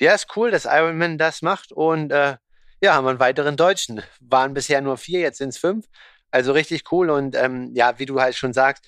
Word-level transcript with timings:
Ja, 0.00 0.14
ist 0.14 0.28
cool, 0.36 0.52
dass 0.52 0.64
Ironman 0.64 1.18
das 1.18 1.42
macht 1.42 1.72
und 1.72 2.12
äh, 2.12 2.36
ja, 2.80 2.94
haben 2.94 3.04
wir 3.04 3.10
einen 3.10 3.18
weiteren 3.18 3.56
Deutschen. 3.56 4.00
Waren 4.20 4.54
bisher 4.54 4.80
nur 4.80 4.96
vier, 4.96 5.18
jetzt 5.18 5.38
sind 5.38 5.48
es 5.48 5.58
fünf. 5.58 5.86
Also 6.30 6.52
richtig 6.52 6.92
cool 6.92 7.10
und 7.10 7.34
ähm, 7.34 7.72
ja, 7.74 7.98
wie 7.98 8.06
du 8.06 8.20
halt 8.20 8.36
schon 8.36 8.52
sagst, 8.52 8.84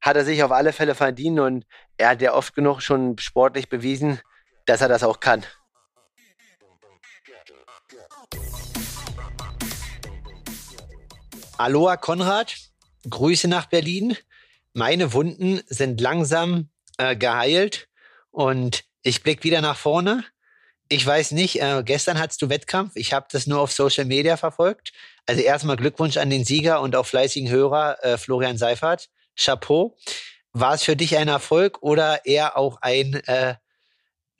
hat 0.00 0.16
er 0.16 0.24
sich 0.24 0.42
auf 0.42 0.52
alle 0.52 0.72
Fälle 0.72 0.94
verdient 0.94 1.38
und 1.40 1.66
er 1.98 2.10
hat 2.10 2.22
ja 2.22 2.32
oft 2.32 2.54
genug 2.54 2.80
schon 2.80 3.18
sportlich 3.18 3.68
bewiesen, 3.68 4.20
dass 4.64 4.80
er 4.80 4.88
das 4.88 5.02
auch 5.02 5.20
kann. 5.20 5.44
Aloha 11.58 11.98
Konrad, 11.98 12.56
Grüße 13.08 13.48
nach 13.48 13.66
Berlin. 13.66 14.16
Meine 14.72 15.12
Wunden 15.12 15.60
sind 15.66 16.00
langsam 16.00 16.70
äh, 16.96 17.16
geheilt 17.16 17.88
und 18.30 18.84
ich 19.02 19.22
blicke 19.22 19.44
wieder 19.44 19.60
nach 19.60 19.76
vorne. 19.76 20.24
Ich 20.88 21.06
weiß 21.06 21.32
nicht, 21.32 21.60
äh, 21.60 21.82
gestern 21.84 22.18
hattest 22.18 22.42
du 22.42 22.50
Wettkampf. 22.50 22.92
Ich 22.94 23.12
habe 23.12 23.26
das 23.30 23.46
nur 23.46 23.60
auf 23.60 23.72
Social 23.72 24.04
Media 24.04 24.36
verfolgt. 24.36 24.92
Also 25.26 25.40
erstmal 25.40 25.76
Glückwunsch 25.76 26.18
an 26.18 26.30
den 26.30 26.44
Sieger 26.44 26.80
und 26.82 26.94
auch 26.94 27.06
fleißigen 27.06 27.48
Hörer 27.48 27.96
äh, 28.02 28.18
Florian 28.18 28.58
Seifert. 28.58 29.08
Chapeau. 29.36 29.96
War 30.52 30.74
es 30.74 30.84
für 30.84 30.94
dich 30.94 31.16
ein 31.16 31.28
Erfolg 31.28 31.82
oder 31.82 32.26
eher 32.26 32.56
auch 32.56 32.78
ein 32.80 33.14
äh, 33.26 33.54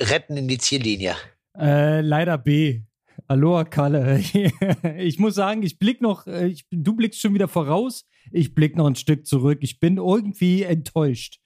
Retten 0.01 0.37
in 0.37 0.46
die 0.46 0.59
Ziellinie? 0.59 1.16
Äh, 1.59 2.02
leider 2.02 2.38
B. 2.38 2.82
Aloha 3.26 3.65
Kalle. 3.65 4.23
ich 4.98 5.18
muss 5.18 5.34
sagen, 5.34 5.62
ich 5.62 5.79
blick 5.79 6.01
noch, 6.01 6.26
äh, 6.26 6.46
ich, 6.46 6.66
du 6.70 6.95
blickst 6.95 7.20
schon 7.20 7.34
wieder 7.34 7.48
voraus, 7.48 8.06
ich 8.30 8.54
blick 8.54 8.76
noch 8.76 8.87
ein 8.87 8.96
Stück 8.96 9.26
zurück. 9.26 9.59
Ich 9.62 9.80
bin 9.80 9.96
irgendwie 9.96 10.62
enttäuscht. 10.62 11.40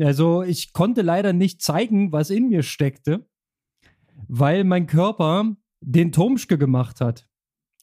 Also 0.00 0.42
ich 0.42 0.72
konnte 0.72 1.02
leider 1.02 1.32
nicht 1.32 1.60
zeigen, 1.60 2.12
was 2.12 2.30
in 2.30 2.48
mir 2.48 2.62
steckte, 2.62 3.26
weil 4.34 4.64
mein 4.64 4.86
Körper 4.86 5.54
den 5.82 6.10
Tomschke 6.10 6.56
gemacht 6.56 7.02
hat. 7.02 7.28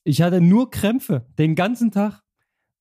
Ich 0.04 0.24
hatte 0.24 0.42
nur 0.42 0.72
Krämpfe 0.72 1.28
den 1.38 1.54
ganzen 1.54 1.92
Tag. 1.92 2.24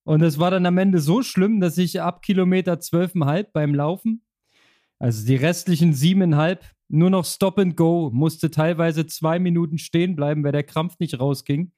Und 0.05 0.23
es 0.23 0.39
war 0.39 0.51
dann 0.51 0.65
am 0.65 0.79
Ende 0.79 1.01
so 1.01 1.21
schlimm, 1.21 1.61
dass 1.61 1.77
ich 1.77 2.01
ab 2.01 2.23
Kilometer 2.23 2.75
12,5 2.77 3.49
beim 3.53 3.75
Laufen, 3.75 4.25
also 4.99 5.27
die 5.27 5.37
restlichen 5.37 5.93
siebeneinhalb, 5.93 6.65
nur 6.89 7.11
noch 7.11 7.27
Stop 7.27 7.59
and 7.59 7.77
Go, 7.77 8.11
musste 8.11 8.51
teilweise 8.51 9.07
zwei 9.07 9.39
Minuten 9.39 9.77
stehen 9.77 10.17
bleiben, 10.17 10.43
weil 10.45 10.53
der 10.53 10.65
Krampf 10.65 10.99
nicht 10.99 11.21
rausging. 11.21 11.71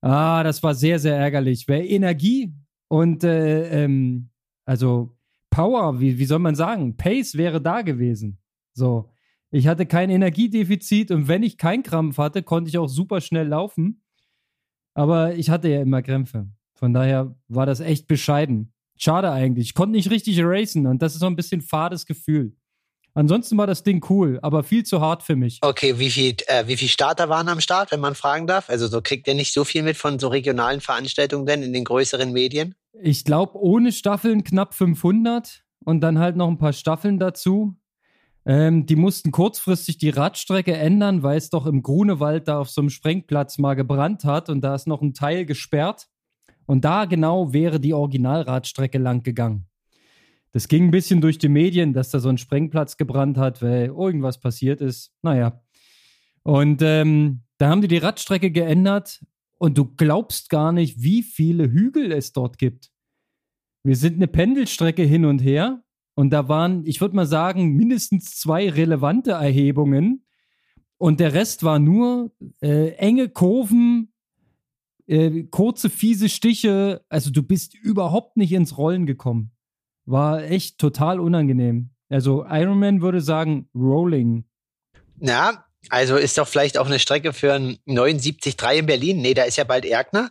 Ah, 0.00 0.42
das 0.42 0.60
war 0.64 0.74
sehr, 0.74 0.98
sehr 0.98 1.16
ärgerlich. 1.16 1.68
Weil 1.68 1.84
Energie 1.86 2.52
und 2.88 3.22
äh, 3.22 3.84
ähm, 3.84 4.30
also 4.64 5.16
Power, 5.50 6.00
wie, 6.00 6.18
wie 6.18 6.24
soll 6.24 6.40
man 6.40 6.56
sagen, 6.56 6.96
Pace 6.96 7.36
wäre 7.36 7.60
da 7.60 7.82
gewesen. 7.82 8.38
So. 8.74 9.12
Ich 9.50 9.66
hatte 9.66 9.86
kein 9.86 10.10
Energiedefizit 10.10 11.10
und 11.10 11.26
wenn 11.26 11.42
ich 11.42 11.58
keinen 11.58 11.82
Krampf 11.82 12.18
hatte, 12.18 12.42
konnte 12.42 12.68
ich 12.68 12.78
auch 12.78 12.88
super 12.88 13.20
schnell 13.20 13.48
laufen. 13.48 14.02
Aber 14.94 15.34
ich 15.34 15.50
hatte 15.50 15.68
ja 15.68 15.80
immer 15.80 16.02
Krämpfe. 16.02 16.48
Von 16.74 16.94
daher 16.94 17.34
war 17.48 17.66
das 17.66 17.80
echt 17.80 18.06
bescheiden. 18.06 18.72
Schade 18.96 19.30
eigentlich. 19.30 19.68
Ich 19.68 19.74
konnte 19.74 19.92
nicht 19.92 20.10
richtig 20.10 20.38
racen 20.42 20.86
und 20.86 21.02
das 21.02 21.14
ist 21.14 21.20
so 21.20 21.26
ein 21.26 21.36
bisschen 21.36 21.62
fades 21.62 22.06
Gefühl. 22.06 22.54
Ansonsten 23.12 23.58
war 23.58 23.66
das 23.66 23.82
Ding 23.82 24.04
cool, 24.08 24.38
aber 24.42 24.62
viel 24.62 24.84
zu 24.84 25.00
hart 25.00 25.22
für 25.22 25.34
mich. 25.34 25.58
Okay, 25.62 25.98
wie 25.98 26.10
viel, 26.10 26.36
äh, 26.46 26.66
wie 26.68 26.76
viel 26.76 26.88
Starter 26.88 27.28
waren 27.28 27.48
am 27.48 27.60
Start, 27.60 27.90
wenn 27.90 28.00
man 28.00 28.14
fragen 28.14 28.46
darf? 28.46 28.70
Also 28.70 28.86
so 28.86 29.02
kriegt 29.02 29.26
ihr 29.26 29.34
nicht 29.34 29.52
so 29.52 29.64
viel 29.64 29.82
mit 29.82 29.96
von 29.96 30.18
so 30.18 30.28
regionalen 30.28 30.80
Veranstaltungen 30.80 31.44
denn 31.44 31.62
in 31.62 31.72
den 31.72 31.84
größeren 31.84 32.32
Medien? 32.32 32.74
Ich 33.02 33.24
glaube, 33.24 33.58
ohne 33.58 33.90
Staffeln 33.90 34.44
knapp 34.44 34.74
500 34.74 35.64
und 35.84 36.00
dann 36.02 36.18
halt 36.18 36.36
noch 36.36 36.48
ein 36.48 36.58
paar 36.58 36.72
Staffeln 36.72 37.18
dazu. 37.18 37.74
Ähm, 38.50 38.84
die 38.84 38.96
mussten 38.96 39.30
kurzfristig 39.30 39.98
die 39.98 40.08
Radstrecke 40.08 40.76
ändern, 40.76 41.22
weil 41.22 41.38
es 41.38 41.50
doch 41.50 41.66
im 41.66 41.84
Grunewald 41.84 42.48
da 42.48 42.58
auf 42.58 42.68
so 42.68 42.80
einem 42.80 42.90
Sprengplatz 42.90 43.58
mal 43.58 43.74
gebrannt 43.74 44.24
hat 44.24 44.48
und 44.48 44.60
da 44.62 44.74
ist 44.74 44.88
noch 44.88 45.02
ein 45.02 45.14
Teil 45.14 45.46
gesperrt. 45.46 46.08
Und 46.66 46.84
da 46.84 47.04
genau 47.04 47.52
wäre 47.52 47.78
die 47.78 47.94
Originalradstrecke 47.94 48.98
lang 48.98 49.22
gegangen. 49.22 49.68
Das 50.50 50.66
ging 50.66 50.86
ein 50.86 50.90
bisschen 50.90 51.20
durch 51.20 51.38
die 51.38 51.48
Medien, 51.48 51.92
dass 51.92 52.10
da 52.10 52.18
so 52.18 52.28
ein 52.28 52.38
Sprengplatz 52.38 52.96
gebrannt 52.96 53.38
hat, 53.38 53.62
weil 53.62 53.86
irgendwas 53.86 54.40
passiert 54.40 54.80
ist. 54.80 55.12
Naja. 55.22 55.62
Und 56.42 56.82
ähm, 56.82 57.42
da 57.58 57.68
haben 57.68 57.82
die 57.82 57.88
die 57.88 57.98
Radstrecke 57.98 58.50
geändert 58.50 59.24
und 59.58 59.78
du 59.78 59.94
glaubst 59.94 60.50
gar 60.50 60.72
nicht, 60.72 61.00
wie 61.00 61.22
viele 61.22 61.70
Hügel 61.70 62.10
es 62.10 62.32
dort 62.32 62.58
gibt. 62.58 62.90
Wir 63.84 63.94
sind 63.94 64.16
eine 64.16 64.26
Pendelstrecke 64.26 65.04
hin 65.04 65.24
und 65.24 65.38
her 65.38 65.84
und 66.20 66.28
da 66.28 66.48
waren, 66.48 66.84
ich 66.84 67.00
würde 67.00 67.16
mal 67.16 67.24
sagen, 67.24 67.76
mindestens 67.76 68.38
zwei 68.38 68.68
relevante 68.68 69.30
Erhebungen 69.30 70.26
und 70.98 71.18
der 71.18 71.32
Rest 71.32 71.64
war 71.64 71.78
nur 71.78 72.30
äh, 72.60 72.90
enge 72.96 73.30
Kurven, 73.30 74.12
äh, 75.06 75.44
kurze, 75.44 75.88
fiese 75.88 76.28
Stiche. 76.28 77.02
Also 77.08 77.30
du 77.30 77.42
bist 77.42 77.74
überhaupt 77.74 78.36
nicht 78.36 78.52
ins 78.52 78.76
Rollen 78.76 79.06
gekommen. 79.06 79.52
War 80.04 80.44
echt 80.44 80.76
total 80.76 81.20
unangenehm. 81.20 81.88
Also 82.10 82.44
Ironman 82.46 83.00
würde 83.00 83.22
sagen, 83.22 83.70
Rolling. 83.74 84.44
Ja, 85.20 85.64
also 85.88 86.18
ist 86.18 86.36
doch 86.36 86.46
vielleicht 86.46 86.76
auch 86.76 86.86
eine 86.86 86.98
Strecke 86.98 87.32
für 87.32 87.54
ein 87.54 87.78
79,3 87.86 88.74
in 88.74 88.84
Berlin. 88.84 89.22
Nee, 89.22 89.32
da 89.32 89.44
ist 89.44 89.56
ja 89.56 89.64
bald 89.64 89.86
Erkner. 89.86 90.28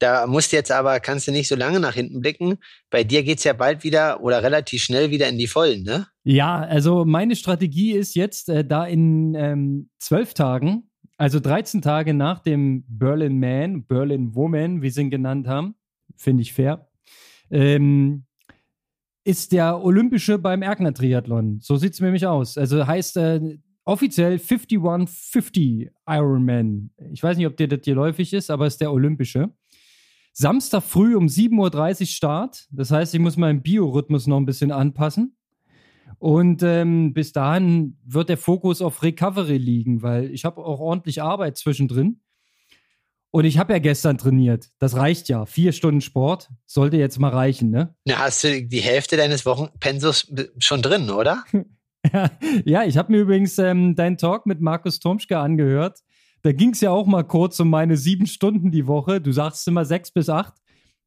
Da 0.00 0.26
musst 0.26 0.50
du 0.50 0.56
jetzt 0.56 0.72
aber, 0.72 0.98
kannst 0.98 1.28
du 1.28 1.32
nicht 1.32 1.46
so 1.46 1.54
lange 1.54 1.78
nach 1.78 1.94
hinten 1.94 2.20
blicken. 2.20 2.56
Bei 2.88 3.04
dir 3.04 3.22
geht's 3.22 3.44
ja 3.44 3.52
bald 3.52 3.84
wieder 3.84 4.22
oder 4.22 4.42
relativ 4.42 4.82
schnell 4.82 5.10
wieder 5.10 5.28
in 5.28 5.36
die 5.36 5.46
Vollen, 5.46 5.82
ne? 5.82 6.06
Ja, 6.24 6.56
also 6.60 7.04
meine 7.04 7.36
Strategie 7.36 7.92
ist 7.92 8.16
jetzt, 8.16 8.48
äh, 8.48 8.64
da 8.64 8.86
in 8.86 9.34
ähm, 9.34 9.90
zwölf 9.98 10.32
Tagen, 10.32 10.90
also 11.18 11.38
13 11.38 11.82
Tage 11.82 12.14
nach 12.14 12.38
dem 12.38 12.84
Berlin 12.88 13.38
Man, 13.38 13.84
Berlin 13.84 14.34
Woman, 14.34 14.80
wie 14.80 14.88
sie 14.88 15.02
ihn 15.02 15.10
genannt 15.10 15.46
haben, 15.46 15.74
finde 16.16 16.42
ich 16.42 16.54
fair, 16.54 16.88
ähm, 17.50 18.24
ist 19.22 19.52
der 19.52 19.84
Olympische 19.84 20.38
beim 20.38 20.62
Erkner 20.62 20.94
Triathlon. 20.94 21.58
So 21.60 21.76
sieht 21.76 21.92
es 21.92 22.00
nämlich 22.00 22.26
aus. 22.26 22.56
Also 22.56 22.86
heißt 22.86 23.18
äh, 23.18 23.58
offiziell 23.84 24.38
5150 24.38 25.90
Ironman. 26.06 26.90
Ich 27.12 27.22
weiß 27.22 27.36
nicht, 27.36 27.46
ob 27.46 27.56
der 27.58 27.68
das 27.68 27.80
hier 27.84 27.96
läufig 27.96 28.32
ist, 28.32 28.50
aber 28.50 28.66
es 28.66 28.74
ist 28.74 28.80
der 28.80 28.92
Olympische. 28.92 29.50
Samstag 30.32 30.82
früh 30.82 31.16
um 31.16 31.26
7.30 31.26 32.00
Uhr 32.00 32.06
Start. 32.06 32.66
Das 32.70 32.90
heißt, 32.90 33.14
ich 33.14 33.20
muss 33.20 33.36
meinen 33.36 33.62
Biorhythmus 33.62 34.26
noch 34.26 34.36
ein 34.36 34.46
bisschen 34.46 34.72
anpassen. 34.72 35.36
Und 36.18 36.62
ähm, 36.62 37.14
bis 37.14 37.32
dahin 37.32 37.98
wird 38.04 38.28
der 38.28 38.36
Fokus 38.36 38.82
auf 38.82 39.02
Recovery 39.02 39.56
liegen, 39.56 40.02
weil 40.02 40.30
ich 40.30 40.44
habe 40.44 40.62
auch 40.62 40.78
ordentlich 40.78 41.22
Arbeit 41.22 41.56
zwischendrin. 41.56 42.20
Und 43.30 43.44
ich 43.44 43.58
habe 43.58 43.72
ja 43.72 43.78
gestern 43.78 44.18
trainiert. 44.18 44.70
Das 44.78 44.96
reicht 44.96 45.28
ja. 45.28 45.46
Vier 45.46 45.72
Stunden 45.72 46.00
Sport 46.00 46.50
sollte 46.66 46.96
jetzt 46.96 47.18
mal 47.20 47.30
reichen, 47.30 47.70
ne? 47.70 47.94
Na, 48.04 48.18
hast 48.18 48.42
du 48.44 48.62
die 48.62 48.80
Hälfte 48.80 49.16
deines 49.16 49.46
Wochenpensus 49.46 50.32
schon 50.58 50.82
drin, 50.82 51.10
oder? 51.10 51.44
ja, 52.64 52.84
ich 52.84 52.98
habe 52.98 53.12
mir 53.12 53.20
übrigens 53.20 53.56
ähm, 53.58 53.94
deinen 53.94 54.18
Talk 54.18 54.46
mit 54.46 54.60
Markus 54.60 54.98
Tomschke 54.98 55.38
angehört. 55.38 56.00
Da 56.42 56.52
ging 56.52 56.70
es 56.70 56.80
ja 56.80 56.90
auch 56.90 57.06
mal 57.06 57.24
kurz 57.24 57.60
um 57.60 57.68
meine 57.68 57.96
sieben 57.96 58.26
Stunden 58.26 58.70
die 58.70 58.86
Woche. 58.86 59.20
Du 59.20 59.32
sagst 59.32 59.66
immer 59.68 59.84
sechs 59.84 60.10
bis 60.10 60.28
acht. 60.28 60.54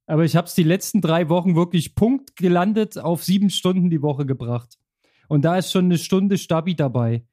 Aber 0.06 0.26
ich 0.26 0.36
habe 0.36 0.48
es 0.48 0.54
die 0.54 0.64
letzten 0.64 1.02
drei 1.02 1.30
Wochen 1.30 1.56
wirklich 1.56 1.96
Punkt 1.96 2.36
gelandet 2.36 2.98
auf 2.98 3.24
sieben 3.24 3.50
Stunden 3.50 3.90
die 3.90 4.02
Woche 4.02 4.26
gebracht. 4.26 4.78
Und 5.28 5.46
da 5.46 5.58
ist 5.58 5.72
schon 5.72 5.86
eine 5.86 5.98
Stunde 5.98 6.38
Stabi 6.38 6.76
dabei. 6.76 7.26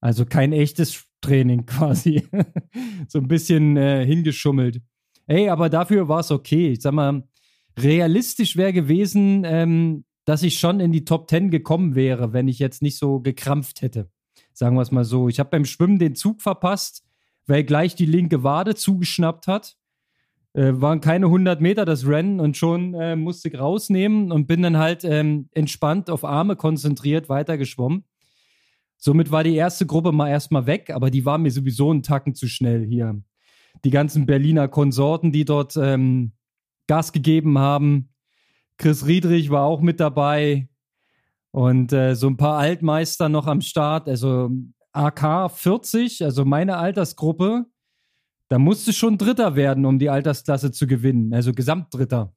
Also 0.00 0.24
kein 0.24 0.52
echtes 0.52 1.04
Training 1.20 1.66
quasi. 1.66 2.28
so 3.08 3.18
ein 3.18 3.28
bisschen 3.28 3.76
äh, 3.76 4.06
hingeschummelt. 4.06 4.80
Ey, 5.26 5.48
aber 5.48 5.68
dafür 5.68 6.08
war 6.08 6.20
es 6.20 6.30
okay. 6.30 6.70
Ich 6.70 6.82
sag 6.82 6.94
mal, 6.94 7.24
realistisch 7.78 8.56
wäre 8.56 8.72
gewesen, 8.72 9.44
ähm, 9.44 10.04
dass 10.24 10.42
ich 10.42 10.58
schon 10.58 10.80
in 10.80 10.92
die 10.92 11.04
Top 11.04 11.28
10 11.28 11.50
gekommen 11.50 11.94
wäre, 11.94 12.32
wenn 12.32 12.48
ich 12.48 12.58
jetzt 12.58 12.82
nicht 12.82 12.98
so 12.98 13.20
gekrampft 13.20 13.82
hätte. 13.82 14.10
Sagen 14.52 14.76
wir 14.76 14.82
es 14.82 14.90
mal 14.90 15.04
so. 15.04 15.28
Ich 15.28 15.40
habe 15.40 15.50
beim 15.50 15.64
Schwimmen 15.64 15.98
den 15.98 16.14
Zug 16.14 16.42
verpasst, 16.42 17.04
weil 17.46 17.64
gleich 17.64 17.94
die 17.94 18.06
linke 18.06 18.42
Wade 18.42 18.74
zugeschnappt 18.74 19.46
hat. 19.46 19.76
Äh, 20.54 20.72
waren 20.74 21.00
keine 21.00 21.26
100 21.26 21.60
Meter 21.62 21.84
das 21.86 22.06
Rennen 22.06 22.38
und 22.38 22.58
schon 22.58 22.92
äh, 22.94 23.16
musste 23.16 23.48
ich 23.48 23.58
rausnehmen 23.58 24.30
und 24.30 24.46
bin 24.46 24.60
dann 24.62 24.76
halt 24.76 25.02
ähm, 25.02 25.48
entspannt 25.52 26.10
auf 26.10 26.24
Arme 26.24 26.56
konzentriert 26.56 27.30
weitergeschwommen. 27.30 28.04
Somit 28.98 29.30
war 29.30 29.44
die 29.44 29.56
erste 29.56 29.86
Gruppe 29.86 30.12
mal 30.12 30.28
erstmal 30.28 30.66
weg, 30.66 30.90
aber 30.90 31.10
die 31.10 31.24
war 31.24 31.38
mir 31.38 31.50
sowieso 31.50 31.90
einen 31.90 32.02
Tacken 32.02 32.34
zu 32.34 32.48
schnell 32.48 32.86
hier. 32.86 33.20
Die 33.84 33.90
ganzen 33.90 34.26
Berliner 34.26 34.68
Konsorten, 34.68 35.32
die 35.32 35.44
dort 35.44 35.76
ähm, 35.76 36.32
Gas 36.86 37.12
gegeben 37.12 37.58
haben. 37.58 38.10
Chris 38.76 39.06
Riedrich 39.06 39.50
war 39.50 39.64
auch 39.64 39.80
mit 39.80 40.00
dabei. 40.00 40.68
Und 41.50 41.92
äh, 41.92 42.14
so 42.14 42.28
ein 42.28 42.36
paar 42.36 42.58
Altmeister 42.58 43.28
noch 43.28 43.46
am 43.46 43.60
Start. 43.60 44.08
Also 44.08 44.50
AK 44.92 45.50
40, 45.50 46.24
also 46.24 46.44
meine 46.44 46.76
Altersgruppe, 46.76 47.66
da 48.48 48.58
musste 48.58 48.92
schon 48.92 49.16
Dritter 49.16 49.56
werden, 49.56 49.86
um 49.86 49.98
die 49.98 50.10
Altersklasse 50.10 50.72
zu 50.72 50.86
gewinnen. 50.86 51.32
Also 51.32 51.52
Gesamtdritter. 51.52 52.34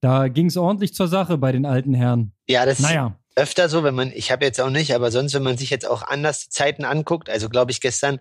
Da 0.00 0.28
ging 0.28 0.46
es 0.46 0.56
ordentlich 0.56 0.94
zur 0.94 1.08
Sache 1.08 1.38
bei 1.38 1.52
den 1.52 1.66
alten 1.66 1.94
Herren. 1.94 2.32
Ja, 2.48 2.64
das, 2.64 2.78
naja. 2.78 3.18
öfter 3.34 3.68
so, 3.68 3.82
wenn 3.82 3.94
man, 3.94 4.12
ich 4.12 4.30
habe 4.30 4.44
jetzt 4.44 4.60
auch 4.60 4.70
nicht, 4.70 4.94
aber 4.94 5.10
sonst, 5.10 5.34
wenn 5.34 5.42
man 5.42 5.56
sich 5.56 5.70
jetzt 5.70 5.88
auch 5.88 6.02
anders 6.02 6.48
Zeiten 6.48 6.84
anguckt, 6.84 7.28
also 7.28 7.48
glaube 7.48 7.72
ich 7.72 7.80
gestern, 7.80 8.20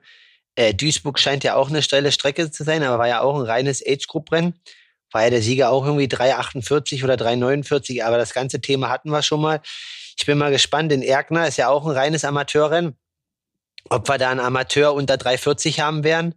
äh, 0.56 0.74
Duisburg 0.74 1.20
scheint 1.20 1.44
ja 1.44 1.56
auch 1.56 1.70
eine 1.70 1.82
steile 1.82 2.12
Strecke 2.12 2.50
zu 2.50 2.64
sein, 2.64 2.82
aber 2.82 2.98
war 2.98 3.08
ja 3.08 3.22
auch 3.22 3.36
ein 3.36 3.46
reines 3.46 3.84
Age-Group-Rennen. 3.86 4.56
War 5.12 5.26
ja 5.26 5.30
der 5.30 5.42
Sieger 5.42 5.70
auch 5.70 5.86
irgendwie 5.86 6.08
3,48 6.08 7.04
oder 7.04 7.16
3,49, 7.16 8.04
aber 8.04 8.18
das 8.18 8.34
ganze 8.34 8.60
Thema 8.60 8.90
hatten 8.90 9.12
wir 9.12 9.22
schon 9.22 9.42
mal. 9.42 9.62
Ich 10.18 10.26
bin 10.26 10.38
mal 10.38 10.52
gespannt, 10.52 10.92
in 10.92 11.02
Erkner 11.02 11.48
ist 11.48 11.58
ja 11.58 11.70
auch 11.70 11.86
ein 11.86 11.92
reines 11.92 12.26
Amateurrennen. 12.26 12.96
Ob 13.90 14.10
wir 14.10 14.18
da 14.18 14.32
einen 14.32 14.40
Amateur 14.40 14.94
unter 14.94 15.16
3,40 15.16 15.80
haben 15.80 16.04
werden. 16.04 16.36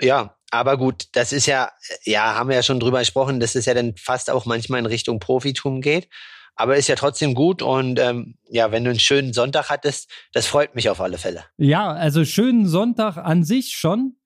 Ja, 0.00 0.36
aber 0.50 0.78
gut, 0.78 1.06
das 1.12 1.32
ist 1.32 1.46
ja, 1.46 1.70
ja, 2.04 2.34
haben 2.34 2.48
wir 2.48 2.56
ja 2.56 2.62
schon 2.62 2.80
drüber 2.80 3.00
gesprochen, 3.00 3.40
dass 3.40 3.54
es 3.54 3.66
ja 3.66 3.74
dann 3.74 3.94
fast 3.96 4.30
auch 4.30 4.46
manchmal 4.46 4.80
in 4.80 4.86
Richtung 4.86 5.18
Profitum 5.18 5.80
geht. 5.80 6.08
Aber 6.56 6.76
ist 6.76 6.88
ja 6.88 6.96
trotzdem 6.96 7.34
gut 7.34 7.62
und 7.62 8.00
ähm, 8.00 8.36
ja, 8.50 8.72
wenn 8.72 8.82
du 8.82 8.90
einen 8.90 8.98
schönen 8.98 9.32
Sonntag 9.32 9.70
hattest, 9.70 10.10
das 10.32 10.46
freut 10.46 10.74
mich 10.74 10.90
auf 10.90 11.00
alle 11.00 11.16
Fälle. 11.16 11.44
Ja, 11.56 11.92
also 11.92 12.24
schönen 12.24 12.66
Sonntag 12.66 13.16
an 13.16 13.44
sich 13.44 13.76
schon, 13.76 14.16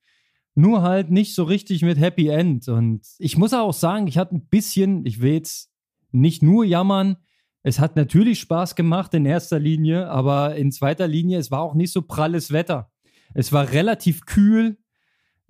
nur 0.55 0.81
halt 0.81 1.11
nicht 1.11 1.35
so 1.35 1.45
richtig 1.45 1.83
mit 1.83 1.99
Happy 1.99 2.29
End. 2.29 2.69
Und 2.69 3.03
ich 3.19 3.37
muss 3.37 3.53
auch 3.53 3.75
sagen, 3.75 4.07
ich 4.07 4.17
hatte 4.17 4.37
ein 4.37 4.47
bisschen, 4.47 5.05
ich 5.05 5.21
will 5.21 5.35
jetzt 5.35 5.71
nicht 6.11 6.43
nur 6.43 6.65
jammern, 6.65 7.19
es 7.63 7.79
hat 7.79 7.97
natürlich 7.97 8.41
Spaß 8.41 8.75
gemacht 8.75 9.15
in 9.15 9.25
erster 9.25 9.59
Linie, 9.59 10.09
aber 10.09 10.57
in 10.57 10.73
zweiter 10.73 11.07
Linie, 11.07 11.39
es 11.39 11.51
war 11.51 11.61
auch 11.61 11.75
nicht 11.75 11.93
so 11.93 12.03
pralles 12.03 12.53
Wetter. 12.53 12.91
Es 13.35 13.53
war 13.53 13.73
relativ 13.73 14.27
kühl, 14.27 14.77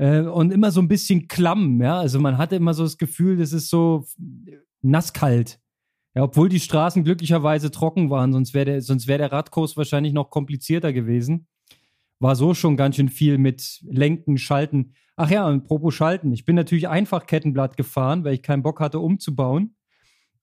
äh, 0.03 0.21
und 0.23 0.53
immer 0.53 0.71
so 0.71 0.81
ein 0.81 0.89
bisschen 0.89 1.29
klamm, 1.29 1.81
ja. 1.81 1.99
Also 1.99 2.19
man 2.19 2.39
hatte 2.39 2.57
immer 2.57 2.75
so 2.75 2.83
das 2.83 2.99
Gefühl, 2.99 3.37
das 3.37 3.53
ist 3.53 3.71
so 3.71 4.05
nasskalt. 4.83 5.61
Ja, 6.15 6.25
obwohl 6.25 6.49
die 6.49 6.61
Straßen 6.61 7.05
glücklicherweise 7.05 7.71
trocken 7.71 8.11
waren, 8.11 8.33
sonst 8.33 8.53
wäre 8.53 8.67
der, 8.67 8.83
wäre 8.83 9.19
der 9.19 9.33
Radkurs 9.33 9.77
wahrscheinlich 9.77 10.13
noch 10.13 10.31
komplizierter 10.31 10.93
gewesen. 10.93 11.47
War 12.19 12.37
so 12.37 12.53
schon 12.53 12.77
ganz 12.77 12.97
schön 12.97 13.09
viel 13.09 13.39
mit 13.39 13.81
Lenken, 13.89 14.39
Schalten. 14.39 14.95
Ach 15.17 15.31
ja, 15.31 15.47
und 15.47 15.65
apropos 15.65 15.95
Schalten. 15.95 16.33
Ich 16.33 16.45
bin 16.45 16.57
natürlich 16.57 16.89
einfach 16.89 17.27
Kettenblatt 17.27 17.77
gefahren, 17.77 18.25
weil 18.25 18.35
ich 18.35 18.43
keinen 18.43 18.63
Bock 18.63 18.81
hatte, 18.81 18.99
umzubauen. 18.99 19.77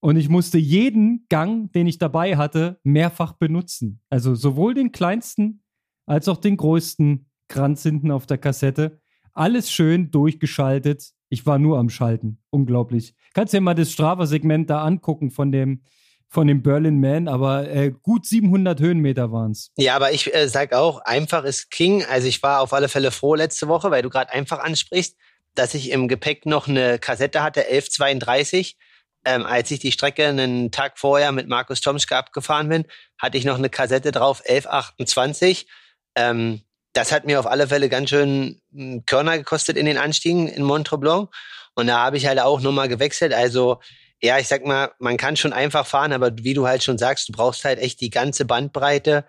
Und 0.01 0.15
ich 0.15 0.29
musste 0.29 0.57
jeden 0.57 1.25
Gang, 1.29 1.71
den 1.73 1.87
ich 1.87 1.97
dabei 1.97 2.37
hatte, 2.37 2.79
mehrfach 2.83 3.33
benutzen. 3.33 4.01
Also 4.09 4.33
sowohl 4.33 4.73
den 4.73 4.91
kleinsten 4.91 5.63
als 6.05 6.27
auch 6.27 6.37
den 6.37 6.57
größten 6.57 7.29
Kranz 7.49 7.83
hinten 7.83 8.11
auf 8.11 8.25
der 8.25 8.37
Kassette. 8.37 9.01
Alles 9.33 9.71
schön 9.71 10.11
durchgeschaltet. 10.11 11.11
Ich 11.29 11.45
war 11.45 11.59
nur 11.59 11.77
am 11.77 11.89
Schalten. 11.89 12.41
Unglaublich. 12.49 13.13
Kannst 13.33 13.53
dir 13.53 13.61
mal 13.61 13.75
das 13.75 13.91
Strava-Segment 13.91 14.69
da 14.69 14.83
angucken 14.83 15.31
von 15.31 15.51
dem, 15.51 15.83
von 16.27 16.47
dem 16.47 16.63
Berlin 16.63 16.99
Man, 16.99 17.27
aber 17.27 17.69
äh, 17.69 17.91
gut 17.91 18.25
700 18.25 18.79
Höhenmeter 18.79 19.31
waren 19.31 19.51
es. 19.51 19.71
Ja, 19.77 19.95
aber 19.95 20.11
ich 20.11 20.33
äh, 20.33 20.47
sag 20.47 20.73
auch, 20.73 20.99
einfach 21.01 21.43
ist 21.43 21.69
King. 21.69 22.03
Also 22.05 22.27
ich 22.27 22.41
war 22.41 22.61
auf 22.61 22.73
alle 22.73 22.89
Fälle 22.89 23.11
froh 23.11 23.35
letzte 23.35 23.67
Woche, 23.67 23.91
weil 23.91 24.01
du 24.01 24.09
gerade 24.09 24.31
einfach 24.31 24.59
ansprichst, 24.59 25.15
dass 25.55 25.73
ich 25.73 25.91
im 25.91 26.07
Gepäck 26.07 26.45
noch 26.45 26.67
eine 26.67 26.99
Kassette 26.99 27.43
hatte, 27.43 27.61
1132. 27.61 28.77
Ähm, 29.25 29.45
als 29.45 29.69
ich 29.71 29.79
die 29.79 29.91
Strecke 29.91 30.27
einen 30.27 30.71
Tag 30.71 30.97
vorher 30.97 31.31
mit 31.31 31.47
Markus 31.47 31.81
Tomschke 31.81 32.15
abgefahren 32.15 32.69
bin, 32.69 32.85
hatte 33.17 33.37
ich 33.37 33.45
noch 33.45 33.57
eine 33.57 33.69
Kassette 33.69 34.11
drauf, 34.11 34.41
1128. 34.47 35.67
Ähm, 36.15 36.61
das 36.93 37.11
hat 37.11 37.25
mir 37.25 37.39
auf 37.39 37.47
alle 37.47 37.67
Fälle 37.67 37.89
ganz 37.89 38.09
schön 38.09 38.61
hm, 38.71 39.05
Körner 39.05 39.37
gekostet 39.37 39.77
in 39.77 39.85
den 39.85 39.97
Anstiegen 39.97 40.47
in 40.47 40.63
Montreblanc. 40.63 41.29
Und 41.75 41.87
da 41.87 41.99
habe 41.99 42.17
ich 42.17 42.27
halt 42.27 42.39
auch 42.39 42.61
nochmal 42.61 42.87
gewechselt. 42.87 43.33
Also, 43.33 43.79
ja, 44.21 44.37
ich 44.37 44.47
sag 44.47 44.65
mal, 44.65 44.91
man 44.99 45.17
kann 45.17 45.37
schon 45.37 45.53
einfach 45.53 45.85
fahren, 45.85 46.13
aber 46.13 46.31
wie 46.37 46.53
du 46.53 46.67
halt 46.67 46.83
schon 46.83 46.97
sagst, 46.97 47.29
du 47.29 47.33
brauchst 47.33 47.63
halt 47.63 47.79
echt 47.79 48.01
die 48.01 48.09
ganze 48.09 48.45
Bandbreite 48.45 49.25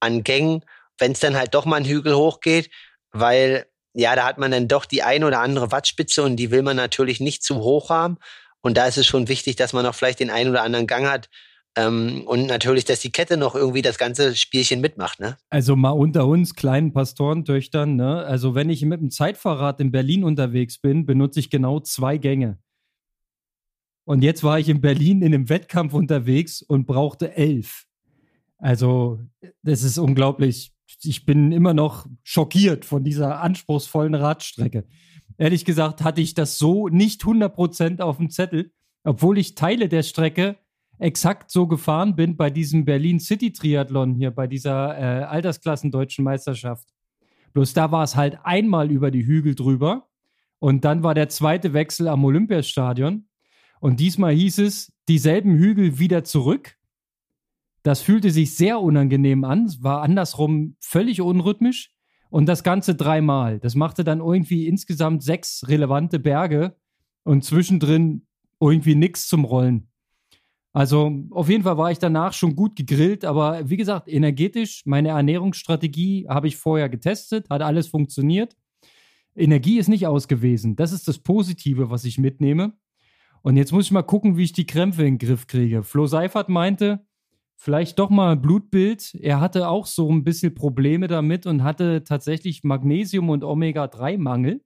an 0.00 0.22
Gängen, 0.22 0.64
wenn 0.98 1.12
es 1.12 1.20
dann 1.20 1.36
halt 1.36 1.54
doch 1.54 1.64
mal 1.64 1.76
einen 1.76 1.86
Hügel 1.86 2.14
hochgeht, 2.14 2.70
weil 3.10 3.66
ja, 3.94 4.14
da 4.14 4.26
hat 4.26 4.38
man 4.38 4.52
dann 4.52 4.68
doch 4.68 4.84
die 4.84 5.02
eine 5.02 5.26
oder 5.26 5.40
andere 5.40 5.72
Wattspitze 5.72 6.22
und 6.22 6.36
die 6.36 6.52
will 6.52 6.62
man 6.62 6.76
natürlich 6.76 7.18
nicht 7.18 7.42
zu 7.42 7.56
hoch 7.56 7.90
haben. 7.90 8.18
Und 8.60 8.76
da 8.76 8.86
ist 8.86 8.98
es 8.98 9.06
schon 9.06 9.28
wichtig, 9.28 9.56
dass 9.56 9.72
man 9.72 9.86
auch 9.86 9.94
vielleicht 9.94 10.20
den 10.20 10.30
einen 10.30 10.50
oder 10.50 10.62
anderen 10.62 10.86
Gang 10.86 11.06
hat, 11.06 11.28
ähm, 11.78 12.22
und 12.26 12.46
natürlich, 12.46 12.84
dass 12.84 13.00
die 13.00 13.12
Kette 13.12 13.36
noch 13.36 13.54
irgendwie 13.54 13.82
das 13.82 13.98
ganze 13.98 14.34
Spielchen 14.34 14.80
mitmacht, 14.80 15.20
ne? 15.20 15.36
Also 15.48 15.76
mal 15.76 15.90
unter 15.90 16.26
uns 16.26 16.54
kleinen 16.54 16.92
Pastorentöchtern, 16.92 17.94
ne? 17.94 18.24
Also 18.24 18.54
wenn 18.54 18.68
ich 18.70 18.82
mit 18.82 19.00
dem 19.00 19.10
Zeitfahrrad 19.10 19.80
in 19.80 19.92
Berlin 19.92 20.24
unterwegs 20.24 20.78
bin, 20.78 21.06
benutze 21.06 21.38
ich 21.38 21.50
genau 21.50 21.78
zwei 21.80 22.18
Gänge. 22.18 22.58
Und 24.04 24.22
jetzt 24.22 24.42
war 24.42 24.58
ich 24.58 24.68
in 24.68 24.80
Berlin 24.80 25.22
in 25.22 25.34
einem 25.34 25.48
Wettkampf 25.48 25.92
unterwegs 25.92 26.62
und 26.62 26.86
brauchte 26.86 27.36
elf. 27.36 27.84
Also, 28.56 29.20
das 29.62 29.82
ist 29.82 29.98
unglaublich. 29.98 30.72
Ich 31.04 31.26
bin 31.26 31.52
immer 31.52 31.74
noch 31.74 32.06
schockiert 32.24 32.86
von 32.86 33.04
dieser 33.04 33.40
anspruchsvollen 33.40 34.14
Radstrecke. 34.14 34.84
Ehrlich 35.38 35.64
gesagt 35.64 36.02
hatte 36.02 36.20
ich 36.20 36.34
das 36.34 36.58
so 36.58 36.88
nicht 36.88 37.22
100% 37.22 38.00
auf 38.00 38.16
dem 38.16 38.28
Zettel, 38.28 38.72
obwohl 39.04 39.38
ich 39.38 39.54
Teile 39.54 39.88
der 39.88 40.02
Strecke 40.02 40.58
exakt 40.98 41.52
so 41.52 41.68
gefahren 41.68 42.16
bin 42.16 42.36
bei 42.36 42.50
diesem 42.50 42.84
Berlin 42.84 43.20
City 43.20 43.52
Triathlon 43.52 44.14
hier, 44.14 44.32
bei 44.32 44.48
dieser 44.48 44.98
äh, 44.98 45.24
Altersklassen 45.24 45.92
deutschen 45.92 46.24
Meisterschaft. 46.24 46.88
Bloß 47.52 47.72
da 47.72 47.92
war 47.92 48.02
es 48.02 48.16
halt 48.16 48.38
einmal 48.42 48.90
über 48.90 49.12
die 49.12 49.24
Hügel 49.24 49.54
drüber 49.54 50.08
und 50.58 50.84
dann 50.84 51.04
war 51.04 51.14
der 51.14 51.28
zweite 51.28 51.72
Wechsel 51.72 52.08
am 52.08 52.24
Olympiastadion. 52.24 53.28
Und 53.80 54.00
diesmal 54.00 54.34
hieß 54.34 54.58
es, 54.58 54.92
dieselben 55.06 55.54
Hügel 55.54 56.00
wieder 56.00 56.24
zurück. 56.24 56.76
Das 57.84 58.00
fühlte 58.00 58.32
sich 58.32 58.56
sehr 58.56 58.80
unangenehm 58.80 59.44
an, 59.44 59.72
war 59.80 60.02
andersrum 60.02 60.76
völlig 60.80 61.20
unrhythmisch 61.20 61.92
und 62.30 62.46
das 62.46 62.62
Ganze 62.62 62.94
dreimal. 62.94 63.58
Das 63.58 63.74
machte 63.74 64.04
dann 64.04 64.20
irgendwie 64.20 64.66
insgesamt 64.66 65.22
sechs 65.22 65.66
relevante 65.68 66.18
Berge 66.18 66.76
und 67.24 67.44
zwischendrin 67.44 68.26
irgendwie 68.60 68.94
nichts 68.94 69.28
zum 69.28 69.44
Rollen. 69.44 69.88
Also 70.72 71.24
auf 71.30 71.48
jeden 71.48 71.64
Fall 71.64 71.78
war 71.78 71.90
ich 71.90 71.98
danach 71.98 72.32
schon 72.32 72.54
gut 72.54 72.76
gegrillt, 72.76 73.24
aber 73.24 73.68
wie 73.68 73.76
gesagt, 73.76 74.08
energetisch, 74.08 74.82
meine 74.84 75.08
Ernährungsstrategie 75.08 76.26
habe 76.28 76.46
ich 76.46 76.56
vorher 76.56 76.88
getestet, 76.88 77.48
hat 77.50 77.62
alles 77.62 77.88
funktioniert. 77.88 78.54
Energie 79.34 79.78
ist 79.78 79.88
nicht 79.88 80.06
ausgewesen. 80.06 80.76
Das 80.76 80.92
ist 80.92 81.08
das 81.08 81.18
Positive, 81.18 81.90
was 81.90 82.04
ich 82.04 82.18
mitnehme. 82.18 82.74
Und 83.42 83.56
jetzt 83.56 83.72
muss 83.72 83.86
ich 83.86 83.92
mal 83.92 84.02
gucken, 84.02 84.36
wie 84.36 84.44
ich 84.44 84.52
die 84.52 84.66
Krämpfe 84.66 85.02
in 85.02 85.18
den 85.18 85.26
Griff 85.26 85.46
kriege. 85.46 85.82
Flo 85.82 86.06
Seifert 86.06 86.48
meinte, 86.48 87.06
vielleicht 87.58 87.98
doch 87.98 88.08
mal 88.08 88.36
Blutbild. 88.36 89.14
Er 89.20 89.40
hatte 89.40 89.68
auch 89.68 89.84
so 89.84 90.10
ein 90.10 90.24
bisschen 90.24 90.54
Probleme 90.54 91.08
damit 91.08 91.44
und 91.44 91.64
hatte 91.64 92.04
tatsächlich 92.04 92.62
Magnesium- 92.62 93.28
und 93.28 93.44
Omega-3-Mangel 93.44 94.62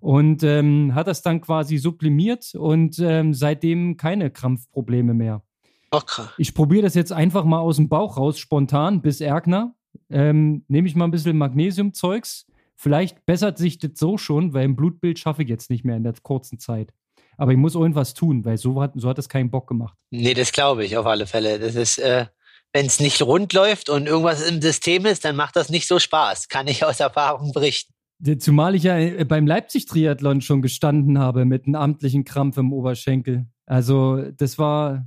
und 0.00 0.42
ähm, 0.42 0.94
hat 0.94 1.08
das 1.08 1.22
dann 1.22 1.40
quasi 1.40 1.78
sublimiert 1.78 2.54
und 2.54 2.98
ähm, 3.00 3.34
seitdem 3.34 3.96
keine 3.96 4.30
Krampfprobleme 4.30 5.14
mehr. 5.14 5.42
Okay. 5.90 6.26
Ich 6.38 6.54
probiere 6.54 6.82
das 6.82 6.94
jetzt 6.94 7.12
einfach 7.12 7.44
mal 7.44 7.58
aus 7.58 7.76
dem 7.76 7.88
Bauch 7.88 8.16
raus, 8.16 8.38
spontan, 8.38 9.00
bis 9.00 9.20
Erkner. 9.20 9.74
Ähm, 10.10 10.64
Nehme 10.68 10.88
ich 10.88 10.94
mal 10.94 11.04
ein 11.06 11.10
bisschen 11.10 11.38
Magnesiumzeugs. 11.38 12.46
Vielleicht 12.76 13.24
bessert 13.24 13.56
sich 13.56 13.78
das 13.78 13.92
so 13.94 14.18
schon, 14.18 14.52
weil 14.52 14.64
ein 14.64 14.76
Blutbild 14.76 15.18
schaffe 15.18 15.44
ich 15.44 15.48
jetzt 15.48 15.70
nicht 15.70 15.84
mehr 15.84 15.96
in 15.96 16.02
der 16.02 16.14
kurzen 16.22 16.58
Zeit. 16.58 16.92
Aber 17.36 17.52
ich 17.52 17.58
muss 17.58 17.74
irgendwas 17.74 18.14
tun, 18.14 18.44
weil 18.44 18.56
so 18.56 18.80
hat, 18.80 18.92
so 18.94 19.08
hat 19.08 19.18
das 19.18 19.28
keinen 19.28 19.50
Bock 19.50 19.66
gemacht. 19.66 19.96
Nee, 20.10 20.34
das 20.34 20.52
glaube 20.52 20.84
ich 20.84 20.96
auf 20.96 21.06
alle 21.06 21.26
Fälle. 21.26 21.58
Das 21.58 21.74
ist, 21.74 21.98
äh, 21.98 22.26
wenn 22.72 22.86
es 22.86 23.00
nicht 23.00 23.22
rund 23.22 23.52
läuft 23.52 23.88
und 23.88 24.06
irgendwas 24.06 24.46
im 24.48 24.60
System 24.60 25.06
ist, 25.06 25.24
dann 25.24 25.36
macht 25.36 25.56
das 25.56 25.70
nicht 25.70 25.86
so 25.86 25.98
Spaß. 25.98 26.48
Kann 26.48 26.66
ich 26.66 26.84
aus 26.84 27.00
Erfahrung 27.00 27.52
berichten. 27.52 27.92
Zumal 28.38 28.74
ich 28.74 28.84
ja 28.84 28.98
äh, 28.98 29.24
beim 29.24 29.46
Leipzig-Triathlon 29.46 30.40
schon 30.40 30.62
gestanden 30.62 31.18
habe 31.18 31.44
mit 31.44 31.66
einem 31.66 31.76
amtlichen 31.76 32.24
Krampf 32.24 32.56
im 32.56 32.72
Oberschenkel. 32.72 33.46
Also, 33.66 34.30
das 34.32 34.58
war, 34.58 35.06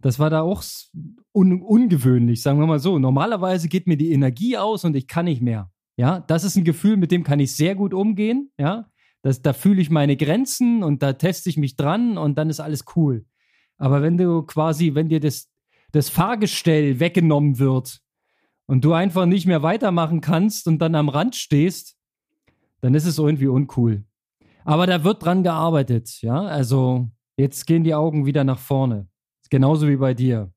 das 0.00 0.18
war 0.18 0.30
da 0.30 0.42
auch 0.42 0.62
un 1.32 1.62
ungewöhnlich, 1.62 2.42
sagen 2.42 2.58
wir 2.58 2.66
mal 2.66 2.78
so. 2.78 2.98
Normalerweise 2.98 3.68
geht 3.68 3.86
mir 3.86 3.96
die 3.96 4.12
Energie 4.12 4.56
aus 4.56 4.84
und 4.84 4.96
ich 4.96 5.08
kann 5.08 5.26
nicht 5.26 5.42
mehr. 5.42 5.70
Ja, 5.96 6.20
das 6.20 6.44
ist 6.44 6.56
ein 6.56 6.64
Gefühl, 6.64 6.96
mit 6.96 7.12
dem 7.12 7.22
kann 7.22 7.40
ich 7.40 7.54
sehr 7.54 7.74
gut 7.74 7.94
umgehen. 7.94 8.50
Ja, 8.58 8.90
das, 9.24 9.42
da 9.42 9.52
fühle 9.52 9.82
ich 9.82 9.90
meine 9.90 10.16
Grenzen 10.16 10.84
und 10.84 11.02
da 11.02 11.14
teste 11.14 11.48
ich 11.50 11.56
mich 11.56 11.74
dran 11.74 12.16
und 12.16 12.36
dann 12.38 12.48
ist 12.48 12.60
alles 12.60 12.84
cool. 12.94 13.24
Aber 13.76 14.02
wenn 14.02 14.16
du 14.16 14.42
quasi, 14.42 14.94
wenn 14.94 15.08
dir 15.08 15.18
das, 15.18 15.50
das 15.90 16.08
Fahrgestell 16.08 17.00
weggenommen 17.00 17.58
wird, 17.58 18.04
und 18.66 18.84
du 18.84 18.92
einfach 18.92 19.26
nicht 19.26 19.46
mehr 19.46 19.62
weitermachen 19.62 20.20
kannst 20.20 20.66
und 20.66 20.78
dann 20.78 20.94
am 20.94 21.08
Rand 21.08 21.36
stehst, 21.36 21.96
dann 22.80 22.94
ist 22.94 23.06
es 23.06 23.18
irgendwie 23.18 23.46
uncool. 23.46 24.04
Aber 24.64 24.86
da 24.86 25.04
wird 25.04 25.24
dran 25.24 25.42
gearbeitet, 25.42 26.22
ja. 26.22 26.42
Also 26.42 27.08
jetzt 27.36 27.66
gehen 27.66 27.84
die 27.84 27.94
Augen 27.94 28.26
wieder 28.26 28.44
nach 28.44 28.58
vorne. 28.58 29.08
Genauso 29.50 29.88
wie 29.88 29.96
bei 29.96 30.14
dir. 30.14 30.52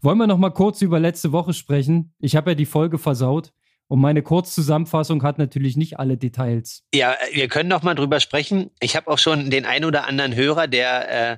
Wollen 0.00 0.18
wir 0.18 0.26
noch 0.26 0.38
mal 0.38 0.50
kurz 0.50 0.80
über 0.82 0.98
letzte 0.98 1.32
Woche 1.32 1.52
sprechen? 1.52 2.14
Ich 2.18 2.36
habe 2.36 2.50
ja 2.50 2.54
die 2.54 2.66
Folge 2.66 2.98
versaut. 2.98 3.52
Und 3.88 4.00
meine 4.00 4.22
Kurzzusammenfassung 4.22 5.22
hat 5.22 5.38
natürlich 5.38 5.76
nicht 5.76 5.98
alle 5.98 6.18
Details. 6.18 6.84
Ja, 6.94 7.16
wir 7.32 7.48
können 7.48 7.70
noch 7.70 7.82
mal 7.82 7.94
drüber 7.94 8.20
sprechen. 8.20 8.70
Ich 8.80 8.94
habe 8.96 9.08
auch 9.10 9.18
schon 9.18 9.50
den 9.50 9.64
ein 9.64 9.84
oder 9.84 10.06
anderen 10.06 10.34
Hörer, 10.34 10.66
der 10.66 11.32
äh, 11.32 11.36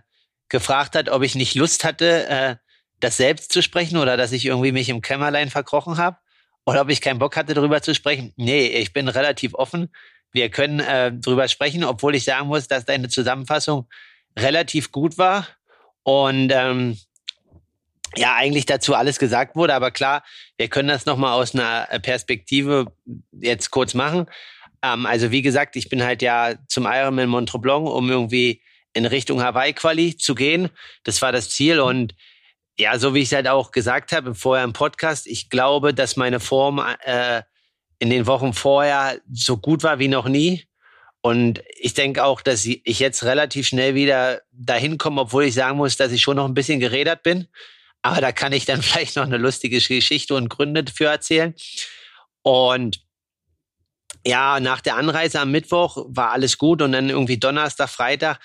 gefragt 0.48 0.96
hat, 0.96 1.08
ob 1.08 1.22
ich 1.22 1.36
nicht 1.36 1.54
Lust 1.54 1.84
hatte, 1.84 2.26
äh, 2.28 2.56
das 2.98 3.16
selbst 3.16 3.52
zu 3.52 3.62
sprechen 3.62 3.96
oder 3.96 4.16
dass 4.16 4.32
ich 4.32 4.44
irgendwie 4.44 4.72
mich 4.72 4.88
im 4.88 5.00
Kämmerlein 5.00 5.48
verkrochen 5.48 5.96
habe 5.96 6.18
oder 6.66 6.82
ob 6.82 6.90
ich 6.90 7.00
keinen 7.00 7.18
Bock 7.20 7.36
hatte, 7.36 7.54
darüber 7.54 7.80
zu 7.82 7.94
sprechen. 7.94 8.34
Nee, 8.36 8.66
ich 8.66 8.92
bin 8.92 9.08
relativ 9.08 9.54
offen. 9.54 9.90
Wir 10.32 10.50
können 10.50 10.80
äh, 10.80 11.12
drüber 11.12 11.48
sprechen, 11.48 11.84
obwohl 11.84 12.14
ich 12.14 12.24
sagen 12.24 12.48
muss, 12.48 12.68
dass 12.68 12.84
deine 12.84 13.08
Zusammenfassung 13.08 13.88
relativ 14.38 14.92
gut 14.92 15.18
war 15.18 15.46
und 16.02 16.52
ähm, 16.52 16.98
ja 18.16 18.34
eigentlich 18.34 18.66
dazu 18.66 18.94
alles 18.94 19.18
gesagt 19.18 19.56
wurde. 19.56 19.74
Aber 19.74 19.90
klar, 19.90 20.22
wir 20.56 20.68
können 20.68 20.88
das 20.88 21.06
nochmal 21.06 21.32
aus 21.32 21.54
einer 21.54 21.86
Perspektive 22.00 22.86
jetzt 23.32 23.70
kurz 23.70 23.94
machen. 23.94 24.26
Ähm, 24.82 25.06
also 25.06 25.30
wie 25.30 25.42
gesagt, 25.42 25.76
ich 25.76 25.88
bin 25.88 26.02
halt 26.02 26.22
ja 26.22 26.54
zum 26.68 26.86
Ironman 26.86 27.28
Mont 27.28 27.52
Blanc, 27.60 27.88
um 27.88 28.10
irgendwie 28.10 28.62
in 28.92 29.06
Richtung 29.06 29.42
Hawaii-Quali 29.42 30.16
zu 30.16 30.34
gehen. 30.34 30.70
Das 31.04 31.22
war 31.22 31.32
das 31.32 31.50
Ziel 31.50 31.80
und 31.80 32.14
ja, 32.78 32.98
so 32.98 33.14
wie 33.14 33.20
ich 33.20 33.26
es 33.26 33.32
halt 33.32 33.46
auch 33.46 33.72
gesagt 33.72 34.12
habe 34.12 34.34
vorher 34.34 34.64
im 34.64 34.72
Podcast, 34.72 35.26
ich 35.26 35.50
glaube, 35.50 35.92
dass 35.92 36.16
meine 36.16 36.40
Form 36.40 36.82
äh, 37.04 37.42
in 37.98 38.08
den 38.08 38.26
Wochen 38.26 38.54
vorher 38.54 39.20
so 39.30 39.58
gut 39.58 39.82
war 39.82 39.98
wie 39.98 40.08
noch 40.08 40.26
nie. 40.26 40.64
Und 41.20 41.62
ich 41.78 41.92
denke 41.92 42.24
auch, 42.24 42.40
dass 42.40 42.64
ich 42.64 42.98
jetzt 42.98 43.24
relativ 43.24 43.66
schnell 43.66 43.94
wieder 43.94 44.40
dahin 44.52 44.96
komme, 44.96 45.20
obwohl 45.20 45.44
ich 45.44 45.54
sagen 45.54 45.76
muss, 45.76 45.98
dass 45.98 46.12
ich 46.12 46.22
schon 46.22 46.36
noch 46.36 46.46
ein 46.46 46.54
bisschen 46.54 46.80
gerädert 46.80 47.22
bin. 47.22 47.48
Aber 48.02 48.20
da 48.20 48.32
kann 48.32 48.52
ich 48.52 48.64
dann 48.64 48.82
vielleicht 48.82 49.16
noch 49.16 49.24
eine 49.24 49.38
lustige 49.38 49.78
Geschichte 49.78 50.34
und 50.34 50.48
Gründe 50.48 50.84
für 50.92 51.06
erzählen. 51.06 51.54
Und 52.42 53.00
ja, 54.26 54.60
nach 54.60 54.80
der 54.80 54.96
Anreise 54.96 55.40
am 55.40 55.50
Mittwoch 55.50 56.04
war 56.08 56.30
alles 56.30 56.58
gut 56.58 56.82
und 56.82 56.92
dann 56.92 57.08
irgendwie 57.08 57.38
Donnerstag, 57.38 57.88
Freitag 57.88 58.38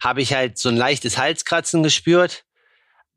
habe 0.00 0.22
ich 0.22 0.34
halt 0.34 0.58
so 0.58 0.68
ein 0.68 0.76
leichtes 0.76 1.18
Halskratzen 1.18 1.82
gespürt. 1.82 2.44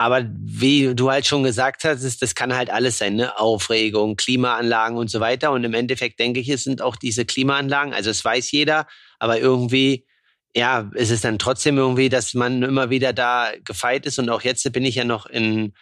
Aber 0.01 0.25
wie 0.31 0.95
du 0.95 1.11
halt 1.11 1.25
schon 1.25 1.43
gesagt 1.43 1.83
hast, 1.83 2.21
das 2.21 2.33
kann 2.33 2.55
halt 2.55 2.69
alles 2.69 2.99
sein, 2.99 3.15
ne? 3.15 3.37
Aufregung, 3.37 4.15
Klimaanlagen 4.15 4.97
und 4.97 5.11
so 5.11 5.19
weiter. 5.19 5.51
Und 5.51 5.65
im 5.65 5.73
Endeffekt 5.73 6.19
denke 6.21 6.39
ich, 6.39 6.47
es 6.47 6.63
sind 6.63 6.81
auch 6.81 6.95
diese 6.95 7.25
Klimaanlagen, 7.25 7.93
also 7.93 8.09
es 8.09 8.23
weiß 8.23 8.49
jeder, 8.51 8.87
aber 9.19 9.39
irgendwie, 9.39 10.07
ja, 10.55 10.89
ist 10.93 11.11
es 11.11 11.21
dann 11.21 11.39
trotzdem 11.39 11.77
irgendwie, 11.77 12.09
dass 12.09 12.33
man 12.33 12.63
immer 12.63 12.89
wieder 12.89 13.13
da 13.13 13.51
gefeit 13.63 14.05
ist. 14.05 14.19
Und 14.19 14.29
auch 14.29 14.41
jetzt 14.41 14.71
bin 14.71 14.85
ich 14.85 14.95
ja 14.95 15.03
noch 15.03 15.25
in 15.25 15.73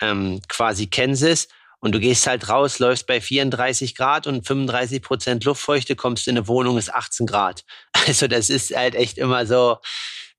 ähm, 0.00 0.40
quasi 0.48 0.88
Kansas 0.88 1.48
und 1.80 1.92
du 1.92 2.00
gehst 2.00 2.26
halt 2.26 2.48
raus, 2.48 2.78
läufst 2.78 3.06
bei 3.06 3.20
34 3.20 3.94
Grad 3.94 4.26
und 4.26 4.46
35 4.46 5.02
Prozent 5.02 5.44
Luftfeuchte, 5.44 5.96
kommst 5.96 6.28
in 6.28 6.36
eine 6.36 6.46
Wohnung, 6.46 6.76
ist 6.76 6.92
18 6.92 7.26
Grad. 7.26 7.64
Also 8.06 8.28
das 8.28 8.50
ist 8.50 8.74
halt 8.74 8.94
echt 8.94 9.18
immer 9.18 9.46
so 9.46 9.78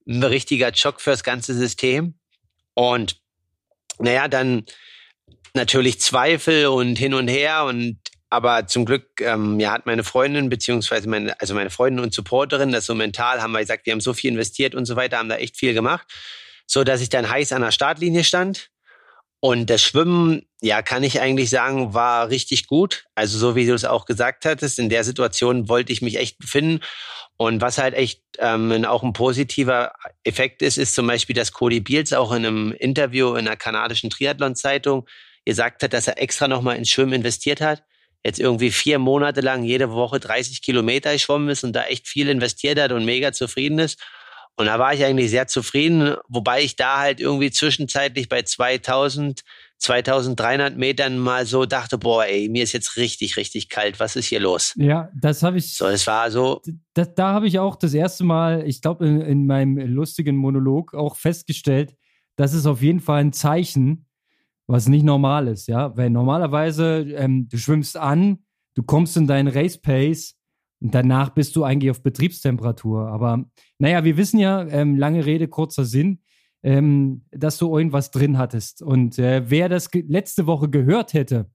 ein 0.07 0.23
richtiger 0.23 0.73
Schock 0.73 0.99
fürs 0.99 1.23
ganze 1.23 1.53
System. 1.53 2.15
Und 2.73 3.17
naja, 3.99 4.27
dann 4.27 4.65
natürlich 5.53 5.99
Zweifel 5.99 6.67
und 6.67 6.97
hin 6.97 7.13
und 7.13 7.27
her 7.27 7.65
und 7.65 7.99
aber 8.31 8.65
zum 8.67 8.85
Glück 8.85 9.21
ähm, 9.21 9.59
ja, 9.59 9.71
hat 9.71 9.85
meine 9.85 10.03
Freundin 10.03 10.49
beziehungsweise 10.49 11.07
meine 11.07 11.39
also 11.39 11.53
meine 11.53 11.69
Freundin 11.69 12.03
und 12.03 12.13
Supporterin 12.13 12.71
das 12.71 12.85
so 12.85 12.95
mental 12.95 13.41
haben 13.41 13.51
wir 13.51 13.59
gesagt 13.59 13.85
wir 13.85 13.93
haben 13.93 14.01
so 14.01 14.13
viel 14.13 14.31
investiert 14.31 14.73
und 14.73 14.85
so 14.85 14.95
weiter 14.95 15.17
haben 15.17 15.29
da 15.29 15.35
echt 15.35 15.57
viel 15.57 15.73
gemacht 15.73 16.07
so 16.65 16.83
dass 16.83 17.01
ich 17.01 17.09
dann 17.09 17.29
heiß 17.29 17.51
an 17.53 17.61
der 17.61 17.71
Startlinie 17.71 18.23
stand 18.23 18.71
und 19.43 19.71
das 19.71 19.81
Schwimmen, 19.81 20.43
ja, 20.61 20.83
kann 20.83 21.01
ich 21.01 21.19
eigentlich 21.19 21.49
sagen, 21.49 21.95
war 21.95 22.29
richtig 22.29 22.67
gut. 22.67 23.05
Also 23.15 23.39
so 23.39 23.55
wie 23.55 23.65
du 23.65 23.73
es 23.73 23.85
auch 23.85 24.05
gesagt 24.05 24.45
hattest, 24.45 24.77
in 24.77 24.87
der 24.87 25.03
Situation 25.03 25.67
wollte 25.67 25.91
ich 25.91 26.03
mich 26.03 26.17
echt 26.17 26.37
befinden. 26.37 26.81
Und 27.37 27.59
was 27.59 27.79
halt 27.79 27.95
echt 27.95 28.21
ähm, 28.37 28.85
auch 28.85 29.01
ein 29.01 29.13
positiver 29.13 29.93
Effekt 30.23 30.61
ist, 30.61 30.77
ist 30.77 30.93
zum 30.93 31.07
Beispiel, 31.07 31.35
dass 31.35 31.53
Cody 31.53 31.79
Beals 31.79 32.13
auch 32.13 32.31
in 32.31 32.45
einem 32.45 32.71
Interview 32.71 33.33
in 33.33 33.45
der 33.45 33.57
kanadischen 33.57 34.11
Triathlon-Zeitung 34.11 35.07
gesagt 35.43 35.81
hat, 35.81 35.93
dass 35.93 36.07
er 36.07 36.21
extra 36.21 36.47
nochmal 36.47 36.77
ins 36.77 36.91
Schwimmen 36.91 37.13
investiert 37.13 37.61
hat. 37.61 37.83
Jetzt 38.23 38.39
irgendwie 38.39 38.71
vier 38.71 38.99
Monate 38.99 39.41
lang 39.41 39.63
jede 39.63 39.91
Woche 39.91 40.19
30 40.19 40.61
Kilometer 40.61 41.13
geschwommen 41.13 41.49
ist 41.49 41.63
und 41.63 41.73
da 41.73 41.83
echt 41.85 42.07
viel 42.07 42.29
investiert 42.29 42.79
hat 42.79 42.91
und 42.91 43.05
mega 43.05 43.31
zufrieden 43.31 43.79
ist. 43.79 43.99
Und 44.57 44.67
da 44.67 44.77
war 44.77 44.93
ich 44.93 45.03
eigentlich 45.03 45.31
sehr 45.31 45.47
zufrieden, 45.47 46.15
wobei 46.27 46.61
ich 46.61 46.75
da 46.75 46.99
halt 46.99 47.19
irgendwie 47.19 47.49
zwischenzeitlich 47.51 48.29
bei 48.29 48.43
2000, 48.43 49.41
2300 49.77 50.77
Metern 50.77 51.17
mal 51.17 51.45
so 51.45 51.65
dachte, 51.65 51.97
boah, 51.97 52.25
ey, 52.25 52.49
mir 52.49 52.63
ist 52.63 52.73
jetzt 52.73 52.97
richtig, 52.97 53.37
richtig 53.37 53.69
kalt. 53.69 53.99
Was 53.99 54.15
ist 54.15 54.27
hier 54.27 54.39
los? 54.39 54.73
Ja, 54.75 55.09
das 55.19 55.41
habe 55.41 55.57
ich. 55.57 55.75
So, 55.75 55.87
es 55.87 56.05
war 56.05 56.29
so. 56.29 56.61
Da, 56.93 57.05
da 57.05 57.33
habe 57.33 57.47
ich 57.47 57.57
auch 57.57 57.75
das 57.75 57.93
erste 57.93 58.23
Mal, 58.23 58.67
ich 58.67 58.81
glaube, 58.81 59.07
in, 59.07 59.21
in 59.21 59.45
meinem 59.47 59.77
lustigen 59.77 60.35
Monolog 60.35 60.93
auch 60.93 61.15
festgestellt, 61.15 61.95
das 62.35 62.53
ist 62.53 62.65
auf 62.65 62.81
jeden 62.81 62.99
Fall 62.99 63.21
ein 63.21 63.33
Zeichen, 63.33 64.05
was 64.67 64.87
nicht 64.87 65.03
normal 65.03 65.47
ist, 65.47 65.67
ja. 65.67 65.95
Weil 65.97 66.09
normalerweise, 66.09 67.05
ähm, 67.15 67.47
du 67.49 67.57
schwimmst 67.57 67.97
an, 67.97 68.39
du 68.75 68.83
kommst 68.83 69.17
in 69.17 69.27
deinen 69.27 69.47
Race 69.47 69.79
Pace 69.79 70.35
und 70.81 70.95
danach 70.95 71.29
bist 71.29 71.55
du 71.55 71.63
eigentlich 71.63 71.91
auf 71.91 72.03
Betriebstemperatur. 72.03 73.07
Aber 73.07 73.45
naja, 73.79 74.03
wir 74.03 74.17
wissen 74.17 74.39
ja, 74.39 74.65
ähm, 74.67 74.97
lange 74.97 75.25
Rede, 75.25 75.47
kurzer 75.47 75.85
Sinn, 75.85 76.19
ähm, 76.63 77.25
dass 77.31 77.57
du 77.57 77.75
irgendwas 77.75 78.11
drin 78.11 78.37
hattest. 78.37 78.81
Und 78.81 79.19
äh, 79.19 79.49
wer 79.49 79.69
das 79.69 79.89
letzte 79.93 80.47
Woche 80.47 80.69
gehört 80.69 81.13
hätte, 81.13 81.49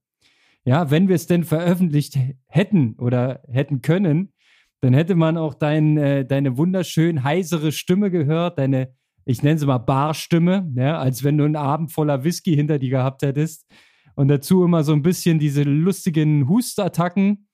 ja, 0.65 0.91
wenn 0.91 1.09
wir 1.09 1.15
es 1.15 1.27
denn 1.27 1.45
veröffentlicht 1.45 2.19
hätten 2.49 2.95
oder 2.99 3.43
hätten 3.49 3.83
können, 3.83 4.33
dann 4.81 4.95
hätte 4.95 5.15
man 5.15 5.37
auch 5.37 5.55
dein, 5.55 5.97
äh, 5.97 6.25
deine 6.25 6.57
wunderschön 6.57 7.23
heisere 7.25 7.73
Stimme 7.73 8.11
gehört, 8.11 8.59
deine, 8.59 8.93
ich 9.27 9.43
nenne 9.43 9.59
sie 9.59 9.67
mal 9.67 9.79
Barstimme, 9.79 10.73
ja, 10.75 10.99
als 10.99 11.23
wenn 11.25 11.37
du 11.37 11.45
einen 11.45 11.57
Abend 11.57 11.93
voller 11.93 12.25
Whisky 12.25 12.55
hinter 12.55 12.79
dir 12.79 12.91
gehabt 12.91 13.23
hättest. 13.23 13.67
Und 14.15 14.29
dazu 14.29 14.65
immer 14.65 14.83
so 14.83 14.95
ein 14.95 15.03
bisschen 15.03 15.39
diese 15.39 15.63
lustigen 15.63 16.49
Hustattacken 16.49 17.47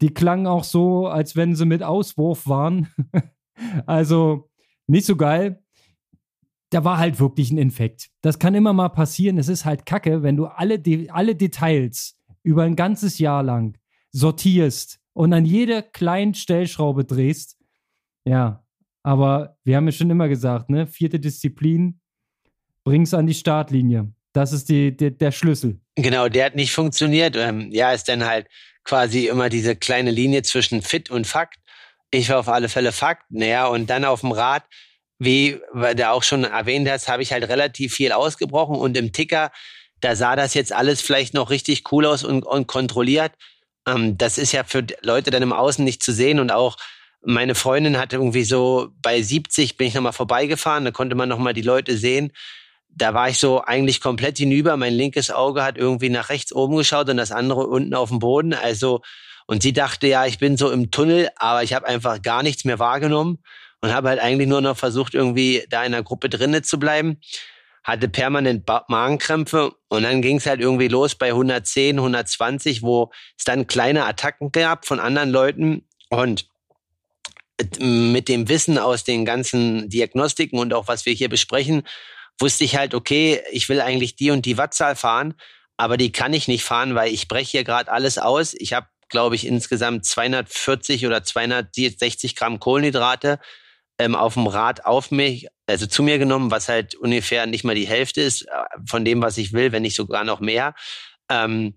die 0.00 0.14
klangen 0.14 0.46
auch 0.46 0.64
so, 0.64 1.06
als 1.06 1.36
wenn 1.36 1.54
sie 1.54 1.66
mit 1.66 1.82
Auswurf 1.82 2.46
waren. 2.46 2.88
also 3.86 4.50
nicht 4.86 5.06
so 5.06 5.16
geil. 5.16 5.62
Da 6.70 6.84
war 6.84 6.98
halt 6.98 7.18
wirklich 7.18 7.50
ein 7.50 7.58
Infekt. 7.58 8.10
Das 8.22 8.38
kann 8.38 8.54
immer 8.54 8.72
mal 8.72 8.90
passieren. 8.90 9.38
Es 9.38 9.48
ist 9.48 9.64
halt 9.64 9.86
kacke, 9.86 10.22
wenn 10.22 10.36
du 10.36 10.46
alle, 10.46 10.78
De 10.78 11.10
alle 11.10 11.34
Details 11.34 12.16
über 12.42 12.62
ein 12.62 12.76
ganzes 12.76 13.18
Jahr 13.18 13.42
lang 13.42 13.76
sortierst 14.12 15.00
und 15.12 15.32
an 15.32 15.44
jeder 15.44 15.82
kleinen 15.82 16.34
Stellschraube 16.34 17.04
drehst. 17.04 17.58
Ja, 18.24 18.64
aber 19.02 19.56
wir 19.64 19.76
haben 19.76 19.86
ja 19.86 19.92
schon 19.92 20.10
immer 20.10 20.28
gesagt, 20.28 20.70
ne? 20.70 20.86
Vierte 20.86 21.20
Disziplin, 21.20 22.00
bring's 22.84 23.14
an 23.14 23.26
die 23.26 23.34
Startlinie. 23.34 24.12
Das 24.32 24.52
ist 24.52 24.68
die, 24.68 24.96
die, 24.96 25.16
der 25.16 25.32
Schlüssel. 25.32 25.80
Genau, 25.96 26.28
der 26.28 26.46
hat 26.46 26.54
nicht 26.54 26.72
funktioniert. 26.72 27.36
Ähm, 27.36 27.70
ja, 27.72 27.92
ist 27.92 28.08
dann 28.08 28.24
halt 28.24 28.46
quasi 28.84 29.26
immer 29.26 29.48
diese 29.48 29.76
kleine 29.76 30.10
Linie 30.10 30.42
zwischen 30.42 30.82
Fit 30.82 31.10
und 31.10 31.26
Fakt. 31.26 31.58
Ich 32.10 32.28
war 32.28 32.40
auf 32.40 32.48
alle 32.48 32.68
Fälle 32.68 32.92
Fakt, 32.92 33.24
naja, 33.30 33.66
und 33.66 33.88
dann 33.88 34.04
auf 34.04 34.20
dem 34.20 34.32
Rad, 34.32 34.64
wie 35.18 35.60
du 35.74 36.10
auch 36.10 36.22
schon 36.22 36.44
erwähnt 36.44 36.88
hast, 36.88 37.08
habe 37.08 37.22
ich 37.22 37.32
halt 37.32 37.48
relativ 37.48 37.94
viel 37.94 38.12
ausgebrochen 38.12 38.76
und 38.76 38.96
im 38.96 39.12
Ticker, 39.12 39.52
da 40.00 40.16
sah 40.16 40.34
das 40.34 40.54
jetzt 40.54 40.72
alles 40.72 41.00
vielleicht 41.00 41.34
noch 41.34 41.50
richtig 41.50 41.92
cool 41.92 42.06
aus 42.06 42.24
und, 42.24 42.44
und 42.44 42.66
kontrolliert. 42.66 43.32
Ähm, 43.86 44.16
das 44.16 44.38
ist 44.38 44.52
ja 44.52 44.64
für 44.64 44.84
Leute 45.02 45.30
dann 45.30 45.42
im 45.42 45.52
Außen 45.52 45.84
nicht 45.84 46.02
zu 46.02 46.12
sehen 46.12 46.40
und 46.40 46.50
auch 46.50 46.76
meine 47.22 47.54
Freundin 47.54 47.98
hatte 47.98 48.16
irgendwie 48.16 48.44
so 48.44 48.90
bei 49.02 49.20
70 49.20 49.76
bin 49.76 49.88
ich 49.88 49.94
nochmal 49.94 50.12
vorbeigefahren, 50.12 50.84
da 50.84 50.90
konnte 50.90 51.14
man 51.14 51.28
nochmal 51.28 51.54
die 51.54 51.62
Leute 51.62 51.96
sehen 51.96 52.32
da 52.94 53.14
war 53.14 53.28
ich 53.28 53.38
so 53.38 53.62
eigentlich 53.62 54.00
komplett 54.00 54.38
hinüber. 54.38 54.76
Mein 54.76 54.94
linkes 54.94 55.30
Auge 55.30 55.62
hat 55.62 55.78
irgendwie 55.78 56.08
nach 56.08 56.28
rechts 56.28 56.52
oben 56.52 56.76
geschaut 56.76 57.08
und 57.08 57.16
das 57.16 57.32
andere 57.32 57.66
unten 57.66 57.94
auf 57.94 58.08
dem 58.08 58.18
Boden. 58.18 58.52
Also, 58.52 59.00
und 59.46 59.62
sie 59.62 59.72
dachte, 59.72 60.06
ja, 60.06 60.26
ich 60.26 60.38
bin 60.38 60.56
so 60.56 60.70
im 60.70 60.90
Tunnel, 60.90 61.28
aber 61.36 61.62
ich 61.62 61.72
habe 61.72 61.86
einfach 61.86 62.22
gar 62.22 62.42
nichts 62.42 62.64
mehr 62.64 62.78
wahrgenommen 62.78 63.38
und 63.80 63.92
habe 63.92 64.08
halt 64.08 64.20
eigentlich 64.20 64.48
nur 64.48 64.60
noch 64.60 64.76
versucht, 64.76 65.14
irgendwie 65.14 65.64
da 65.70 65.84
in 65.84 65.92
der 65.92 66.02
Gruppe 66.02 66.28
drinnen 66.28 66.62
zu 66.62 66.78
bleiben. 66.78 67.20
Hatte 67.82 68.08
permanent 68.08 68.68
Magenkrämpfe 68.88 69.72
und 69.88 70.02
dann 70.02 70.20
ging 70.20 70.36
es 70.36 70.46
halt 70.46 70.60
irgendwie 70.60 70.88
los 70.88 71.14
bei 71.14 71.28
110, 71.28 71.96
120, 71.96 72.82
wo 72.82 73.10
es 73.38 73.44
dann 73.44 73.66
kleine 73.66 74.04
Attacken 74.04 74.52
gab 74.52 74.84
von 74.84 75.00
anderen 75.00 75.30
Leuten 75.30 75.86
und 76.10 76.46
mit 77.80 78.28
dem 78.28 78.48
Wissen 78.48 78.78
aus 78.78 79.04
den 79.04 79.24
ganzen 79.24 79.88
Diagnostiken 79.88 80.58
und 80.58 80.72
auch 80.74 80.88
was 80.88 81.06
wir 81.06 81.12
hier 81.12 81.28
besprechen, 81.28 81.82
wusste 82.38 82.64
ich 82.64 82.76
halt, 82.76 82.94
okay, 82.94 83.42
ich 83.50 83.68
will 83.68 83.80
eigentlich 83.80 84.16
die 84.16 84.30
und 84.30 84.46
die 84.46 84.58
Wattzahl 84.58 84.96
fahren, 84.96 85.34
aber 85.76 85.96
die 85.96 86.12
kann 86.12 86.32
ich 86.32 86.48
nicht 86.48 86.64
fahren, 86.64 86.94
weil 86.94 87.12
ich 87.12 87.28
breche 87.28 87.50
hier 87.50 87.64
gerade 87.64 87.90
alles 87.90 88.18
aus. 88.18 88.54
Ich 88.54 88.72
habe, 88.72 88.86
glaube 89.08 89.34
ich, 89.34 89.46
insgesamt 89.46 90.04
240 90.04 91.06
oder 91.06 91.22
260 91.22 92.36
Gramm 92.36 92.60
Kohlenhydrate 92.60 93.38
ähm, 93.98 94.14
auf 94.14 94.34
dem 94.34 94.46
Rad 94.46 94.86
auf 94.86 95.10
mich, 95.10 95.48
also 95.66 95.86
zu 95.86 96.02
mir 96.02 96.18
genommen, 96.18 96.50
was 96.50 96.68
halt 96.68 96.94
ungefähr 96.94 97.46
nicht 97.46 97.64
mal 97.64 97.74
die 97.74 97.86
Hälfte 97.86 98.22
ist 98.22 98.42
äh, 98.42 98.48
von 98.86 99.04
dem, 99.04 99.20
was 99.22 99.36
ich 99.38 99.52
will, 99.52 99.72
wenn 99.72 99.82
nicht 99.82 99.96
sogar 99.96 100.24
noch 100.24 100.40
mehr. 100.40 100.74
Ähm, 101.30 101.74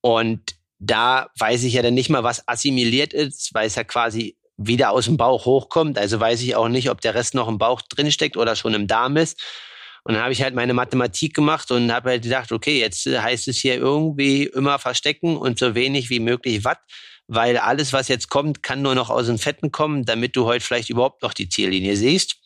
und 0.00 0.56
da 0.78 1.30
weiß 1.38 1.64
ich 1.64 1.74
ja 1.74 1.82
dann 1.82 1.94
nicht 1.94 2.10
mal, 2.10 2.24
was 2.24 2.46
assimiliert 2.48 3.12
ist, 3.12 3.52
weil 3.54 3.66
es 3.66 3.74
ja 3.74 3.84
quasi 3.84 4.36
wieder 4.56 4.90
aus 4.90 5.04
dem 5.04 5.16
Bauch 5.16 5.44
hochkommt. 5.44 5.98
Also 5.98 6.18
weiß 6.18 6.42
ich 6.42 6.56
auch 6.56 6.68
nicht, 6.68 6.90
ob 6.90 7.00
der 7.00 7.14
Rest 7.14 7.34
noch 7.34 7.48
im 7.48 7.58
Bauch 7.58 7.82
drinsteckt 7.82 8.36
oder 8.36 8.56
schon 8.56 8.74
im 8.74 8.86
Darm 8.86 9.16
ist. 9.16 9.42
Und 10.04 10.14
dann 10.14 10.22
habe 10.22 10.32
ich 10.32 10.42
halt 10.42 10.54
meine 10.54 10.72
Mathematik 10.72 11.34
gemacht 11.34 11.70
und 11.72 11.92
habe 11.92 12.10
halt 12.10 12.22
gedacht, 12.22 12.52
okay, 12.52 12.78
jetzt 12.78 13.06
heißt 13.06 13.48
es 13.48 13.58
hier 13.58 13.74
irgendwie 13.74 14.44
immer 14.44 14.78
verstecken 14.78 15.36
und 15.36 15.58
so 15.58 15.74
wenig 15.74 16.10
wie 16.10 16.20
möglich 16.20 16.64
Watt, 16.64 16.78
weil 17.26 17.58
alles, 17.58 17.92
was 17.92 18.06
jetzt 18.06 18.28
kommt, 18.28 18.62
kann 18.62 18.82
nur 18.82 18.94
noch 18.94 19.10
aus 19.10 19.26
den 19.26 19.38
Fetten 19.38 19.72
kommen, 19.72 20.04
damit 20.04 20.36
du 20.36 20.44
heute 20.44 20.64
vielleicht 20.64 20.90
überhaupt 20.90 21.22
noch 21.22 21.34
die 21.34 21.48
Ziellinie 21.48 21.96
siehst. 21.96 22.36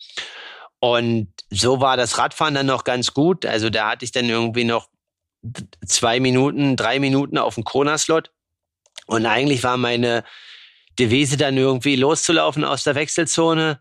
Und 0.79 1.31
so 1.51 1.79
war 1.79 1.97
das 1.97 2.17
Radfahren 2.17 2.55
dann 2.55 2.65
noch 2.65 2.83
ganz 2.83 3.13
gut. 3.13 3.45
Also 3.45 3.69
da 3.69 3.91
hatte 3.91 4.05
ich 4.05 4.11
dann 4.11 4.27
irgendwie 4.27 4.63
noch 4.63 4.89
zwei 5.85 6.19
Minuten, 6.19 6.75
drei 6.75 6.99
Minuten 6.99 7.37
auf 7.37 7.55
dem 7.55 7.63
Kona-Slot. 7.63 8.31
Und 9.05 9.27
eigentlich 9.27 9.63
war 9.63 9.77
meine 9.77 10.23
Devise 10.99 11.37
dann 11.37 11.57
irgendwie 11.57 11.95
loszulaufen 11.95 12.63
aus 12.63 12.83
der 12.83 12.95
Wechselzone. 12.95 13.79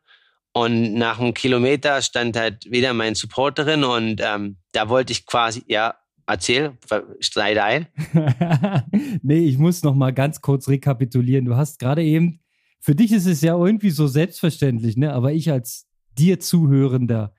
Und 0.52 0.94
nach 0.94 1.20
einem 1.20 1.34
Kilometer 1.34 2.02
stand 2.02 2.36
halt 2.36 2.68
wieder 2.70 2.92
mein 2.92 3.14
Supporterin 3.14 3.84
und 3.84 4.20
ähm, 4.20 4.56
da 4.72 4.88
wollte 4.88 5.12
ich 5.12 5.24
quasi, 5.24 5.62
ja, 5.68 5.94
erzähl, 6.26 6.76
schneide 7.20 7.62
ein. 7.62 7.86
nee, 9.22 9.44
ich 9.44 9.58
muss 9.58 9.82
noch 9.82 9.94
mal 9.94 10.12
ganz 10.12 10.40
kurz 10.40 10.68
rekapitulieren. 10.68 11.44
Du 11.44 11.56
hast 11.56 11.78
gerade 11.78 12.02
eben, 12.02 12.40
für 12.80 12.94
dich 12.94 13.12
ist 13.12 13.26
es 13.26 13.42
ja 13.42 13.56
irgendwie 13.56 13.90
so 13.90 14.08
selbstverständlich, 14.08 14.96
ne? 14.96 15.12
Aber 15.12 15.32
ich 15.32 15.52
als 15.52 15.86
dir 16.18 16.40
Zuhörender, 16.40 17.34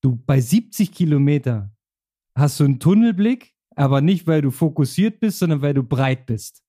du 0.00 0.16
bei 0.16 0.40
70 0.40 0.92
Kilometer 0.92 1.72
hast 2.34 2.60
du 2.60 2.64
einen 2.64 2.78
Tunnelblick, 2.78 3.54
aber 3.74 4.00
nicht, 4.00 4.26
weil 4.26 4.42
du 4.42 4.50
fokussiert 4.50 5.20
bist, 5.20 5.38
sondern 5.38 5.62
weil 5.62 5.74
du 5.74 5.82
breit 5.82 6.26
bist. 6.26 6.62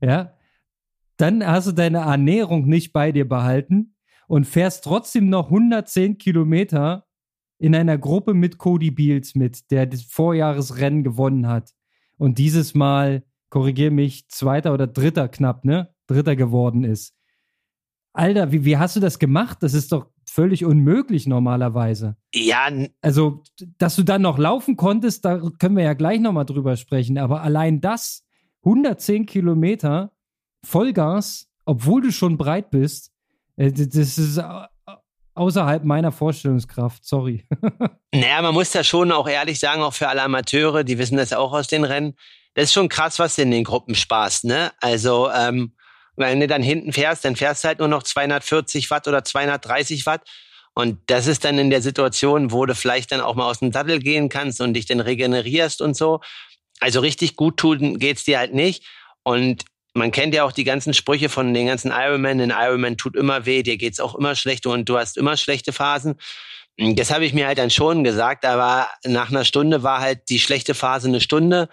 Ja? 0.00 0.33
Dann 1.16 1.46
hast 1.46 1.68
du 1.68 1.72
deine 1.72 1.98
Ernährung 1.98 2.66
nicht 2.66 2.92
bei 2.92 3.12
dir 3.12 3.28
behalten 3.28 3.94
und 4.26 4.46
fährst 4.46 4.84
trotzdem 4.84 5.28
noch 5.28 5.46
110 5.46 6.18
Kilometer 6.18 7.06
in 7.58 7.74
einer 7.74 7.98
Gruppe 7.98 8.34
mit 8.34 8.58
Cody 8.58 8.90
Beals 8.90 9.34
mit, 9.34 9.70
der 9.70 9.86
das 9.86 10.02
Vorjahresrennen 10.02 11.04
gewonnen 11.04 11.46
hat. 11.46 11.70
Und 12.18 12.38
dieses 12.38 12.74
Mal, 12.74 13.24
korrigier 13.48 13.90
mich, 13.90 14.28
zweiter 14.28 14.74
oder 14.74 14.86
dritter 14.86 15.28
knapp, 15.28 15.64
ne? 15.64 15.94
Dritter 16.06 16.36
geworden 16.36 16.84
ist. 16.84 17.14
Alter, 18.12 18.52
wie, 18.52 18.64
wie 18.64 18.76
hast 18.76 18.96
du 18.96 19.00
das 19.00 19.18
gemacht? 19.18 19.58
Das 19.60 19.74
ist 19.74 19.92
doch 19.92 20.06
völlig 20.24 20.64
unmöglich 20.64 21.26
normalerweise. 21.26 22.16
Ja. 22.32 22.68
Also, 23.02 23.42
dass 23.78 23.96
du 23.96 24.02
dann 24.02 24.22
noch 24.22 24.38
laufen 24.38 24.76
konntest, 24.76 25.24
da 25.24 25.40
können 25.58 25.76
wir 25.76 25.84
ja 25.84 25.94
gleich 25.94 26.20
nochmal 26.20 26.46
drüber 26.46 26.76
sprechen. 26.76 27.18
Aber 27.18 27.42
allein 27.42 27.80
das, 27.80 28.24
110 28.64 29.26
Kilometer, 29.26 30.13
Vollgas, 30.64 31.48
obwohl 31.64 32.02
du 32.02 32.12
schon 32.12 32.36
breit 32.36 32.70
bist, 32.70 33.10
äh, 33.56 33.72
das 33.72 34.18
ist 34.18 34.40
außerhalb 35.34 35.84
meiner 35.84 36.12
Vorstellungskraft, 36.12 37.04
sorry. 37.04 37.46
naja, 38.14 38.42
man 38.42 38.54
muss 38.54 38.70
da 38.70 38.84
schon 38.84 39.12
auch 39.12 39.28
ehrlich 39.28 39.58
sagen, 39.58 39.82
auch 39.82 39.94
für 39.94 40.08
alle 40.08 40.22
Amateure, 40.22 40.84
die 40.84 40.98
wissen 40.98 41.16
das 41.16 41.32
auch 41.32 41.52
aus 41.52 41.66
den 41.66 41.84
Rennen. 41.84 42.14
Das 42.54 42.64
ist 42.64 42.72
schon 42.72 42.88
krass, 42.88 43.18
was 43.18 43.36
in 43.38 43.50
den 43.50 43.64
Gruppen 43.64 43.94
spaßt, 43.94 44.44
ne? 44.44 44.72
Also, 44.80 45.30
ähm, 45.30 45.74
wenn 46.16 46.38
du 46.38 46.46
dann 46.46 46.62
hinten 46.62 46.92
fährst, 46.92 47.24
dann 47.24 47.34
fährst 47.34 47.64
du 47.64 47.68
halt 47.68 47.80
nur 47.80 47.88
noch 47.88 48.04
240 48.04 48.88
Watt 48.90 49.08
oder 49.08 49.24
230 49.24 50.06
Watt. 50.06 50.22
Und 50.74 50.98
das 51.06 51.26
ist 51.26 51.44
dann 51.44 51.58
in 51.58 51.70
der 51.70 51.82
Situation, 51.82 52.52
wo 52.52 52.66
du 52.66 52.74
vielleicht 52.74 53.10
dann 53.10 53.20
auch 53.20 53.34
mal 53.34 53.48
aus 53.48 53.58
dem 53.58 53.72
Sattel 53.72 53.98
gehen 53.98 54.28
kannst 54.28 54.60
und 54.60 54.74
dich 54.74 54.86
dann 54.86 55.00
regenerierst 55.00 55.82
und 55.82 55.96
so. 55.96 56.20
Also 56.78 57.00
richtig 57.00 57.34
gut 57.34 57.56
tun 57.56 57.98
geht's 57.98 58.24
dir 58.24 58.38
halt 58.38 58.54
nicht. 58.54 58.84
Und 59.24 59.64
man 59.94 60.10
kennt 60.10 60.34
ja 60.34 60.44
auch 60.44 60.52
die 60.52 60.64
ganzen 60.64 60.92
Sprüche 60.92 61.28
von 61.28 61.54
den 61.54 61.66
ganzen 61.66 61.92
Ironman. 61.92 62.40
Ein 62.40 62.50
Ironman 62.50 62.96
tut 62.96 63.16
immer 63.16 63.46
weh, 63.46 63.62
dir 63.62 63.76
geht's 63.76 64.00
auch 64.00 64.14
immer 64.14 64.34
schlecht 64.34 64.66
und 64.66 64.88
du 64.88 64.98
hast 64.98 65.16
immer 65.16 65.36
schlechte 65.36 65.72
Phasen. 65.72 66.16
Das 66.76 67.12
habe 67.12 67.24
ich 67.24 67.32
mir 67.32 67.46
halt 67.46 67.58
dann 67.58 67.70
schon 67.70 68.02
gesagt, 68.02 68.44
aber 68.44 68.88
nach 69.04 69.30
einer 69.30 69.44
Stunde 69.44 69.84
war 69.84 70.00
halt 70.00 70.28
die 70.28 70.40
schlechte 70.40 70.74
Phase 70.74 71.08
eine 71.08 71.20
Stunde 71.20 71.68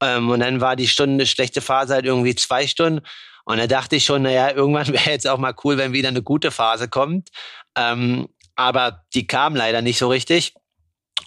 ähm, 0.00 0.30
und 0.30 0.40
dann 0.40 0.60
war 0.60 0.76
die 0.76 0.86
Stunde 0.86 1.26
schlechte 1.26 1.60
Phase 1.60 1.94
halt 1.94 2.06
irgendwie 2.06 2.36
zwei 2.36 2.68
Stunden 2.68 3.00
und 3.46 3.58
da 3.58 3.68
dachte 3.68 3.96
ich 3.96 4.04
schon, 4.04 4.22
naja, 4.22 4.50
irgendwann 4.50 4.88
wäre 4.92 5.10
jetzt 5.10 5.26
auch 5.26 5.38
mal 5.38 5.54
cool, 5.64 5.78
wenn 5.78 5.92
wieder 5.92 6.08
eine 6.08 6.22
gute 6.22 6.50
Phase 6.50 6.88
kommt. 6.88 7.30
Ähm, 7.76 8.28
aber 8.56 9.04
die 9.14 9.26
kam 9.26 9.54
leider 9.54 9.82
nicht 9.82 9.98
so 9.98 10.08
richtig. 10.08 10.54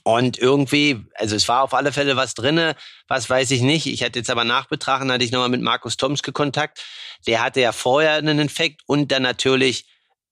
Und 0.03 0.37
irgendwie, 0.37 1.05
also 1.15 1.35
es 1.35 1.47
war 1.47 1.63
auf 1.63 1.73
alle 1.73 1.91
Fälle 1.91 2.15
was 2.15 2.33
drinne, 2.33 2.75
was 3.07 3.29
weiß 3.29 3.51
ich 3.51 3.61
nicht. 3.61 3.85
Ich 3.85 4.03
hatte 4.03 4.19
jetzt 4.19 4.29
aber 4.29 4.43
nachbetrachten, 4.43 5.11
hatte 5.11 5.23
ich 5.23 5.31
nochmal 5.31 5.49
mit 5.49 5.61
Markus 5.61 5.97
Tomske 5.97 6.31
Kontakt. 6.31 6.83
Der 7.27 7.43
hatte 7.43 7.61
ja 7.61 7.71
vorher 7.71 8.13
einen 8.13 8.39
Infekt 8.39 8.81
und 8.87 9.11
dann 9.11 9.23
natürlich 9.23 9.85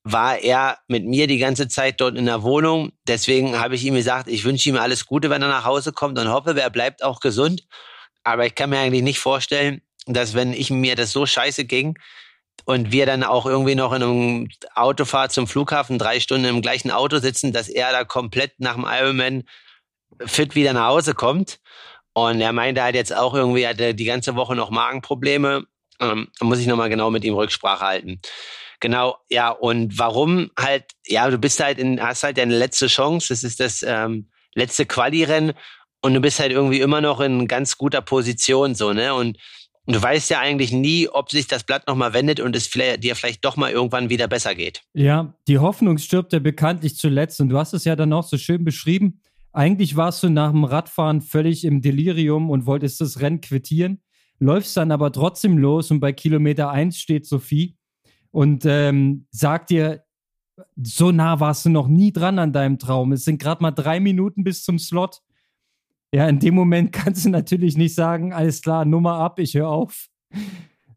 war 0.04 0.40
er 0.40 0.78
mit 0.88 1.06
mir 1.06 1.28
die 1.28 1.38
ganze 1.38 1.68
Zeit 1.68 2.00
dort 2.00 2.16
in 2.16 2.26
der 2.26 2.42
Wohnung. 2.44 2.94
Deswegen 3.08 3.60
habe 3.60 3.76
ich 3.76 3.84
ihm 3.84 3.96
gesagt, 3.96 4.30
ich 4.30 4.46
wünsche 4.46 4.70
ihm 4.70 4.78
alles 4.78 5.06
Gute, 5.06 5.30
wenn 5.30 5.42
er 5.42 5.50
nach 5.50 5.66
Hause 5.66 5.92
kommt 5.92 6.18
und 6.18 6.30
hoffe, 6.30 6.58
er 6.58 6.70
bleibt 6.70 7.04
auch 7.04 7.20
gesund. 7.20 7.64
Aber 8.24 8.46
ich 8.46 8.56
kann 8.56 8.70
mir 8.70 8.80
eigentlich 8.80 9.04
nicht 9.04 9.20
vorstellen, 9.20 9.82
dass 10.06 10.34
wenn 10.34 10.54
ich 10.54 10.70
mir 10.70 10.96
das 10.96 11.12
so 11.12 11.26
scheiße 11.26 11.66
ging 11.66 11.98
und 12.66 12.92
wir 12.92 13.06
dann 13.06 13.24
auch 13.24 13.46
irgendwie 13.46 13.76
noch 13.76 13.94
in 13.94 14.04
einem 14.04 14.50
Autofahrt 14.76 15.32
zum 15.32 15.48
Flughafen 15.48 15.98
drei 15.98 16.20
Stunden 16.20 16.46
im 16.46 16.62
gleichen 16.62 16.92
Auto 16.92 17.20
sitzen, 17.20 17.54
dass 17.54 17.70
er 17.70 17.92
da 17.92 18.04
komplett 18.04 18.60
nach 18.60 18.76
dem 18.76 18.86
Ironman 18.88 19.44
fit 20.26 20.56
wieder 20.56 20.74
nach 20.74 20.88
Hause 20.88 21.14
kommt. 21.14 21.60
Und 22.14 22.42
er 22.42 22.52
meinte 22.52 22.82
halt 22.82 22.96
jetzt 22.96 23.16
auch 23.16 23.34
irgendwie, 23.34 23.68
hatte 23.68 23.94
die 23.94 24.06
ganze 24.06 24.36
Woche 24.36 24.56
noch 24.56 24.72
Magenprobleme. 24.72 25.66
Ähm, 26.00 26.30
muss 26.42 26.60
ich 26.60 26.68
nochmal 26.68 26.90
genau 26.90 27.10
mit 27.10 27.24
ihm 27.24 27.36
Rücksprache 27.36 27.86
halten. 27.86 28.22
Genau, 28.80 29.18
ja, 29.30 29.50
und 29.50 29.98
warum 29.98 30.52
halt, 30.58 30.86
ja, 31.06 31.30
du 31.30 31.38
bist 31.38 31.64
halt 31.64 31.80
in, 31.80 32.02
hast 32.02 32.24
halt 32.24 32.38
deine 32.38 32.56
letzte 32.56 32.88
Chance, 32.88 33.30
das 33.30 33.44
ist 33.44 33.60
das 33.60 33.82
ähm, 33.82 34.30
letzte 34.54 34.86
Quali-Rennen 34.86 35.54
und 36.02 36.14
du 36.14 36.20
bist 36.20 36.40
halt 36.40 36.52
irgendwie 36.52 36.80
immer 36.80 37.02
noch 37.02 37.20
in 37.20 37.48
ganz 37.48 37.78
guter 37.78 38.02
Position, 38.02 38.76
so, 38.76 38.94
ne? 38.94 39.16
Und 39.16 39.38
und 39.88 39.96
du 39.96 40.02
weißt 40.02 40.30
ja 40.30 40.42
eigentlich 40.42 40.74
nie, 40.74 41.08
ob 41.08 41.32
sich 41.32 41.48
das 41.48 41.64
Blatt 41.64 41.88
nochmal 41.88 42.14
wendet 42.14 42.42
und 42.42 42.54
es 42.58 42.68
vielleicht, 42.68 43.06
dir 43.06 43.16
vielleicht 43.16 43.46
doch 43.46 43.56
mal 43.56 43.72
irgendwann 43.72 44.10
wieder 44.10 44.28
besser 44.28 44.54
geht. 44.54 44.84
Ja, 44.94 45.34
die 45.48 45.60
Hoffnung 45.60 45.98
stirbt 45.98 46.34
ja 46.34 46.40
bekanntlich 46.40 46.98
zuletzt. 46.98 47.40
Und 47.40 47.48
du 47.48 47.58
hast 47.58 47.74
es 47.74 47.86
ja 47.86 47.96
dann 47.96 48.12
auch 48.12 48.26
so 48.26 48.38
schön 48.38 48.66
beschrieben. 48.66 49.22
Eigentlich 49.54 49.96
warst 49.96 50.24
du 50.24 50.30
nach 50.30 50.52
dem 50.52 50.66
Radfahren 50.66 51.22
völlig 51.22 51.64
im 51.64 51.82
Delirium 51.82 52.50
und 52.50 52.66
wolltest 52.66 53.00
das 53.00 53.22
Rennen 53.22 53.40
quittieren, 53.40 54.02
läufst 54.40 54.76
dann 54.76 54.92
aber 54.92 55.10
trotzdem 55.14 55.58
los 55.58 55.90
und 55.90 56.02
bei 56.02 56.12
Kilometer 56.12 56.70
1 56.70 56.98
steht 56.98 57.26
Sophie 57.26 57.78
und 58.32 58.66
ähm, 58.66 59.26
sagt 59.32 59.70
dir, 59.70 60.04
so 60.84 61.12
nah 61.12 61.40
warst 61.40 61.66
du 61.66 61.70
noch 61.70 61.88
nie 61.88 62.12
dran 62.12 62.40
an 62.40 62.52
deinem 62.52 62.78
Traum. 62.78 63.14
Es 63.14 63.24
sind 63.24 63.42
gerade 63.42 63.64
mal 63.64 63.72
drei 63.72 64.02
Minuten 64.02 64.44
bis 64.44 64.64
zum 64.64 64.80
Slot. 64.80 65.22
Ja, 66.14 66.28
in 66.28 66.40
dem 66.40 66.56
Moment 66.56 66.92
kannst 66.94 67.26
du 67.26 67.30
natürlich 67.30 67.78
nicht 67.78 67.96
sagen, 67.96 68.34
alles 68.34 68.62
klar, 68.62 68.86
Nummer 68.86 69.16
ab, 69.20 69.40
ich 69.40 69.54
höre 69.54 69.70
auf. 69.70 70.08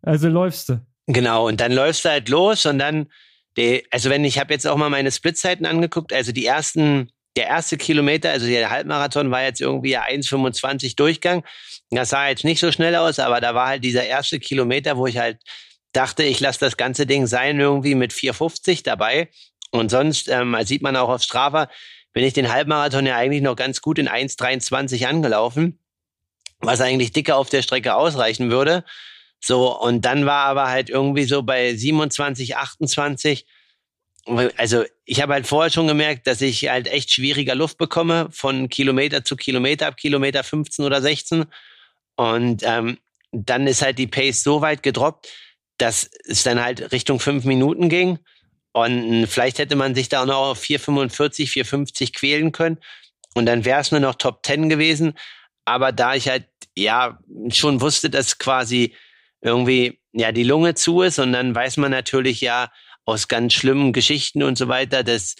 Also 0.03 0.29
läufst 0.29 0.69
du. 0.69 0.81
Genau, 1.07 1.49
und 1.49 1.61
dann 1.61 1.73
läufst 1.73 2.05
du 2.05 2.11
halt 2.11 2.29
los 2.29 2.67
und 2.67 2.79
dann, 2.79 3.11
die, 3.57 3.85
also 3.91 4.11
wenn 4.11 4.25
ich 4.25 4.39
habe 4.39 4.53
jetzt 4.53 4.67
auch 4.67 4.77
mal 4.77 4.91
meine 4.91 5.11
Splitzeiten 5.11 5.67
angeguckt, 5.67 6.13
also 6.13 6.31
die 6.33 6.47
ersten, 6.47 7.11
der 7.37 7.49
erste 7.49 7.77
Kilometer, 7.77 8.31
also 8.31 8.47
der 8.47 8.71
Halbmarathon 8.71 9.31
war 9.31 9.43
jetzt 9.43 9.61
irgendwie 9.61 9.99
1,25 9.99 10.97
Durchgang. 10.97 11.45
Das 11.91 12.11
sah 12.11 12.29
jetzt 12.29 12.45
nicht 12.45 12.61
so 12.61 12.71
schnell 12.71 12.95
aus, 12.95 13.19
aber 13.19 13.41
da 13.41 13.55
war 13.55 13.67
halt 13.67 13.85
dieser 13.85 14.05
erste 14.05 14.39
Kilometer, 14.39 14.97
wo 14.97 15.07
ich 15.07 15.19
halt 15.19 15.39
dachte, 15.93 16.23
ich 16.23 16.39
lasse 16.39 16.61
das 16.61 16.77
ganze 16.77 17.07
Ding 17.07 17.27
sein, 17.27 17.59
irgendwie 17.59 17.97
mit 17.97 18.13
4,50 18.13 18.85
dabei. 18.85 19.29
Und 19.73 19.91
sonst 19.91 20.29
ähm, 20.29 20.57
sieht 20.63 20.83
man 20.83 20.97
auch 20.97 21.09
auf 21.09 21.23
Strava, 21.23 21.69
bin 22.13 22.25
ich 22.25 22.33
den 22.33 22.53
Halbmarathon 22.53 23.07
ja 23.07 23.17
eigentlich 23.17 23.43
noch 23.43 23.57
ganz 23.57 23.81
gut 23.81 23.99
in 23.99 24.09
1,23 24.09 25.07
angelaufen, 25.07 25.79
was 26.61 26.81
eigentlich 26.81 27.13
dicker 27.13 27.37
auf 27.37 27.51
der 27.51 27.63
Strecke 27.63 27.95
ausreichen 27.95 28.51
würde. 28.51 28.85
So, 29.41 29.79
und 29.79 30.05
dann 30.05 30.27
war 30.27 30.47
aber 30.47 30.69
halt 30.69 30.91
irgendwie 30.91 31.25
so 31.25 31.43
bei 31.43 31.75
27, 31.75 32.57
28. 32.57 33.47
Also 34.57 34.85
ich 35.07 35.23
habe 35.23 35.33
halt 35.33 35.47
vorher 35.47 35.71
schon 35.71 35.87
gemerkt, 35.87 36.27
dass 36.27 36.43
ich 36.43 36.69
halt 36.69 36.89
echt 36.89 37.11
schwieriger 37.11 37.55
Luft 37.55 37.79
bekomme 37.79 38.29
von 38.31 38.69
Kilometer 38.69 39.25
zu 39.25 39.37
Kilometer 39.37 39.87
ab 39.87 39.97
Kilometer 39.97 40.45
15 40.45 40.85
oder 40.85 41.01
16. 41.01 41.47
Und 42.17 42.63
ähm, 42.65 42.99
dann 43.33 43.67
ist 43.67 43.83
halt 43.83 43.99
die 43.99 44.07
Pace 44.07 44.43
so 44.43 44.61
weit 44.61 44.83
gedroppt, 44.83 45.29
dass 45.79 46.11
es 46.27 46.43
dann 46.43 46.63
halt 46.63 46.93
Richtung 46.93 47.19
fünf 47.19 47.45
Minuten 47.45 47.89
ging. 47.89 48.19
Und 48.73 49.27
vielleicht 49.27 49.59
hätte 49.59 49.77
man 49.77 49.95
sich 49.95 50.09
da 50.09 50.23
auch 50.23 50.27
noch 50.27 50.51
auf 50.51 50.63
4,45, 50.63 51.51
4,50 51.51 52.13
quälen 52.15 52.53
können. 52.53 52.79
Und 53.35 53.47
dann 53.47 53.65
wäre 53.65 53.81
es 53.81 53.91
nur 53.91 54.01
noch 54.01 54.15
Top 54.15 54.45
10 54.45 54.69
gewesen. 54.69 55.15
Aber 55.65 55.93
da 55.93 56.15
ich 56.15 56.29
halt, 56.29 56.47
ja, 56.77 57.19
schon 57.53 57.81
wusste, 57.81 58.11
dass 58.11 58.39
quasi 58.39 58.95
irgendwie, 59.41 60.01
ja, 60.13 60.33
die 60.33 60.45
Lunge 60.45 60.75
zu 60.75 61.03
ist. 61.03 61.19
Und 61.19 61.33
dann 61.33 61.55
weiß 61.55 61.79
man 61.79 61.91
natürlich 61.91 62.41
ja 62.41 62.71
aus 63.05 63.29
ganz 63.29 63.55
schlimmen 63.55 63.93
Geschichten 63.93 64.43
und 64.43 64.57
so 64.57 64.69
weiter, 64.69 65.03
dass 65.03 65.37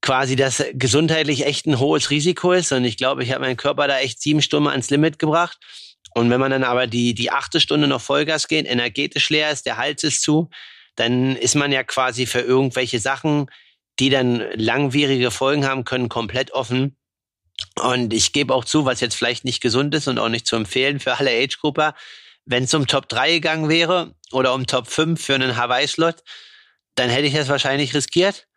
quasi 0.00 0.36
das 0.36 0.64
gesundheitlich 0.72 1.46
echt 1.46 1.66
ein 1.66 1.78
hohes 1.78 2.10
Risiko 2.10 2.52
ist. 2.52 2.72
Und 2.72 2.84
ich 2.84 2.96
glaube, 2.96 3.22
ich 3.22 3.32
habe 3.32 3.40
meinen 3.40 3.56
Körper 3.56 3.88
da 3.88 3.98
echt 3.98 4.20
sieben 4.20 4.42
Stunden 4.42 4.68
ans 4.68 4.90
Limit 4.90 5.18
gebracht. 5.18 5.58
Und 6.14 6.30
wenn 6.30 6.40
man 6.40 6.50
dann 6.50 6.64
aber 6.64 6.86
die, 6.86 7.14
die 7.14 7.30
achte 7.30 7.60
Stunde 7.60 7.86
noch 7.86 8.00
Vollgas 8.00 8.48
geht, 8.48 8.66
energetisch 8.66 9.30
leer 9.30 9.50
ist, 9.50 9.64
der 9.64 9.78
Hals 9.78 10.04
ist 10.04 10.22
zu, 10.22 10.50
dann 10.96 11.36
ist 11.36 11.54
man 11.54 11.72
ja 11.72 11.82
quasi 11.82 12.26
für 12.26 12.40
irgendwelche 12.40 13.00
Sachen, 13.00 13.50
die 13.98 14.10
dann 14.10 14.44
langwierige 14.54 15.30
Folgen 15.30 15.66
haben 15.66 15.84
können, 15.84 16.08
komplett 16.08 16.52
offen. 16.52 16.96
Und 17.80 18.12
ich 18.12 18.32
gebe 18.32 18.54
auch 18.54 18.64
zu, 18.64 18.84
was 18.84 19.00
jetzt 19.00 19.14
vielleicht 19.14 19.44
nicht 19.44 19.60
gesund 19.60 19.94
ist 19.94 20.08
und 20.08 20.18
auch 20.18 20.28
nicht 20.28 20.46
zu 20.46 20.56
empfehlen 20.56 21.00
für 21.00 21.18
alle 21.18 21.30
Age-Grupper, 21.30 21.94
wenn 22.44 22.64
es 22.64 22.74
um 22.74 22.86
Top 22.86 23.08
3 23.08 23.34
gegangen 23.34 23.68
wäre 23.68 24.14
oder 24.32 24.54
um 24.54 24.66
Top 24.66 24.88
5 24.88 25.22
für 25.22 25.34
einen 25.34 25.56
Hawaii-Slot, 25.56 26.22
dann 26.94 27.10
hätte 27.10 27.26
ich 27.26 27.34
das 27.34 27.48
wahrscheinlich 27.48 27.94
riskiert. 27.94 28.48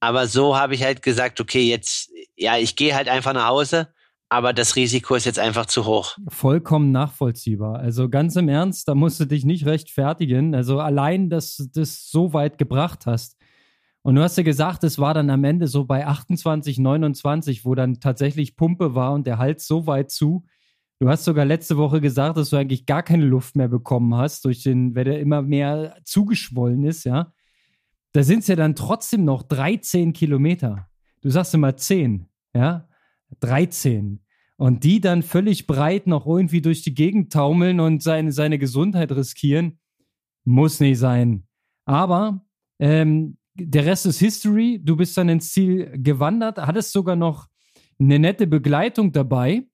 Aber 0.00 0.28
so 0.28 0.56
habe 0.56 0.74
ich 0.74 0.82
halt 0.82 1.02
gesagt, 1.02 1.40
okay, 1.40 1.62
jetzt, 1.62 2.10
ja, 2.36 2.58
ich 2.58 2.76
gehe 2.76 2.94
halt 2.94 3.08
einfach 3.08 3.32
nach 3.32 3.48
Hause, 3.48 3.92
aber 4.34 4.52
das 4.52 4.74
Risiko 4.74 5.14
ist 5.14 5.26
jetzt 5.26 5.38
einfach 5.38 5.66
zu 5.66 5.86
hoch. 5.86 6.18
Vollkommen 6.26 6.90
nachvollziehbar. 6.90 7.78
Also 7.78 8.08
ganz 8.08 8.34
im 8.34 8.48
Ernst, 8.48 8.88
da 8.88 8.96
musst 8.96 9.20
du 9.20 9.26
dich 9.26 9.44
nicht 9.44 9.64
rechtfertigen. 9.64 10.56
Also 10.56 10.80
allein, 10.80 11.30
dass 11.30 11.56
du 11.56 11.66
das 11.72 12.10
so 12.10 12.32
weit 12.32 12.58
gebracht 12.58 13.06
hast. 13.06 13.36
Und 14.02 14.16
du 14.16 14.22
hast 14.22 14.36
ja 14.36 14.42
gesagt, 14.42 14.82
es 14.82 14.98
war 14.98 15.14
dann 15.14 15.30
am 15.30 15.44
Ende 15.44 15.68
so 15.68 15.84
bei 15.84 16.04
28, 16.04 16.78
29, 16.78 17.64
wo 17.64 17.76
dann 17.76 18.00
tatsächlich 18.00 18.56
Pumpe 18.56 18.96
war 18.96 19.12
und 19.12 19.24
der 19.24 19.38
Hals 19.38 19.68
so 19.68 19.86
weit 19.86 20.10
zu. 20.10 20.44
Du 20.98 21.08
hast 21.08 21.24
sogar 21.24 21.44
letzte 21.44 21.76
Woche 21.76 22.00
gesagt, 22.00 22.36
dass 22.36 22.50
du 22.50 22.56
eigentlich 22.56 22.86
gar 22.86 23.04
keine 23.04 23.24
Luft 23.24 23.54
mehr 23.54 23.68
bekommen 23.68 24.16
hast, 24.16 24.44
durch 24.46 24.64
den, 24.64 24.96
wenn 24.96 25.04
der 25.04 25.20
immer 25.20 25.42
mehr 25.42 25.96
zugeschwollen 26.04 26.84
ist, 26.84 27.04
ja. 27.04 27.32
Da 28.10 28.24
sind 28.24 28.40
es 28.40 28.48
ja 28.48 28.56
dann 28.56 28.74
trotzdem 28.74 29.24
noch 29.24 29.44
13 29.44 30.12
Kilometer. 30.12 30.88
Du 31.20 31.30
sagst 31.30 31.54
immer 31.54 31.76
10, 31.76 32.26
ja. 32.54 32.88
13. 33.40 34.23
Und 34.56 34.84
die 34.84 35.00
dann 35.00 35.22
völlig 35.22 35.66
breit 35.66 36.06
noch 36.06 36.26
irgendwie 36.26 36.62
durch 36.62 36.82
die 36.82 36.94
Gegend 36.94 37.32
taumeln 37.32 37.80
und 37.80 38.02
seine, 38.02 38.30
seine 38.30 38.58
Gesundheit 38.58 39.10
riskieren, 39.10 39.80
muss 40.44 40.78
nicht 40.78 40.98
sein. 40.98 41.46
Aber 41.86 42.44
ähm, 42.78 43.36
der 43.54 43.86
Rest 43.86 44.06
ist 44.06 44.18
History. 44.18 44.80
Du 44.82 44.96
bist 44.96 45.16
dann 45.16 45.28
ins 45.28 45.52
Ziel 45.52 45.92
gewandert, 45.96 46.58
hattest 46.58 46.92
sogar 46.92 47.16
noch 47.16 47.46
eine 47.98 48.18
nette 48.18 48.46
Begleitung 48.46 49.12
dabei. 49.12 49.66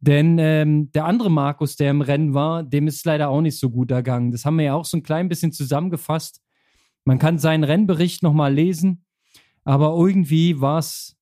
Denn 0.00 0.38
ähm, 0.38 0.92
der 0.92 1.06
andere 1.06 1.30
Markus, 1.30 1.76
der 1.76 1.90
im 1.90 2.02
Rennen 2.02 2.34
war, 2.34 2.62
dem 2.62 2.86
ist 2.86 3.06
leider 3.06 3.30
auch 3.30 3.40
nicht 3.40 3.58
so 3.58 3.70
gut 3.70 3.90
ergangen. 3.90 4.32
Das 4.32 4.44
haben 4.44 4.58
wir 4.58 4.66
ja 4.66 4.74
auch 4.74 4.84
so 4.84 4.98
ein 4.98 5.02
klein 5.02 5.28
bisschen 5.28 5.50
zusammengefasst. 5.50 6.42
Man 7.06 7.18
kann 7.18 7.38
seinen 7.38 7.64
Rennbericht 7.64 8.22
nochmal 8.22 8.52
lesen, 8.52 9.04
aber 9.64 9.96
irgendwie 9.96 10.60
war 10.60 10.78
es 10.78 11.16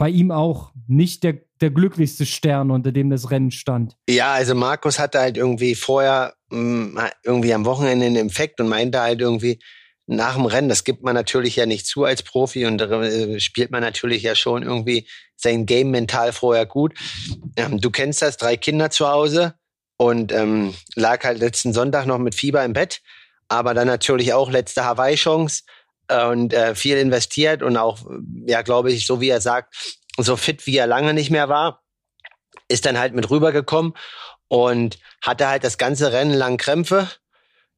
bei 0.00 0.08
ihm 0.08 0.30
auch 0.30 0.72
nicht 0.88 1.24
der, 1.24 1.40
der 1.60 1.70
glücklichste 1.70 2.24
Stern, 2.24 2.70
unter 2.70 2.90
dem 2.90 3.10
das 3.10 3.30
Rennen 3.30 3.50
stand. 3.50 3.98
Ja, 4.08 4.32
also 4.32 4.54
Markus 4.54 4.98
hatte 4.98 5.20
halt 5.20 5.36
irgendwie 5.36 5.74
vorher 5.74 6.32
mh, 6.48 6.58
mm, 6.58 6.98
irgendwie 7.22 7.52
am 7.52 7.66
Wochenende 7.66 8.06
einen 8.06 8.16
Infekt 8.16 8.62
und 8.62 8.68
meinte 8.68 8.98
halt 8.98 9.20
irgendwie, 9.20 9.60
nach 10.06 10.36
dem 10.36 10.46
Rennen, 10.46 10.70
das 10.70 10.84
gibt 10.84 11.02
man 11.02 11.14
natürlich 11.14 11.54
ja 11.56 11.66
nicht 11.66 11.86
zu 11.86 12.04
als 12.04 12.22
Profi 12.22 12.64
und 12.64 12.80
äh, 12.80 13.38
spielt 13.40 13.70
man 13.70 13.82
natürlich 13.82 14.22
ja 14.22 14.34
schon 14.34 14.62
irgendwie 14.62 15.06
sein 15.36 15.66
Game 15.66 15.90
mental 15.90 16.32
vorher 16.32 16.64
gut. 16.64 16.94
Ähm, 17.56 17.78
du 17.78 17.90
kennst 17.90 18.22
das, 18.22 18.38
drei 18.38 18.56
Kinder 18.56 18.88
zu 18.88 19.06
Hause 19.06 19.52
und 19.98 20.32
ähm, 20.32 20.72
lag 20.94 21.22
halt 21.24 21.40
letzten 21.40 21.74
Sonntag 21.74 22.06
noch 22.06 22.18
mit 22.18 22.34
Fieber 22.34 22.64
im 22.64 22.72
Bett, 22.72 23.02
aber 23.48 23.74
dann 23.74 23.86
natürlich 23.86 24.32
auch 24.32 24.50
letzte 24.50 24.82
Hawaii-Chance 24.82 25.64
und 26.10 26.52
äh, 26.52 26.74
viel 26.74 26.98
investiert 26.98 27.62
und 27.62 27.76
auch, 27.76 27.98
ja, 28.46 28.62
glaube 28.62 28.92
ich, 28.92 29.06
so 29.06 29.20
wie 29.20 29.28
er 29.28 29.40
sagt, 29.40 29.74
so 30.16 30.36
fit 30.36 30.66
wie 30.66 30.76
er 30.76 30.86
lange 30.86 31.14
nicht 31.14 31.30
mehr 31.30 31.48
war, 31.48 31.82
ist 32.68 32.86
dann 32.86 32.98
halt 32.98 33.14
mit 33.14 33.30
rübergekommen 33.30 33.94
und 34.48 34.98
hatte 35.22 35.48
halt 35.48 35.64
das 35.64 35.78
ganze 35.78 36.12
Rennen 36.12 36.34
lang 36.34 36.56
Krämpfe 36.56 37.08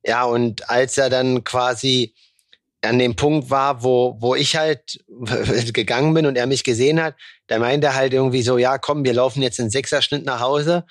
ja, 0.04 0.24
und 0.24 0.68
als 0.68 0.98
er 0.98 1.10
dann 1.10 1.44
quasi 1.44 2.14
an 2.82 2.98
dem 2.98 3.14
Punkt 3.14 3.50
war, 3.50 3.84
wo, 3.84 4.16
wo 4.18 4.34
ich 4.34 4.56
halt 4.56 4.98
gegangen 5.72 6.14
bin 6.14 6.26
und 6.26 6.36
er 6.36 6.46
mich 6.46 6.64
gesehen 6.64 7.00
hat, 7.00 7.14
da 7.46 7.58
meinte 7.58 7.88
er 7.88 7.94
halt 7.94 8.12
irgendwie 8.12 8.42
so, 8.42 8.58
ja, 8.58 8.78
komm, 8.78 9.04
wir 9.04 9.14
laufen 9.14 9.42
jetzt 9.42 9.60
in 9.60 9.70
Sechserschnitt 9.70 10.24
nach 10.24 10.40
Hause. 10.40 10.84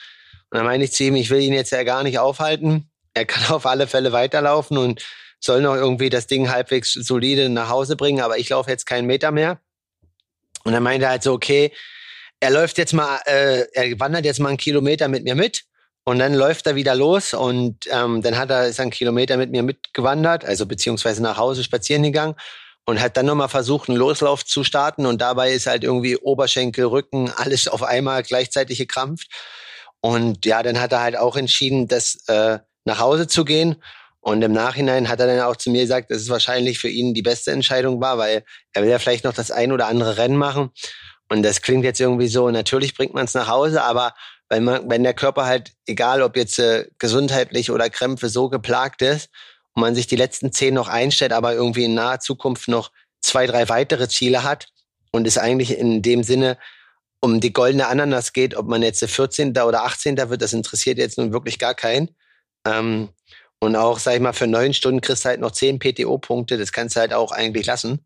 Und 0.50 0.58
dann 0.58 0.66
meine 0.66 0.86
ich 0.86 0.94
zu 0.94 1.04
ihm, 1.04 1.16
ich 1.16 1.30
will 1.30 1.42
ihn 1.42 1.54
jetzt 1.54 1.72
ja 1.72 1.84
gar 1.84 2.04
nicht 2.04 2.20
aufhalten. 2.20 2.90
Er 3.14 3.26
kann 3.26 3.44
auf 3.54 3.66
alle 3.66 3.88
Fälle 3.88 4.14
weiterlaufen 4.14 4.78
und 4.78 5.04
soll 5.42 5.62
noch 5.62 5.76
irgendwie 5.76 6.10
das 6.10 6.28
Ding 6.28 6.50
halbwegs 6.50 6.94
solide 6.94 7.50
nach 7.50 7.70
Hause 7.70 7.96
bringen, 7.96 8.22
aber 8.22 8.38
ich 8.38 8.50
laufe 8.50 8.70
jetzt 8.70 8.86
keinen 8.86 9.08
Meter 9.08 9.32
mehr. 9.32 9.60
Und 10.64 10.74
dann 10.74 10.84
meinte 10.84 11.06
er 11.06 11.12
halt 11.12 11.24
so, 11.24 11.34
okay, 11.34 11.72
er 12.40 12.52
läuft 12.52 12.78
jetzt 12.78 12.94
mal, 12.94 13.20
äh, 13.26 13.66
er 13.74 14.00
wandert 14.00 14.26
jetzt 14.26 14.40
mal 14.40 14.50
einen 14.50 14.58
Kilometer 14.58 15.08
mit 15.08 15.24
mir 15.24 15.36
mit 15.36 15.64
und 16.04 16.20
dann 16.20 16.34
läuft 16.34 16.68
er 16.68 16.76
wieder 16.76 16.96
los 16.96 17.34
und 17.34 17.88
ähm, 17.92 18.22
dann 18.22 18.38
hat 18.38 18.50
er 18.50 18.68
ist 18.68 18.80
einen 18.80 18.92
Kilometer 18.92 19.38
mit 19.38 19.52
mir 19.52 19.64
mitgewandert, 19.64 20.46
also 20.46 20.66
beziehungsweise 20.66 21.22
nach 21.22 21.38
Hause 21.38 21.64
spazieren 21.64 22.04
gegangen 22.04 22.36
und 22.86 23.00
hat 23.00 23.18
dann 23.18 23.28
nochmal 23.28 23.50
versucht, 23.50 23.90
einen 23.90 23.98
Loslauf 23.98 24.44
zu 24.46 24.64
starten 24.64 25.06
und 25.06 25.22
dabei 25.22 25.52
ist 25.52 25.68
halt 25.68 25.84
irgendwie 25.84 26.18
Oberschenkel, 26.18 26.86
Rücken, 26.86 27.32
alles 27.36 27.68
auf 27.68 27.84
einmal 27.84 28.24
gleichzeitig 28.24 28.78
gekrampft. 28.78 29.28
Und 30.02 30.46
ja, 30.46 30.64
dann 30.64 30.80
hat 30.82 30.92
er 30.92 31.02
halt 31.02 31.16
auch 31.16 31.36
entschieden, 31.36 31.88
das 31.88 32.28
äh, 32.28 32.58
nach 32.86 33.00
Hause 33.00 33.28
zu 33.28 33.46
gehen. 33.46 33.76
Und 34.22 34.44
im 34.44 34.54
Nachhinein 34.54 35.10
hat 35.10 35.20
er 35.20 35.28
dann 35.28 35.40
auch 35.42 35.56
zu 35.56 35.72
mir 35.72 35.82
gesagt, 35.82 36.12
dass 36.12 36.22
es 36.22 36.30
wahrscheinlich 36.30 36.80
für 36.80 36.90
ihn 36.90 37.14
die 37.14 37.24
beste 37.24 37.52
Entscheidung 37.52 38.00
war, 38.02 38.20
weil 38.20 38.44
er 38.72 38.84
will 38.84 38.90
ja 38.90 39.00
vielleicht 39.00 39.24
noch 39.24 39.34
das 39.34 39.50
ein 39.50 39.72
oder 39.72 39.88
andere 39.88 40.18
Rennen 40.18 40.38
machen. 40.38 40.70
Und 41.28 41.44
das 41.44 41.62
klingt 41.62 41.84
jetzt 41.84 42.00
irgendwie 42.00 42.28
so, 42.28 42.50
natürlich 42.52 42.94
bringt 42.96 43.14
man 43.14 43.26
es 43.26 43.34
nach 43.34 43.48
Hause, 43.48 43.84
aber 43.84 44.14
wenn 44.50 44.64
man, 44.64 44.90
wenn 44.90 45.04
der 45.04 45.14
Körper 45.14 45.46
halt, 45.46 45.72
egal 45.88 46.22
ob 46.22 46.36
jetzt 46.36 46.60
äh, 46.60 46.88
gesundheitlich 47.00 47.72
oder 47.72 47.90
Krämpfe, 47.90 48.30
so 48.30 48.50
geplagt 48.50 49.02
ist 49.02 49.30
und 49.74 49.82
man 49.82 49.96
sich 49.96 50.08
die 50.08 50.18
letzten 50.18 50.52
zehn 50.52 50.74
noch 50.74 50.90
einstellt, 50.90 51.32
aber 51.34 51.54
irgendwie 51.54 51.86
in 51.86 51.94
naher 51.94 52.20
Zukunft 52.20 52.68
noch 52.68 52.92
zwei, 53.22 53.48
drei 53.48 53.70
weitere 53.70 54.08
Ziele 54.10 54.44
hat 54.44 54.68
und 55.12 55.26
es 55.26 55.38
eigentlich 55.38 55.78
in 55.78 56.02
dem 56.02 56.22
Sinne 56.22 56.58
um 57.22 57.40
die 57.40 57.54
goldene 57.54 57.88
Ananas 57.88 58.34
geht, 58.34 58.56
ob 58.56 58.68
man 58.68 58.82
jetzt 58.82 59.04
14. 59.04 59.58
oder 59.58 59.84
18. 59.84 60.18
wird, 60.30 60.42
das 60.42 60.54
interessiert 60.54 60.98
jetzt 60.98 61.18
nun 61.18 61.32
wirklich 61.32 61.58
gar 61.58 61.74
keinen. 61.74 62.10
Ähm, 62.66 63.10
und 63.63 63.76
auch, 63.76 64.00
sag 64.00 64.15
ich 64.15 64.21
mal, 64.21 64.34
für 64.34 64.47
neun 64.47 64.74
Stunden 64.74 65.02
kriegst 65.02 65.24
du 65.24 65.30
halt 65.30 65.39
noch 65.39 65.52
zehn 65.52 65.78
PTO-Punkte, 65.78 66.58
das 66.58 66.71
kannst 66.71 66.95
du 66.95 67.00
halt 67.00 67.13
auch 67.13 67.32
eigentlich 67.32 67.67
lassen. 67.67 68.00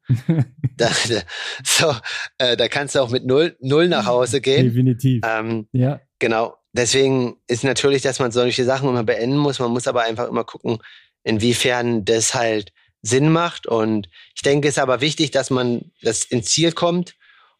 da, 0.77 0.89
da, 1.09 1.21
so, 1.63 1.95
äh, 2.37 2.57
da 2.57 2.67
kannst 2.67 2.95
du 2.95 2.99
auch 2.99 3.09
mit 3.09 3.25
null, 3.25 3.55
null 3.61 3.87
nach 3.87 4.05
Hause 4.05 4.41
gehen. 4.41 4.65
Definitiv. 4.65 5.21
Ähm, 5.25 5.67
ja. 5.71 6.01
Genau. 6.19 6.57
Deswegen 6.73 7.37
ist 7.47 7.63
natürlich, 7.63 8.01
dass 8.01 8.19
man 8.19 8.31
solche 8.31 8.65
Sachen 8.65 8.89
immer 8.89 9.05
beenden 9.05 9.37
muss. 9.37 9.59
Man 9.59 9.71
muss 9.71 9.87
aber 9.87 10.03
einfach 10.03 10.27
immer 10.27 10.43
gucken, 10.43 10.79
inwiefern 11.23 12.03
das 12.03 12.35
halt 12.35 12.73
Sinn 13.01 13.31
macht. 13.31 13.65
Und 13.65 14.09
ich 14.35 14.41
denke, 14.41 14.67
es 14.67 14.75
ist 14.75 14.83
aber 14.83 14.99
wichtig, 14.99 15.31
dass 15.31 15.49
man 15.51 15.89
das 16.01 16.25
ins 16.25 16.47
Ziel 16.47 16.73
kommt. 16.73 17.15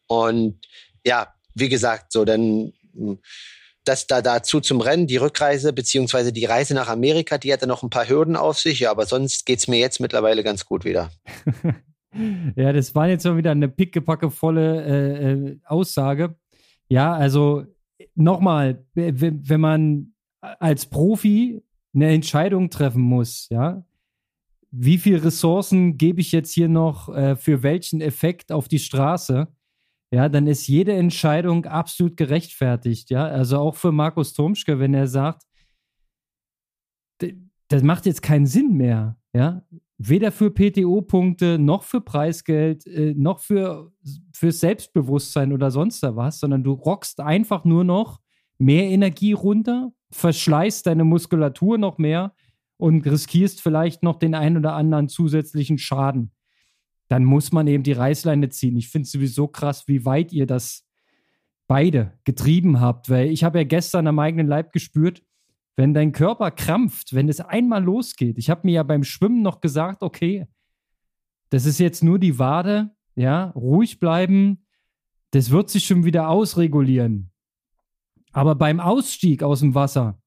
Und 0.06 0.60
ja, 1.02 1.34
wie 1.54 1.70
gesagt, 1.70 2.12
so 2.12 2.26
dann 2.26 2.74
das 3.88 4.06
da 4.06 4.22
dazu 4.22 4.60
zum 4.60 4.80
Rennen, 4.80 5.06
die 5.06 5.16
Rückreise 5.16 5.72
beziehungsweise 5.72 6.32
die 6.32 6.44
Reise 6.44 6.74
nach 6.74 6.88
Amerika, 6.88 7.38
die 7.38 7.52
hatte 7.52 7.66
noch 7.66 7.82
ein 7.82 7.90
paar 7.90 8.08
Hürden 8.08 8.36
auf 8.36 8.58
sich, 8.58 8.80
ja, 8.80 8.90
aber 8.90 9.06
sonst 9.06 9.46
geht 9.46 9.60
es 9.60 9.68
mir 9.68 9.78
jetzt 9.78 10.00
mittlerweile 10.00 10.42
ganz 10.42 10.64
gut 10.64 10.84
wieder. 10.84 11.10
ja, 12.56 12.72
das 12.72 12.94
war 12.94 13.08
jetzt 13.08 13.24
mal 13.24 13.36
wieder 13.36 13.52
eine 13.52 13.68
pickepackevolle 13.68 14.84
äh, 14.84 15.32
äh, 15.32 15.58
Aussage. 15.64 16.36
Ja, 16.88 17.14
also 17.14 17.64
nochmal, 18.14 18.84
wenn 18.94 19.60
man 19.60 20.12
als 20.40 20.86
Profi 20.86 21.62
eine 21.94 22.12
Entscheidung 22.12 22.70
treffen 22.70 23.02
muss, 23.02 23.48
ja, 23.50 23.84
wie 24.70 24.98
viel 24.98 25.16
Ressourcen 25.16 25.96
gebe 25.96 26.20
ich 26.20 26.32
jetzt 26.32 26.52
hier 26.52 26.68
noch 26.68 27.08
äh, 27.08 27.36
für 27.36 27.62
welchen 27.62 28.00
Effekt 28.00 28.52
auf 28.52 28.68
die 28.68 28.78
Straße? 28.78 29.48
Ja, 30.16 30.30
dann 30.30 30.46
ist 30.46 30.66
jede 30.66 30.94
Entscheidung 30.94 31.66
absolut 31.66 32.16
gerechtfertigt, 32.16 33.10
ja. 33.10 33.26
Also 33.26 33.58
auch 33.58 33.74
für 33.74 33.92
Markus 33.92 34.32
Tomschke, 34.32 34.78
wenn 34.78 34.94
er 34.94 35.08
sagt, 35.08 35.42
das 37.68 37.82
macht 37.82 38.06
jetzt 38.06 38.22
keinen 38.22 38.46
Sinn 38.46 38.78
mehr, 38.78 39.18
ja. 39.34 39.60
Weder 39.98 40.32
für 40.32 40.50
PTO-Punkte, 40.50 41.58
noch 41.58 41.82
für 41.82 42.00
Preisgeld, 42.00 42.86
äh, 42.86 43.12
noch 43.14 43.40
für, 43.40 43.92
für 44.32 44.52
Selbstbewusstsein 44.52 45.52
oder 45.52 45.70
sonst 45.70 46.02
was, 46.02 46.40
sondern 46.40 46.64
du 46.64 46.72
rockst 46.72 47.20
einfach 47.20 47.66
nur 47.66 47.84
noch 47.84 48.18
mehr 48.56 48.84
Energie 48.84 49.34
runter, 49.34 49.92
verschleißt 50.12 50.86
deine 50.86 51.04
Muskulatur 51.04 51.76
noch 51.76 51.98
mehr 51.98 52.34
und 52.78 53.04
riskierst 53.04 53.60
vielleicht 53.60 54.02
noch 54.02 54.16
den 54.16 54.34
einen 54.34 54.56
oder 54.56 54.72
anderen 54.72 55.10
zusätzlichen 55.10 55.76
Schaden. 55.76 56.30
Dann 57.08 57.24
muss 57.24 57.52
man 57.52 57.66
eben 57.66 57.82
die 57.82 57.92
Reißleine 57.92 58.48
ziehen. 58.48 58.76
Ich 58.76 58.88
finde 58.88 59.06
es 59.06 59.12
sowieso 59.12 59.46
krass, 59.48 59.86
wie 59.86 60.04
weit 60.04 60.32
ihr 60.32 60.46
das 60.46 60.84
beide 61.66 62.18
getrieben 62.24 62.80
habt, 62.80 63.10
weil 63.10 63.28
ich 63.28 63.44
habe 63.44 63.58
ja 63.58 63.64
gestern 63.64 64.06
am 64.06 64.18
eigenen 64.18 64.46
Leib 64.46 64.72
gespürt, 64.72 65.22
wenn 65.76 65.94
dein 65.94 66.12
Körper 66.12 66.50
krampft, 66.50 67.14
wenn 67.14 67.28
es 67.28 67.40
einmal 67.40 67.84
losgeht. 67.84 68.38
Ich 68.38 68.50
habe 68.50 68.62
mir 68.64 68.72
ja 68.72 68.82
beim 68.82 69.04
Schwimmen 69.04 69.42
noch 69.42 69.60
gesagt, 69.60 70.02
okay, 70.02 70.46
das 71.50 71.66
ist 71.66 71.78
jetzt 71.78 72.02
nur 72.02 72.18
die 72.18 72.38
Wade, 72.38 72.90
ja, 73.14 73.50
ruhig 73.50 74.00
bleiben, 74.00 74.66
das 75.30 75.50
wird 75.50 75.70
sich 75.70 75.84
schon 75.84 76.04
wieder 76.04 76.28
ausregulieren. 76.28 77.30
Aber 78.32 78.54
beim 78.54 78.80
Ausstieg 78.80 79.42
aus 79.42 79.60
dem 79.60 79.74
Wasser 79.74 80.20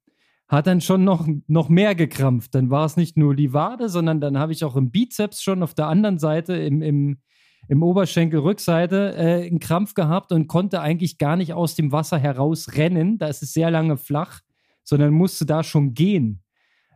hat 0.50 0.66
dann 0.66 0.82
schon 0.82 1.04
noch, 1.04 1.28
noch 1.48 1.70
mehr 1.70 1.94
gekrampft. 1.94 2.56
Dann 2.56 2.72
war 2.72 2.86
es 2.86 2.98
nicht 2.98 3.16
nur 3.18 3.36
die 3.36 3.54
Wade, 3.54 3.88
sondern 3.88 4.20
dann 4.20 4.38
habe 4.38 4.52
ich 4.52 4.66
auch 4.66 4.76
im 4.76 4.90
Bizeps 4.90 5.44
schon 5.44 5.62
auf 5.62 5.76
der 5.76 5.88
anderen 5.88 6.18
Seite 6.18 6.56
im, 6.56 6.82
im, 6.82 7.20
im 7.68 7.84
Oberschenkelrückseite 7.84 9.16
äh, 9.16 9.48
einen 9.48 9.60
Krampf 9.60 9.94
gehabt 9.94 10.32
und 10.32 10.48
konnte 10.48 10.82
eigentlich 10.82 11.20
gar 11.20 11.36
nicht 11.36 11.54
aus 11.54 11.76
dem 11.76 11.92
Wasser 11.92 12.18
herausrennen. 12.18 13.20
Da 13.20 13.28
ist 13.28 13.44
es 13.44 13.54
sehr 13.54 13.70
lange 13.70 13.96
flach, 13.96 14.42
sondern 14.84 15.14
musste 15.14 15.46
da 15.46 15.64
schon 15.64 15.94
gehen. 15.94 16.44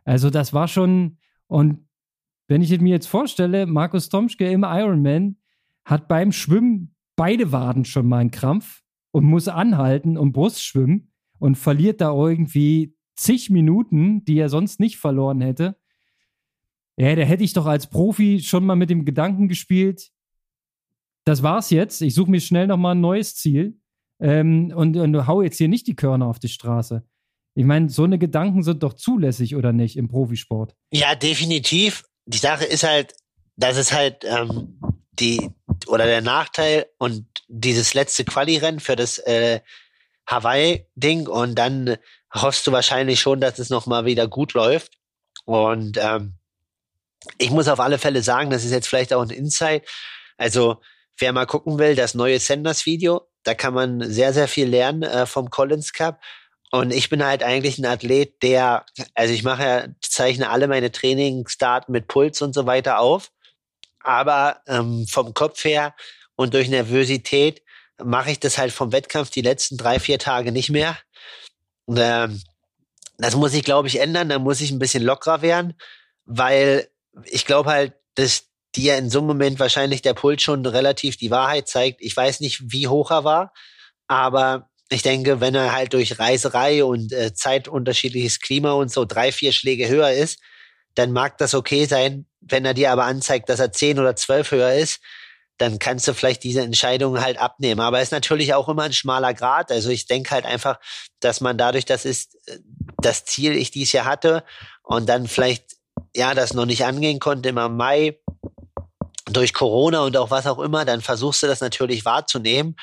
Also 0.04 0.30
das 0.30 0.52
war 0.52 0.66
schon, 0.66 1.18
und 1.46 1.86
wenn 2.48 2.60
ich 2.60 2.78
mir 2.80 2.90
jetzt 2.90 3.06
vorstelle, 3.06 3.66
Markus 3.66 4.08
Tomschke 4.08 4.50
im 4.50 4.64
Ironman 4.64 5.36
hat 5.84 6.08
beim 6.08 6.32
Schwimmen 6.32 6.94
beide 7.14 7.52
Waden 7.52 7.84
schon 7.84 8.08
mal 8.08 8.18
einen 8.18 8.32
Krampf 8.32 8.82
und 9.12 9.24
muss 9.24 9.46
anhalten 9.46 10.18
und 10.18 10.32
Brust 10.32 10.62
schwimmen 10.62 11.12
und 11.38 11.56
verliert 11.56 12.00
da 12.00 12.12
irgendwie 12.12 12.93
zig 13.16 13.50
Minuten, 13.50 14.24
die 14.24 14.38
er 14.38 14.48
sonst 14.48 14.80
nicht 14.80 14.98
verloren 14.98 15.40
hätte. 15.40 15.76
Ja, 16.96 17.14
da 17.14 17.22
hätte 17.22 17.44
ich 17.44 17.52
doch 17.52 17.66
als 17.66 17.88
Profi 17.88 18.40
schon 18.40 18.64
mal 18.64 18.76
mit 18.76 18.90
dem 18.90 19.04
Gedanken 19.04 19.48
gespielt, 19.48 20.12
das 21.24 21.42
war's 21.42 21.70
jetzt. 21.70 22.02
Ich 22.02 22.14
suche 22.14 22.30
mir 22.30 22.40
schnell 22.40 22.66
nochmal 22.66 22.94
ein 22.94 23.00
neues 23.00 23.34
Ziel 23.34 23.80
ähm, 24.20 24.72
und, 24.74 24.96
und 24.96 25.26
hau 25.26 25.42
jetzt 25.42 25.58
hier 25.58 25.68
nicht 25.68 25.86
die 25.86 25.96
Körner 25.96 26.26
auf 26.26 26.38
die 26.38 26.48
Straße. 26.48 27.02
Ich 27.54 27.64
meine, 27.64 27.88
so 27.88 28.04
eine 28.04 28.18
Gedanken 28.18 28.62
sind 28.62 28.82
doch 28.82 28.94
zulässig 28.94 29.56
oder 29.56 29.72
nicht 29.72 29.96
im 29.96 30.08
Profisport? 30.08 30.74
Ja, 30.92 31.14
definitiv. 31.14 32.04
Die 32.26 32.38
Sache 32.38 32.64
ist 32.64 32.82
halt, 32.82 33.14
dass 33.56 33.76
es 33.76 33.92
halt 33.92 34.24
ähm, 34.24 34.80
die 35.12 35.50
oder 35.86 36.06
der 36.06 36.20
Nachteil 36.20 36.86
und 36.98 37.26
dieses 37.48 37.94
letzte 37.94 38.24
Quali-Rennen 38.24 38.80
für 38.80 38.96
das 38.96 39.18
äh, 39.18 39.60
Hawaii-Ding 40.26 41.28
und 41.28 41.56
dann 41.56 41.96
hoffst 42.34 42.66
du 42.66 42.72
wahrscheinlich 42.72 43.20
schon, 43.20 43.40
dass 43.40 43.58
es 43.58 43.70
nochmal 43.70 44.04
wieder 44.04 44.26
gut 44.26 44.54
läuft. 44.54 44.92
Und 45.44 45.98
ähm, 46.00 46.34
ich 47.38 47.50
muss 47.50 47.68
auf 47.68 47.80
alle 47.80 47.98
Fälle 47.98 48.22
sagen, 48.22 48.50
das 48.50 48.64
ist 48.64 48.72
jetzt 48.72 48.88
vielleicht 48.88 49.12
auch 49.12 49.22
ein 49.22 49.30
Insight. 49.30 49.88
Also 50.36 50.80
wer 51.18 51.32
mal 51.32 51.46
gucken 51.46 51.78
will, 51.78 51.94
das 51.94 52.14
neue 52.14 52.38
Senders-Video, 52.38 53.22
da 53.44 53.54
kann 53.54 53.74
man 53.74 54.10
sehr, 54.10 54.32
sehr 54.32 54.48
viel 54.48 54.68
lernen 54.68 55.02
äh, 55.02 55.26
vom 55.26 55.50
Collins 55.50 55.92
Cup. 55.92 56.20
Und 56.70 56.92
ich 56.92 57.08
bin 57.08 57.24
halt 57.24 57.42
eigentlich 57.44 57.78
ein 57.78 57.86
Athlet, 57.86 58.42
der, 58.42 58.84
also 59.14 59.32
ich 59.32 59.44
mache 59.44 59.62
ja, 59.62 59.86
zeichne 60.00 60.50
alle 60.50 60.66
meine 60.66 60.90
Trainingsdaten 60.90 61.92
mit 61.92 62.08
Puls 62.08 62.42
und 62.42 62.52
so 62.52 62.66
weiter 62.66 62.98
auf. 62.98 63.30
Aber 64.00 64.60
ähm, 64.66 65.06
vom 65.08 65.34
Kopf 65.34 65.64
her 65.64 65.94
und 66.34 66.52
durch 66.52 66.68
Nervosität 66.68 67.62
mache 68.02 68.32
ich 68.32 68.40
das 68.40 68.58
halt 68.58 68.72
vom 68.72 68.92
Wettkampf 68.92 69.30
die 69.30 69.40
letzten 69.40 69.76
drei, 69.76 70.00
vier 70.00 70.18
Tage 70.18 70.50
nicht 70.50 70.70
mehr. 70.70 70.98
Ähm, 71.88 72.40
das 73.18 73.36
muss 73.36 73.54
ich, 73.54 73.64
glaube 73.64 73.88
ich, 73.88 74.00
ändern. 74.00 74.28
Da 74.28 74.38
muss 74.38 74.60
ich 74.60 74.70
ein 74.70 74.78
bisschen 74.78 75.02
lockerer 75.02 75.42
werden, 75.42 75.74
weil 76.24 76.88
ich 77.26 77.46
glaube 77.46 77.70
halt, 77.70 77.94
dass 78.14 78.44
dir 78.74 78.96
in 78.96 79.10
so 79.10 79.18
einem 79.18 79.28
Moment 79.28 79.60
wahrscheinlich 79.60 80.02
der 80.02 80.14
Puls 80.14 80.42
schon 80.42 80.66
relativ 80.66 81.16
die 81.16 81.30
Wahrheit 81.30 81.68
zeigt. 81.68 82.00
Ich 82.00 82.16
weiß 82.16 82.40
nicht, 82.40 82.72
wie 82.72 82.88
hoch 82.88 83.10
er 83.10 83.24
war, 83.24 83.52
aber 84.08 84.68
ich 84.90 85.02
denke, 85.02 85.40
wenn 85.40 85.54
er 85.54 85.72
halt 85.72 85.92
durch 85.92 86.18
Reiserei 86.18 86.84
und 86.84 87.12
äh, 87.12 87.32
zeitunterschiedliches 87.32 88.40
Klima 88.40 88.72
und 88.72 88.90
so 88.90 89.04
drei, 89.04 89.32
vier 89.32 89.52
Schläge 89.52 89.88
höher 89.88 90.10
ist, 90.10 90.40
dann 90.94 91.12
mag 91.12 91.38
das 91.38 91.54
okay 91.54 91.86
sein. 91.86 92.26
Wenn 92.40 92.64
er 92.64 92.74
dir 92.74 92.92
aber 92.92 93.04
anzeigt, 93.04 93.48
dass 93.48 93.60
er 93.60 93.72
zehn 93.72 93.98
oder 93.98 94.16
zwölf 94.16 94.50
höher 94.50 94.74
ist, 94.74 95.00
dann 95.58 95.78
kannst 95.78 96.08
du 96.08 96.14
vielleicht 96.14 96.42
diese 96.42 96.62
Entscheidung 96.62 97.20
halt 97.20 97.38
abnehmen. 97.38 97.80
Aber 97.80 97.98
es 97.98 98.04
ist 98.04 98.12
natürlich 98.12 98.54
auch 98.54 98.68
immer 98.68 98.82
ein 98.82 98.92
schmaler 98.92 99.34
Grad. 99.34 99.70
Also 99.70 99.90
ich 99.90 100.06
denke 100.06 100.30
halt 100.32 100.44
einfach, 100.44 100.80
dass 101.20 101.40
man 101.40 101.56
dadurch, 101.56 101.84
das 101.84 102.04
ist 102.04 102.34
äh, 102.48 102.58
das 103.00 103.24
Ziel, 103.24 103.56
ich 103.56 103.70
dies 103.70 103.92
Jahr 103.92 104.06
hatte 104.06 104.44
und 104.82 105.08
dann 105.08 105.28
vielleicht 105.28 105.76
ja 106.14 106.34
das 106.34 106.54
noch 106.54 106.66
nicht 106.66 106.84
angehen 106.84 107.20
konnte 107.20 107.50
im 107.50 107.76
Mai 107.76 108.18
durch 109.26 109.54
Corona 109.54 110.00
und 110.00 110.16
auch 110.16 110.30
was 110.30 110.46
auch 110.46 110.58
immer, 110.58 110.84
dann 110.84 111.00
versuchst 111.00 111.42
du 111.42 111.46
das 111.46 111.60
natürlich 111.60 112.04
wahrzunehmen. 112.04 112.76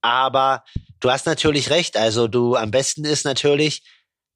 Aber 0.00 0.64
du 1.00 1.10
hast 1.10 1.26
natürlich 1.26 1.70
recht. 1.70 1.96
Also 1.96 2.28
du 2.28 2.56
am 2.56 2.70
besten 2.70 3.04
ist 3.04 3.24
natürlich, 3.24 3.82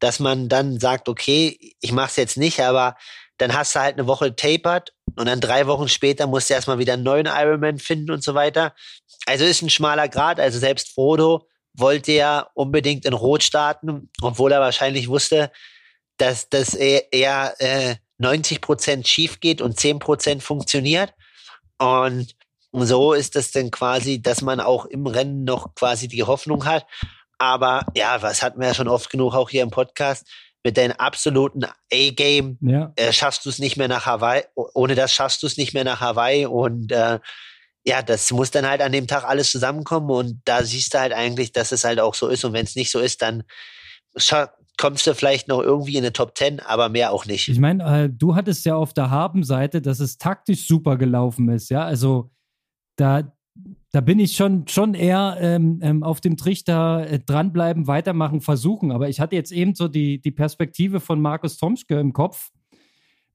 dass 0.00 0.18
man 0.18 0.48
dann 0.48 0.80
sagt, 0.80 1.08
okay, 1.08 1.74
ich 1.80 1.92
mach's 1.92 2.16
jetzt 2.16 2.36
nicht, 2.36 2.60
aber 2.60 2.96
dann 3.38 3.54
hast 3.54 3.74
du 3.74 3.80
halt 3.80 3.94
eine 3.94 4.06
Woche 4.06 4.34
tapert 4.34 4.92
und 5.18 5.26
dann 5.26 5.40
drei 5.40 5.66
Wochen 5.66 5.88
später 5.88 6.26
musst 6.26 6.48
du 6.48 6.54
erstmal 6.54 6.78
wieder 6.78 6.94
einen 6.94 7.02
neuen 7.02 7.26
Ironman 7.26 7.78
finden 7.78 8.12
und 8.12 8.22
so 8.22 8.34
weiter. 8.34 8.74
Also 9.26 9.44
ist 9.44 9.62
ein 9.62 9.70
schmaler 9.70 10.08
Grad. 10.08 10.38
Also 10.38 10.58
selbst 10.58 10.94
Frodo 10.94 11.48
wollte 11.74 12.12
ja 12.12 12.48
unbedingt 12.54 13.04
in 13.04 13.12
Rot 13.12 13.42
starten, 13.42 14.10
obwohl 14.22 14.52
er 14.52 14.60
wahrscheinlich 14.60 15.08
wusste, 15.08 15.50
dass 16.18 16.48
das 16.48 16.74
eher, 16.74 17.54
äh, 17.58 17.96
90 18.18 18.60
Prozent 18.60 19.06
schief 19.06 19.40
geht 19.40 19.60
und 19.60 19.78
10 19.78 19.98
Prozent 19.98 20.42
funktioniert. 20.42 21.14
Und 21.78 22.34
so 22.72 23.12
ist 23.12 23.36
es 23.36 23.52
dann 23.52 23.70
quasi, 23.70 24.20
dass 24.20 24.40
man 24.42 24.60
auch 24.60 24.86
im 24.86 25.06
Rennen 25.06 25.44
noch 25.44 25.74
quasi 25.74 26.08
die 26.08 26.24
Hoffnung 26.24 26.64
hat. 26.64 26.86
Aber 27.38 27.86
ja, 27.94 28.20
was 28.22 28.42
hatten 28.42 28.60
wir 28.60 28.68
ja 28.68 28.74
schon 28.74 28.88
oft 28.88 29.10
genug 29.10 29.34
auch 29.34 29.50
hier 29.50 29.62
im 29.62 29.70
Podcast. 29.70 30.26
Mit 30.64 30.76
deinem 30.76 30.96
absoluten 30.98 31.64
A-Game 31.92 32.58
ja. 32.60 32.92
äh, 32.96 33.12
schaffst 33.12 33.44
du 33.46 33.48
es 33.48 33.58
nicht 33.58 33.76
mehr 33.76 33.88
nach 33.88 34.06
Hawaii. 34.06 34.42
Ohne 34.54 34.94
das 34.94 35.12
schaffst 35.12 35.42
du 35.42 35.46
es 35.46 35.56
nicht 35.56 35.72
mehr 35.72 35.84
nach 35.84 36.00
Hawaii. 36.00 36.46
Und 36.46 36.92
äh, 36.92 37.20
ja, 37.84 38.02
das 38.02 38.30
muss 38.32 38.50
dann 38.50 38.68
halt 38.68 38.82
an 38.82 38.92
dem 38.92 39.06
Tag 39.06 39.24
alles 39.24 39.50
zusammenkommen. 39.50 40.10
Und 40.10 40.42
da 40.44 40.64
siehst 40.64 40.94
du 40.94 40.98
halt 40.98 41.12
eigentlich, 41.12 41.52
dass 41.52 41.72
es 41.72 41.84
halt 41.84 42.00
auch 42.00 42.14
so 42.14 42.28
ist. 42.28 42.44
Und 42.44 42.52
wenn 42.52 42.64
es 42.64 42.76
nicht 42.76 42.90
so 42.90 42.98
ist, 42.98 43.22
dann 43.22 43.44
kommst 44.78 45.06
du 45.06 45.14
vielleicht 45.14 45.48
noch 45.48 45.60
irgendwie 45.60 45.96
in 45.96 46.04
eine 46.04 46.12
Top 46.12 46.34
Ten, 46.34 46.60
aber 46.60 46.88
mehr 46.88 47.12
auch 47.12 47.26
nicht. 47.26 47.48
Ich 47.48 47.58
meine, 47.58 48.04
äh, 48.04 48.08
du 48.10 48.34
hattest 48.34 48.64
ja 48.64 48.76
auf 48.76 48.94
der 48.94 49.10
Habenseite, 49.10 49.82
dass 49.82 50.00
es 50.00 50.18
taktisch 50.18 50.66
super 50.66 50.96
gelaufen 50.96 51.48
ist, 51.50 51.68
ja. 51.68 51.84
Also 51.84 52.30
da, 52.96 53.32
da 53.90 54.02
bin 54.02 54.18
ich 54.18 54.36
schon, 54.36 54.68
schon 54.68 54.94
eher 54.94 55.38
ähm, 55.40 55.80
ähm, 55.82 56.02
auf 56.02 56.20
dem 56.20 56.36
Trichter 56.36 57.08
äh, 57.08 57.18
dranbleiben, 57.18 57.86
weitermachen, 57.86 58.40
versuchen. 58.40 58.92
Aber 58.92 59.08
ich 59.08 59.18
hatte 59.20 59.34
jetzt 59.34 59.50
eben 59.50 59.74
so 59.74 59.88
die, 59.88 60.20
die 60.20 60.30
Perspektive 60.30 61.00
von 61.00 61.20
Markus 61.20 61.56
Tomschke 61.56 61.98
im 61.98 62.12
Kopf. 62.12 62.50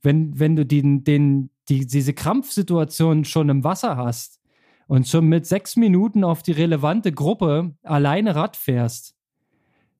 Wenn, 0.03 0.37
wenn 0.37 0.55
du 0.55 0.65
den, 0.65 1.03
den, 1.03 1.49
die, 1.69 1.87
diese 1.87 2.13
Krampfsituation 2.13 3.25
schon 3.25 3.49
im 3.49 3.63
Wasser 3.63 3.97
hast 3.97 4.41
und 4.87 5.07
schon 5.07 5.27
mit 5.27 5.47
sechs 5.47 5.75
Minuten 5.75 6.23
auf 6.23 6.43
die 6.43 6.51
relevante 6.51 7.11
Gruppe 7.11 7.75
alleine 7.81 8.35
Rad 8.35 8.55
fährst, 8.55 9.15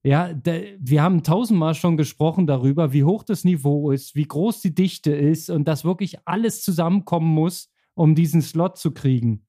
ja, 0.04 0.34
der, 0.34 0.64
wir 0.80 1.02
haben 1.02 1.24
tausendmal 1.24 1.74
schon 1.74 1.96
gesprochen 1.98 2.46
darüber, 2.46 2.92
wie 2.92 3.06
hoch 3.06 3.24
das 3.24 3.46
Niveau 3.46 3.90
ist, 3.90 4.16
wie 4.16 4.28
groß 4.28 4.62
die 4.62 4.76
Dichte 4.76 5.16
ist 5.16 5.50
und 5.50 5.66
dass 5.66 5.86
wirklich 5.86 6.18
alles 6.26 6.62
zusammenkommen 6.62 7.34
muss, 7.34 7.72
um 7.96 8.14
diesen 8.14 8.42
Slot 8.42 8.78
zu 8.78 8.92
kriegen. 8.92 9.48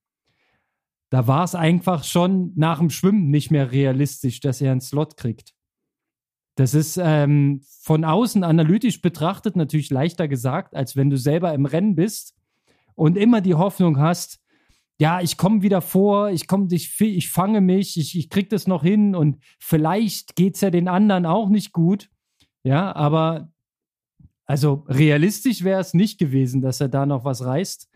Da 1.14 1.28
war 1.28 1.44
es 1.44 1.54
einfach 1.54 2.02
schon 2.02 2.52
nach 2.56 2.80
dem 2.80 2.90
Schwimmen 2.90 3.30
nicht 3.30 3.52
mehr 3.52 3.70
realistisch, 3.70 4.40
dass 4.40 4.60
er 4.60 4.72
einen 4.72 4.80
Slot 4.80 5.16
kriegt. 5.16 5.54
Das 6.56 6.74
ist 6.74 6.98
ähm, 7.00 7.62
von 7.82 8.04
außen 8.04 8.42
analytisch 8.42 9.00
betrachtet 9.00 9.54
natürlich 9.54 9.90
leichter 9.90 10.26
gesagt, 10.26 10.74
als 10.74 10.96
wenn 10.96 11.10
du 11.10 11.16
selber 11.16 11.54
im 11.54 11.66
Rennen 11.66 11.94
bist 11.94 12.34
und 12.96 13.16
immer 13.16 13.40
die 13.40 13.54
Hoffnung 13.54 14.00
hast, 14.00 14.40
ja, 14.98 15.20
ich 15.20 15.36
komme 15.36 15.62
wieder 15.62 15.82
vor, 15.82 16.30
ich 16.30 16.48
komme, 16.48 16.66
ich, 16.72 17.00
ich 17.00 17.30
fange 17.30 17.60
mich, 17.60 17.96
ich, 17.96 18.18
ich 18.18 18.28
krieg 18.28 18.50
das 18.50 18.66
noch 18.66 18.82
hin 18.82 19.14
und 19.14 19.40
vielleicht 19.60 20.34
geht 20.34 20.56
es 20.56 20.62
ja 20.62 20.70
den 20.70 20.88
anderen 20.88 21.26
auch 21.26 21.48
nicht 21.48 21.70
gut. 21.70 22.10
Ja, 22.64 22.92
aber 22.92 23.52
also 24.46 24.84
realistisch 24.88 25.62
wäre 25.62 25.80
es 25.80 25.94
nicht 25.94 26.18
gewesen, 26.18 26.60
dass 26.60 26.80
er 26.80 26.88
da 26.88 27.06
noch 27.06 27.24
was 27.24 27.44
reißt. 27.44 27.88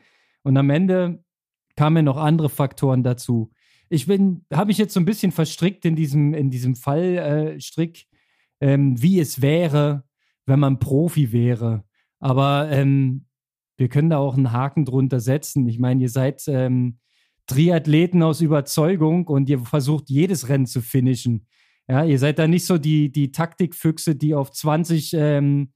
Und 0.44 0.56
am 0.56 0.70
Ende 0.70 1.24
kamen 1.78 2.04
noch 2.04 2.16
andere 2.16 2.48
Faktoren 2.48 3.04
dazu. 3.04 3.52
Ich 3.88 4.06
bin, 4.06 4.44
habe 4.52 4.72
ich 4.72 4.78
jetzt 4.78 4.92
so 4.92 4.98
ein 4.98 5.04
bisschen 5.04 5.30
verstrickt 5.30 5.84
in 5.84 5.94
diesem, 5.94 6.34
in 6.34 6.50
diesem 6.50 6.74
Fallstrick, 6.74 8.06
äh, 8.58 8.74
ähm, 8.74 9.00
wie 9.00 9.20
es 9.20 9.42
wäre, 9.42 10.02
wenn 10.44 10.58
man 10.58 10.80
Profi 10.80 11.30
wäre. 11.30 11.84
Aber 12.18 12.68
ähm, 12.72 13.26
wir 13.76 13.88
können 13.88 14.10
da 14.10 14.18
auch 14.18 14.36
einen 14.36 14.50
Haken 14.50 14.86
drunter 14.86 15.20
setzen. 15.20 15.68
Ich 15.68 15.78
meine, 15.78 16.02
ihr 16.02 16.08
seid 16.08 16.42
ähm, 16.48 16.98
Triathleten 17.46 18.24
aus 18.24 18.40
Überzeugung 18.40 19.28
und 19.28 19.48
ihr 19.48 19.60
versucht 19.60 20.10
jedes 20.10 20.48
Rennen 20.48 20.66
zu 20.66 20.82
finishen. 20.82 21.46
Ja, 21.86 22.02
ihr 22.02 22.18
seid 22.18 22.40
da 22.40 22.48
nicht 22.48 22.66
so 22.66 22.76
die, 22.76 23.12
die 23.12 23.30
Taktikfüchse, 23.30 24.16
die 24.16 24.34
auf 24.34 24.50
20 24.50 25.12
ähm, 25.14 25.72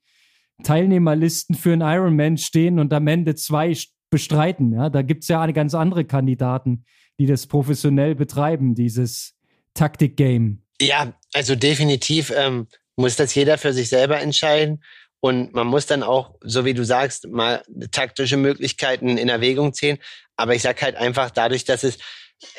Teilnehmerlisten 0.65 1.55
für 1.55 1.73
einen 1.73 1.83
Ironman 1.83 2.39
stehen 2.39 2.81
und 2.81 2.93
am 2.93 3.07
Ende 3.07 3.37
zwei 3.37 3.73
bestreiten. 4.13 4.75
Ja, 4.75 4.91
da 4.91 5.03
gibt 5.03 5.25
es 5.25 5.29
ja 5.29 5.45
ganz 5.51 5.75
andere 5.75 6.05
Kandidaten, 6.05 6.85
die 7.19 7.27
das 7.27 7.49
professionell 7.49 8.15
betreiben, 8.15 8.77
dieses 8.77 9.35
Taktik-Game. 9.75 10.63
Ja, 10.81 11.15
also 11.33 11.57
definitiv 11.57 12.33
ähm, 12.37 12.69
muss 12.95 13.17
das 13.17 13.35
jeder 13.35 13.59
für 13.59 13.73
sich 13.73 13.89
selber 13.89 14.21
entscheiden. 14.21 14.85
Und 15.21 15.55
man 15.55 15.67
muss 15.67 15.87
dann 15.87 16.03
auch, 16.03 16.35
so 16.43 16.65
wie 16.65 16.75
du 16.75 16.85
sagst, 16.85 17.29
mal 17.29 17.63
taktische 17.91 18.37
Möglichkeiten 18.37 19.17
in 19.17 19.29
Erwägung 19.29 19.73
ziehen. 19.73 19.99
Aber 20.37 20.55
ich 20.55 20.63
sag 20.63 20.83
halt 20.83 20.97
einfach 20.97 21.31
dadurch, 21.31 21.65
dass 21.65 21.83
es 21.83 21.99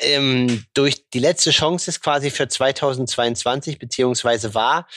ähm, 0.00 0.64
durch 0.74 1.08
die 1.10 1.18
letzte 1.18 1.50
Chance 1.50 1.90
ist 1.90 2.00
quasi 2.00 2.30
für 2.30 2.48
2022 2.48 3.78
beziehungsweise 3.78 4.54
war 4.54 4.88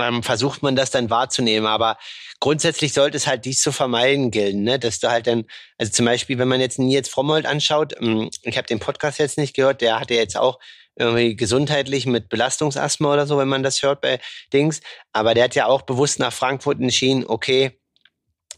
ähm, 0.00 0.22
versucht 0.22 0.62
man 0.62 0.76
das 0.76 0.90
dann 0.90 1.10
wahrzunehmen. 1.10 1.66
Aber 1.66 1.98
grundsätzlich 2.40 2.92
sollte 2.92 3.16
es 3.16 3.26
halt 3.26 3.44
dies 3.44 3.62
zu 3.62 3.72
vermeiden 3.72 4.30
gelten, 4.30 4.62
ne? 4.62 4.78
dass 4.78 4.98
du 5.00 5.10
halt 5.10 5.26
dann, 5.26 5.44
also 5.78 5.92
zum 5.92 6.06
Beispiel, 6.06 6.38
wenn 6.38 6.48
man 6.48 6.60
jetzt 6.60 6.78
Nils 6.78 7.08
Frommold 7.08 7.46
anschaut, 7.46 7.94
ähm, 8.00 8.30
ich 8.42 8.56
habe 8.56 8.66
den 8.66 8.80
Podcast 8.80 9.18
jetzt 9.18 9.38
nicht 9.38 9.54
gehört, 9.54 9.80
der 9.80 10.00
hatte 10.00 10.14
jetzt 10.14 10.36
auch 10.36 10.58
irgendwie 10.96 11.36
gesundheitlich 11.36 12.06
mit 12.06 12.28
Belastungsasthma 12.28 13.12
oder 13.12 13.26
so, 13.26 13.38
wenn 13.38 13.48
man 13.48 13.62
das 13.62 13.82
hört 13.82 14.00
bei 14.00 14.20
Dings. 14.52 14.80
Aber 15.12 15.34
der 15.34 15.44
hat 15.44 15.54
ja 15.54 15.66
auch 15.66 15.82
bewusst 15.82 16.18
nach 16.18 16.32
Frankfurt 16.32 16.80
entschieden, 16.80 17.24
okay, 17.26 17.80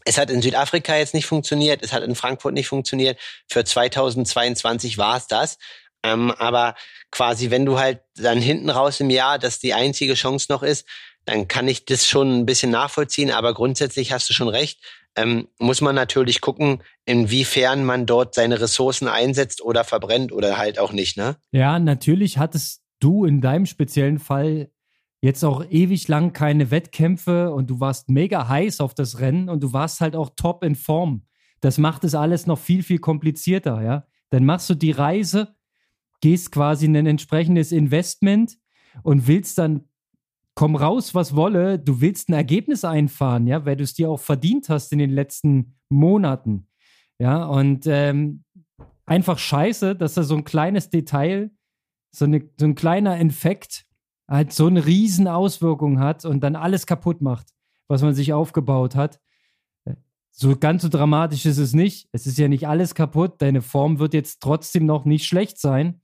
es 0.05 0.17
hat 0.17 0.29
in 0.29 0.41
Südafrika 0.41 0.97
jetzt 0.97 1.13
nicht 1.13 1.25
funktioniert, 1.25 1.81
es 1.81 1.93
hat 1.93 2.03
in 2.03 2.15
Frankfurt 2.15 2.53
nicht 2.53 2.67
funktioniert. 2.67 3.17
Für 3.47 3.63
2022 3.63 4.97
war 4.97 5.17
es 5.17 5.27
das. 5.27 5.57
Ähm, 6.03 6.31
aber 6.31 6.75
quasi, 7.11 7.49
wenn 7.49 7.65
du 7.65 7.79
halt 7.79 8.01
dann 8.15 8.41
hinten 8.41 8.69
raus 8.69 8.99
im 8.99 9.09
Jahr, 9.09 9.39
dass 9.39 9.59
die 9.59 9.73
einzige 9.73 10.15
Chance 10.15 10.47
noch 10.49 10.63
ist, 10.63 10.85
dann 11.25 11.47
kann 11.47 11.67
ich 11.67 11.85
das 11.85 12.07
schon 12.07 12.39
ein 12.39 12.45
bisschen 12.45 12.71
nachvollziehen. 12.71 13.31
Aber 13.31 13.53
grundsätzlich 13.53 14.11
hast 14.11 14.29
du 14.29 14.33
schon 14.33 14.49
recht. 14.49 14.79
Ähm, 15.15 15.47
muss 15.59 15.81
man 15.81 15.95
natürlich 15.95 16.41
gucken, 16.41 16.81
inwiefern 17.05 17.85
man 17.85 18.05
dort 18.05 18.33
seine 18.33 18.59
Ressourcen 18.59 19.07
einsetzt 19.07 19.61
oder 19.61 19.83
verbrennt 19.83 20.31
oder 20.31 20.57
halt 20.57 20.79
auch 20.79 20.91
nicht, 20.91 21.17
ne? 21.17 21.35
Ja, 21.51 21.77
natürlich 21.77 22.39
hattest 22.39 22.81
du 22.99 23.25
in 23.25 23.39
deinem 23.39 23.65
speziellen 23.65 24.17
Fall 24.17 24.71
jetzt 25.21 25.43
auch 25.45 25.63
ewig 25.69 26.07
lang 26.07 26.33
keine 26.33 26.71
Wettkämpfe 26.71 27.51
und 27.51 27.69
du 27.69 27.79
warst 27.79 28.09
mega 28.09 28.47
heiß 28.49 28.81
auf 28.81 28.93
das 28.93 29.19
Rennen 29.19 29.49
und 29.49 29.61
du 29.63 29.71
warst 29.71 30.01
halt 30.01 30.15
auch 30.15 30.31
top 30.35 30.63
in 30.63 30.75
Form. 30.75 31.25
Das 31.61 31.77
macht 31.77 32.03
es 32.03 32.15
alles 32.15 32.45
noch 32.45 32.59
viel, 32.59 32.83
viel 32.83 32.99
komplizierter, 32.99 33.81
ja. 33.81 34.05
Dann 34.31 34.43
machst 34.43 34.69
du 34.69 34.73
die 34.73 34.91
Reise, 34.91 35.55
gehst 36.19 36.51
quasi 36.51 36.87
in 36.87 36.97
ein 36.97 37.05
entsprechendes 37.05 37.71
Investment 37.71 38.57
und 39.03 39.27
willst 39.27 39.57
dann, 39.59 39.87
komm 40.55 40.75
raus, 40.75 41.15
was 41.15 41.35
wolle, 41.35 41.79
du 41.79 42.01
willst 42.01 42.29
ein 42.29 42.33
Ergebnis 42.33 42.85
einfahren, 42.85 43.47
ja, 43.47 43.65
weil 43.65 43.75
du 43.75 43.83
es 43.83 43.93
dir 43.93 44.09
auch 44.09 44.19
verdient 44.19 44.69
hast 44.69 44.91
in 44.91 44.99
den 44.99 45.09
letzten 45.09 45.75
Monaten. 45.89 46.67
Ja, 47.19 47.45
und 47.45 47.85
ähm, 47.87 48.43
einfach 49.05 49.39
scheiße, 49.39 49.95
dass 49.95 50.13
da 50.13 50.23
so 50.23 50.35
ein 50.35 50.43
kleines 50.43 50.89
Detail, 50.89 51.51
so, 52.11 52.25
eine, 52.25 52.49
so 52.59 52.65
ein 52.65 52.75
kleiner 52.75 53.17
Infekt 53.17 53.85
halt 54.29 54.53
so 54.53 54.67
eine 54.67 54.85
riesen 54.85 55.27
Auswirkung 55.27 55.99
hat 55.99 56.25
und 56.25 56.41
dann 56.41 56.55
alles 56.55 56.85
kaputt 56.85 57.21
macht, 57.21 57.47
was 57.87 58.01
man 58.01 58.13
sich 58.13 58.33
aufgebaut 58.33 58.95
hat. 58.95 59.19
So 60.35 60.55
ganz 60.57 60.81
so 60.81 60.89
dramatisch 60.89 61.45
ist 61.45 61.59
es 61.59 61.73
nicht. 61.73 62.09
Es 62.11 62.25
ist 62.25 62.39
ja 62.39 62.47
nicht 62.47 62.67
alles 62.67 62.95
kaputt. 62.95 63.39
Deine 63.39 63.61
Form 63.61 63.99
wird 63.99 64.15
jetzt 64.15 64.41
trotzdem 64.41 64.87
noch 64.87 65.05
nicht 65.05 65.27
schlecht 65.27 65.59
sein. 65.59 66.01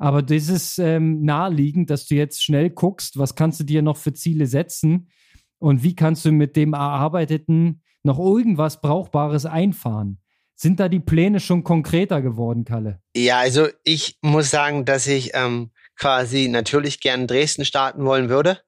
Aber 0.00 0.22
das 0.22 0.48
ist 0.48 0.78
ähm, 0.78 1.22
naheliegend, 1.26 1.90
dass 1.90 2.06
du 2.06 2.14
jetzt 2.14 2.42
schnell 2.42 2.70
guckst, 2.70 3.18
was 3.18 3.34
kannst 3.34 3.60
du 3.60 3.64
dir 3.64 3.82
noch 3.82 3.98
für 3.98 4.14
Ziele 4.14 4.46
setzen 4.46 5.10
und 5.58 5.82
wie 5.82 5.94
kannst 5.94 6.24
du 6.24 6.32
mit 6.32 6.56
dem 6.56 6.72
Erarbeiteten 6.72 7.82
noch 8.02 8.18
irgendwas 8.18 8.80
Brauchbares 8.80 9.44
einfahren. 9.44 10.18
Sind 10.54 10.80
da 10.80 10.88
die 10.88 11.00
Pläne 11.00 11.38
schon 11.38 11.64
konkreter 11.64 12.22
geworden, 12.22 12.64
Kalle? 12.64 13.02
Ja, 13.14 13.40
also 13.40 13.68
ich 13.84 14.16
muss 14.22 14.50
sagen, 14.50 14.86
dass 14.86 15.06
ich 15.06 15.32
ähm, 15.34 15.70
quasi 15.96 16.48
natürlich 16.48 17.00
gern 17.00 17.26
Dresden 17.26 17.66
starten 17.66 18.06
wollen 18.06 18.30
würde. 18.30 18.60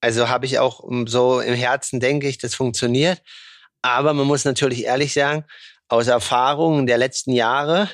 Also 0.00 0.30
habe 0.30 0.46
ich 0.46 0.58
auch 0.58 0.82
so 1.04 1.40
im 1.40 1.54
Herzen, 1.54 2.00
denke 2.00 2.28
ich, 2.28 2.38
das 2.38 2.54
funktioniert. 2.54 3.22
Aber 3.82 4.14
man 4.14 4.26
muss 4.26 4.46
natürlich 4.46 4.84
ehrlich 4.84 5.12
sagen, 5.12 5.44
aus 5.88 6.06
Erfahrungen 6.06 6.86
der 6.86 6.96
letzten 6.96 7.32
Jahre 7.32 7.90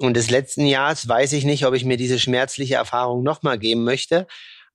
und 0.00 0.14
des 0.14 0.30
letzten 0.30 0.64
Jahres 0.64 1.06
weiß 1.06 1.34
ich 1.34 1.44
nicht, 1.44 1.66
ob 1.66 1.74
ich 1.74 1.84
mir 1.84 1.98
diese 1.98 2.18
schmerzliche 2.18 2.76
Erfahrung 2.76 3.22
nochmal 3.22 3.58
geben 3.58 3.84
möchte. 3.84 4.26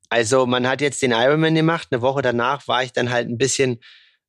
Also 0.09 0.45
man 0.45 0.67
hat 0.67 0.81
jetzt 0.81 1.01
den 1.01 1.11
Ironman 1.11 1.55
gemacht. 1.55 1.87
Eine 1.89 2.03
Woche 2.03 2.21
danach 2.21 2.67
war 2.67 2.83
ich 2.83 2.93
dann 2.93 3.09
halt 3.09 3.27
ein 3.27 3.39
bisschen, 3.39 3.79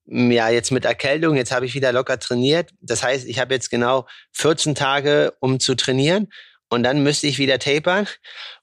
ja, 0.07 0.49
jetzt 0.49 0.73
mit 0.73 0.87
Erkältung. 0.87 1.37
Jetzt 1.37 1.53
habe 1.53 1.67
ich 1.67 1.75
wieder 1.75 1.93
locker 1.93 2.19
trainiert. 2.19 2.71
Das 2.81 3.03
heißt, 3.03 3.27
ich 3.27 3.39
habe 3.39 3.53
jetzt 3.53 3.69
genau 3.69 4.07
14 4.33 4.75
Tage, 4.75 5.35
um 5.41 5.61
zu 5.61 5.75
trainieren. 5.75 6.29
Und 6.71 6.83
dann 6.83 7.03
müsste 7.03 7.27
ich 7.27 7.37
wieder 7.37 7.59
tapern. 7.59 8.09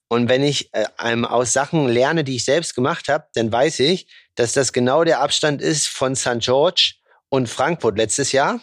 Und 0.07 0.27
wenn 0.27 0.43
ich 0.43 0.73
äh, 0.73 0.85
aus 0.97 1.53
Sachen 1.53 1.87
lerne, 1.87 2.23
die 2.23 2.37
ich 2.37 2.45
selbst 2.45 2.73
gemacht 2.73 3.09
habe, 3.09 3.25
dann 3.35 3.51
weiß 3.51 3.79
ich, 3.81 4.07
dass 4.33 4.53
das 4.53 4.73
genau 4.73 5.03
der 5.03 5.21
Abstand 5.21 5.61
ist 5.61 5.87
von 5.87 6.15
St. 6.15 6.39
George 6.39 6.95
und 7.33 7.49
Frankfurt 7.49 7.97
letztes 7.97 8.31
Jahr. 8.31 8.61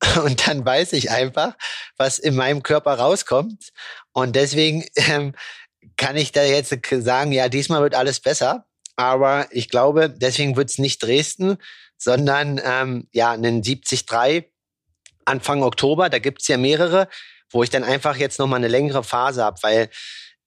Und 0.24 0.48
dann 0.48 0.66
weiß 0.66 0.92
ich 0.94 1.12
einfach, 1.12 1.54
was 1.96 2.18
in 2.18 2.34
meinem 2.34 2.64
Körper 2.64 2.94
rauskommt. 2.94 3.70
Und 4.12 4.34
deswegen 4.34 4.84
ähm, 4.96 5.36
kann 5.96 6.16
ich 6.16 6.32
da 6.32 6.42
jetzt 6.42 6.74
sagen, 6.90 7.30
ja, 7.30 7.48
diesmal 7.48 7.80
wird 7.80 7.94
alles 7.94 8.18
besser. 8.18 8.66
Aber 8.96 9.46
ich 9.52 9.68
glaube, 9.68 10.10
deswegen 10.10 10.56
wird 10.56 10.68
es 10.68 10.78
nicht 10.78 11.00
Dresden, 11.00 11.58
sondern 11.96 12.60
ähm, 12.64 13.06
ja, 13.12 13.30
einen 13.30 13.62
73 13.62 14.04
Anfang 15.24 15.62
Oktober. 15.62 16.08
Da 16.08 16.18
gibt's 16.18 16.48
ja 16.48 16.56
mehrere, 16.56 17.08
wo 17.50 17.62
ich 17.62 17.70
dann 17.70 17.84
einfach 17.84 18.16
jetzt 18.16 18.40
nochmal 18.40 18.58
eine 18.58 18.66
längere 18.66 19.04
Phase 19.04 19.44
habe, 19.44 19.58
weil 19.62 19.90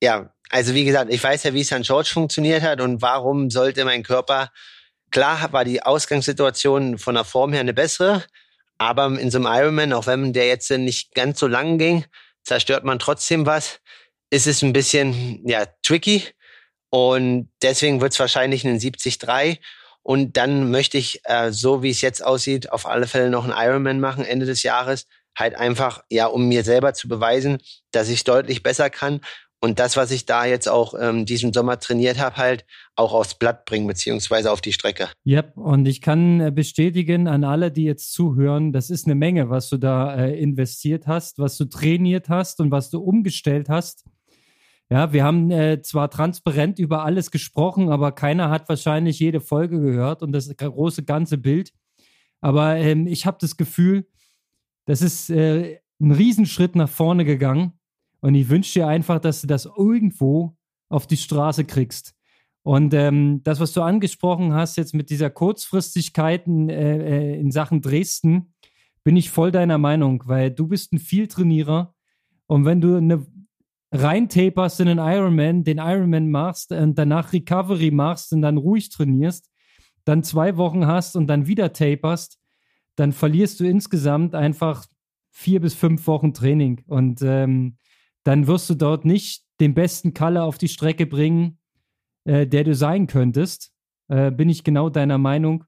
ja, 0.03 0.33
also 0.49 0.73
wie 0.73 0.83
gesagt, 0.83 1.13
ich 1.13 1.23
weiß 1.23 1.43
ja, 1.43 1.53
wie 1.53 1.63
St. 1.63 1.83
George 1.83 2.09
funktioniert 2.11 2.63
hat 2.63 2.81
und 2.81 3.01
warum 3.01 3.49
sollte 3.49 3.85
mein 3.85 4.03
Körper, 4.03 4.51
klar 5.11 5.51
war 5.53 5.65
die 5.65 5.83
Ausgangssituation 5.83 6.97
von 6.97 7.15
der 7.15 7.25
Form 7.25 7.51
her 7.51 7.61
eine 7.61 7.73
bessere, 7.73 8.23
aber 8.77 9.05
in 9.19 9.29
so 9.29 9.37
einem 9.37 9.47
Ironman, 9.47 9.93
auch 9.93 10.07
wenn 10.07 10.33
der 10.33 10.47
jetzt 10.47 10.71
nicht 10.71 11.13
ganz 11.13 11.39
so 11.39 11.47
lang 11.47 11.77
ging, 11.77 12.05
zerstört 12.43 12.83
man 12.83 12.99
trotzdem 12.99 13.45
was, 13.45 13.79
ist 14.29 14.47
es 14.47 14.61
ein 14.61 14.73
bisschen, 14.73 15.47
ja, 15.47 15.65
tricky 15.83 16.23
und 16.89 17.49
deswegen 17.61 18.01
wird 18.01 18.13
es 18.13 18.19
wahrscheinlich 18.19 18.65
ein 18.65 18.79
70-3 18.79 19.59
und 20.03 20.37
dann 20.37 20.71
möchte 20.71 20.97
ich, 20.97 21.21
äh, 21.25 21.51
so 21.51 21.83
wie 21.83 21.91
es 21.91 22.01
jetzt 22.01 22.23
aussieht, 22.23 22.71
auf 22.71 22.85
alle 22.85 23.07
Fälle 23.07 23.29
noch 23.29 23.43
einen 23.43 23.53
Ironman 23.53 23.99
machen 23.99 24.25
Ende 24.25 24.45
des 24.45 24.63
Jahres, 24.63 25.05
halt 25.37 25.55
einfach, 25.55 26.03
ja, 26.09 26.25
um 26.25 26.47
mir 26.47 26.63
selber 26.63 26.93
zu 26.93 27.07
beweisen, 27.07 27.59
dass 27.91 28.09
ich 28.09 28.23
deutlich 28.23 28.63
besser 28.63 28.89
kann 28.89 29.21
und 29.63 29.77
das, 29.77 29.95
was 29.95 30.09
ich 30.09 30.25
da 30.25 30.45
jetzt 30.45 30.67
auch 30.67 30.95
ähm, 30.99 31.25
diesen 31.25 31.53
Sommer 31.53 31.79
trainiert 31.79 32.19
habe, 32.19 32.37
halt 32.37 32.65
auch 32.95 33.13
aufs 33.13 33.35
Blatt 33.35 33.65
bringen, 33.65 33.85
beziehungsweise 33.85 34.51
auf 34.51 34.59
die 34.59 34.73
Strecke. 34.73 35.09
Ja, 35.23 35.39
yep. 35.39 35.55
und 35.55 35.87
ich 35.87 36.01
kann 36.01 36.41
äh, 36.41 36.51
bestätigen 36.51 37.27
an 37.27 37.43
alle, 37.43 37.71
die 37.71 37.83
jetzt 37.83 38.11
zuhören, 38.11 38.73
das 38.73 38.89
ist 38.89 39.05
eine 39.05 39.13
Menge, 39.13 39.51
was 39.51 39.69
du 39.69 39.77
da 39.77 40.15
äh, 40.15 40.39
investiert 40.41 41.05
hast, 41.05 41.37
was 41.37 41.57
du 41.57 41.65
trainiert 41.65 42.27
hast 42.27 42.59
und 42.59 42.71
was 42.71 42.89
du 42.89 43.01
umgestellt 43.01 43.69
hast. 43.69 44.03
Ja, 44.89 45.13
wir 45.13 45.23
haben 45.23 45.51
äh, 45.51 45.81
zwar 45.83 46.09
transparent 46.09 46.79
über 46.79 47.05
alles 47.05 47.29
gesprochen, 47.29 47.89
aber 47.89 48.13
keiner 48.13 48.49
hat 48.49 48.67
wahrscheinlich 48.67 49.19
jede 49.19 49.41
Folge 49.41 49.79
gehört 49.79 50.23
und 50.23 50.31
das 50.31 50.49
große 50.49 51.03
ganze 51.03 51.37
Bild. 51.37 51.71
Aber 52.41 52.77
ähm, 52.77 53.05
ich 53.05 53.27
habe 53.27 53.37
das 53.39 53.57
Gefühl, 53.57 54.07
das 54.85 55.03
ist 55.03 55.29
äh, 55.29 55.79
ein 55.99 56.11
Riesenschritt 56.11 56.75
nach 56.75 56.89
vorne 56.89 57.25
gegangen 57.25 57.73
und 58.21 58.35
ich 58.35 58.49
wünsche 58.49 58.79
dir 58.79 58.87
einfach, 58.87 59.19
dass 59.19 59.41
du 59.41 59.47
das 59.47 59.65
irgendwo 59.65 60.55
auf 60.89 61.07
die 61.07 61.17
Straße 61.17 61.65
kriegst. 61.65 62.13
Und 62.63 62.93
ähm, 62.93 63.41
das, 63.43 63.59
was 63.59 63.73
du 63.73 63.81
angesprochen 63.81 64.53
hast, 64.53 64.77
jetzt 64.77 64.93
mit 64.93 65.09
dieser 65.09 65.31
Kurzfristigkeit 65.31 66.45
in, 66.45 66.69
äh, 66.69 67.33
äh, 67.33 67.39
in 67.39 67.51
Sachen 67.51 67.81
Dresden, 67.81 68.53
bin 69.03 69.17
ich 69.17 69.31
voll 69.31 69.51
deiner 69.51 69.79
Meinung, 69.79 70.23
weil 70.27 70.51
du 70.51 70.67
bist 70.67 70.93
ein 70.93 70.99
Vieltrainierer. 70.99 71.95
Und 72.45 72.65
wenn 72.65 72.81
du 72.81 72.97
eine 72.97 73.25
rein 73.91 74.29
taperst 74.29 74.79
in 74.79 74.87
den 74.87 74.99
Ironman, 74.99 75.63
den 75.63 75.79
Ironman 75.79 76.29
machst 76.29 76.71
und 76.71 76.97
danach 76.97 77.33
Recovery 77.33 77.89
machst 77.89 78.31
und 78.31 78.43
dann 78.43 78.57
ruhig 78.57 78.89
trainierst, 78.89 79.49
dann 80.05 80.23
zwei 80.23 80.55
Wochen 80.57 80.85
hast 80.85 81.15
und 81.15 81.27
dann 81.27 81.47
wieder 81.47 81.73
taperst, 81.73 82.39
dann 82.95 83.11
verlierst 83.11 83.59
du 83.59 83.65
insgesamt 83.65 84.35
einfach 84.35 84.85
vier 85.31 85.61
bis 85.61 85.73
fünf 85.73 86.05
Wochen 86.07 86.33
Training. 86.33 86.83
Und 86.87 87.21
ähm, 87.23 87.77
dann 88.23 88.47
wirst 88.47 88.69
du 88.69 88.75
dort 88.75 89.05
nicht 89.05 89.43
den 89.59 89.73
besten 89.73 90.13
Kalle 90.13 90.43
auf 90.43 90.57
die 90.57 90.67
Strecke 90.67 91.05
bringen, 91.05 91.59
äh, 92.25 92.47
der 92.47 92.63
du 92.63 92.75
sein 92.75 93.07
könntest. 93.07 93.71
Äh, 94.09 94.31
bin 94.31 94.49
ich 94.49 94.63
genau 94.63 94.89
deiner 94.89 95.17
Meinung. 95.17 95.63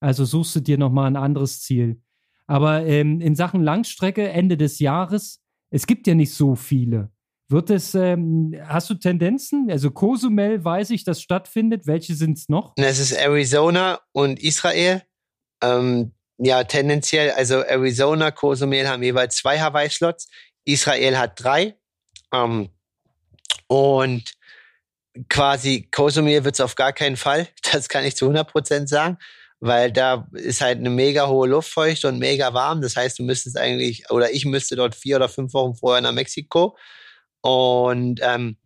Also 0.00 0.24
suchst 0.24 0.56
du 0.56 0.60
dir 0.60 0.78
nochmal 0.78 1.06
ein 1.06 1.16
anderes 1.16 1.60
Ziel. 1.60 2.00
Aber 2.46 2.84
ähm, 2.86 3.20
in 3.20 3.34
Sachen 3.34 3.62
Langstrecke, 3.62 4.28
Ende 4.28 4.56
des 4.56 4.78
Jahres, 4.78 5.40
es 5.70 5.86
gibt 5.86 6.06
ja 6.06 6.14
nicht 6.14 6.34
so 6.34 6.54
viele. 6.54 7.10
Wird 7.48 7.70
es, 7.70 7.94
ähm, 7.94 8.54
hast 8.64 8.90
du 8.90 8.94
Tendenzen? 8.94 9.68
Also 9.70 9.90
Cozumel 9.90 10.64
weiß 10.64 10.90
ich, 10.90 11.04
dass 11.04 11.20
stattfindet. 11.20 11.86
Welche 11.86 12.14
sind 12.14 12.38
es 12.38 12.48
noch? 12.48 12.74
Es 12.76 13.00
ist 13.00 13.12
Arizona 13.12 14.00
und 14.12 14.40
Israel. 14.40 15.02
Ähm, 15.62 16.12
ja, 16.38 16.64
tendenziell, 16.64 17.32
also 17.32 17.56
Arizona, 17.56 18.30
Cozumel 18.30 18.88
haben 18.88 19.02
jeweils 19.02 19.36
zwei 19.36 19.58
Hawaii-Slots. 19.58 20.28
Israel 20.64 21.18
hat 21.18 21.42
drei. 21.42 21.76
Ähm, 22.32 22.70
und 23.66 24.34
quasi 25.28 25.88
Kosumir 25.90 26.44
wird 26.44 26.54
es 26.54 26.60
auf 26.60 26.74
gar 26.74 26.92
keinen 26.92 27.16
Fall. 27.16 27.48
Das 27.72 27.88
kann 27.88 28.04
ich 28.04 28.16
zu 28.16 28.26
100 28.26 28.50
Prozent 28.50 28.88
sagen, 28.88 29.18
weil 29.60 29.92
da 29.92 30.26
ist 30.32 30.60
halt 30.60 30.78
eine 30.78 30.90
mega 30.90 31.28
hohe 31.28 31.48
Luftfeuchte 31.48 32.08
und 32.08 32.18
mega 32.18 32.52
warm. 32.54 32.82
Das 32.82 32.96
heißt, 32.96 33.18
du 33.18 33.22
müsstest 33.22 33.58
eigentlich, 33.58 34.10
oder 34.10 34.30
ich 34.32 34.44
müsste 34.44 34.76
dort 34.76 34.94
vier 34.94 35.16
oder 35.16 35.28
fünf 35.28 35.52
Wochen 35.54 35.76
vorher 35.76 36.00
nach 36.00 36.12
Mexiko. 36.12 36.76
Und 37.42 38.20
ähm, 38.22 38.56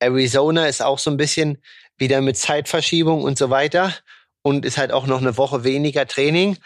Arizona 0.00 0.66
ist 0.66 0.82
auch 0.82 0.98
so 0.98 1.10
ein 1.10 1.16
bisschen 1.16 1.62
wieder 1.96 2.20
mit 2.20 2.36
Zeitverschiebung 2.36 3.22
und 3.22 3.38
so 3.38 3.50
weiter. 3.50 3.94
und 4.42 4.64
ist 4.66 4.76
halt 4.78 4.92
auch 4.92 5.06
noch 5.06 5.20
eine 5.20 5.36
Woche 5.38 5.64
weniger 5.64 6.06
Training. 6.06 6.58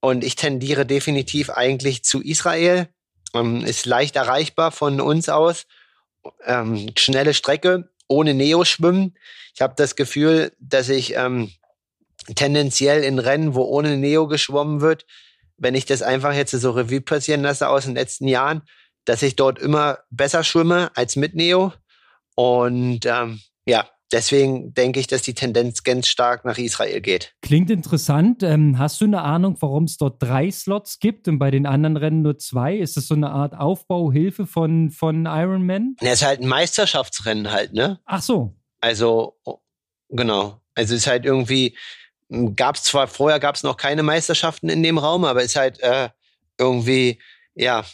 Und 0.00 0.22
ich 0.24 0.36
tendiere 0.36 0.86
definitiv 0.86 1.50
eigentlich 1.50 2.04
zu 2.04 2.22
Israel. 2.22 2.88
Ähm, 3.34 3.64
ist 3.64 3.86
leicht 3.86 4.16
erreichbar 4.16 4.70
von 4.70 5.00
uns 5.00 5.28
aus. 5.28 5.66
Ähm, 6.44 6.90
schnelle 6.96 7.34
Strecke, 7.34 7.90
ohne 8.08 8.34
Neo-Schwimmen. 8.34 9.16
Ich 9.54 9.60
habe 9.60 9.74
das 9.76 9.96
Gefühl, 9.96 10.52
dass 10.58 10.88
ich 10.88 11.14
ähm, 11.14 11.52
tendenziell 12.34 13.02
in 13.02 13.18
Rennen, 13.18 13.54
wo 13.54 13.62
ohne 13.62 13.96
Neo 13.96 14.26
geschwommen 14.26 14.80
wird, 14.80 15.06
wenn 15.56 15.74
ich 15.74 15.86
das 15.86 16.02
einfach 16.02 16.34
jetzt 16.34 16.52
so 16.52 16.70
Revue 16.70 17.00
passieren 17.00 17.42
lasse 17.42 17.68
aus 17.68 17.84
den 17.84 17.94
letzten 17.94 18.28
Jahren, 18.28 18.62
dass 19.04 19.22
ich 19.22 19.36
dort 19.36 19.58
immer 19.58 19.98
besser 20.10 20.42
schwimme 20.44 20.90
als 20.94 21.16
mit 21.16 21.34
Neo. 21.34 21.72
Und 22.34 23.06
ähm, 23.06 23.40
ja, 23.66 23.88
deswegen 24.12 24.74
denke 24.74 25.00
ich, 25.00 25.06
dass 25.06 25.22
die 25.22 25.34
Tendenz 25.34 25.82
ganz 25.82 26.08
stark 26.08 26.44
nach 26.44 26.58
Israel 26.58 27.00
geht. 27.00 27.34
Klingt 27.42 27.70
interessant. 27.70 28.42
Ähm, 28.42 28.78
hast 28.78 29.00
du 29.00 29.04
eine 29.04 29.22
Ahnung, 29.22 29.56
warum 29.60 29.84
es 29.84 29.96
dort 29.96 30.22
drei 30.22 30.50
Slots 30.50 30.98
gibt 30.98 31.28
und 31.28 31.38
bei 31.38 31.50
den 31.50 31.66
anderen 31.66 31.96
Rennen 31.96 32.22
nur 32.22 32.38
zwei? 32.38 32.76
Ist 32.76 32.96
das 32.96 33.06
so 33.06 33.14
eine 33.14 33.30
Art 33.30 33.54
Aufbauhilfe 33.54 34.46
von, 34.46 34.90
von 34.90 35.26
Ironman? 35.26 35.96
Es 36.00 36.20
ist 36.20 36.26
halt 36.26 36.40
ein 36.40 36.48
Meisterschaftsrennen 36.48 37.50
halt, 37.50 37.72
ne? 37.72 38.00
Ach 38.04 38.22
so. 38.22 38.56
Also, 38.80 39.38
genau. 40.08 40.60
Also 40.74 40.94
es 40.94 41.02
ist 41.02 41.06
halt 41.06 41.24
irgendwie, 41.24 41.76
gab 42.56 42.76
es 42.76 42.82
zwar 42.82 43.06
vorher 43.06 43.40
gab 43.40 43.54
es 43.54 43.62
noch 43.62 43.76
keine 43.76 44.02
Meisterschaften 44.02 44.68
in 44.68 44.82
dem 44.82 44.98
Raum, 44.98 45.24
aber 45.24 45.40
es 45.40 45.46
ist 45.46 45.56
halt 45.56 45.80
äh, 45.80 46.08
irgendwie, 46.58 47.20
ja, 47.54 47.84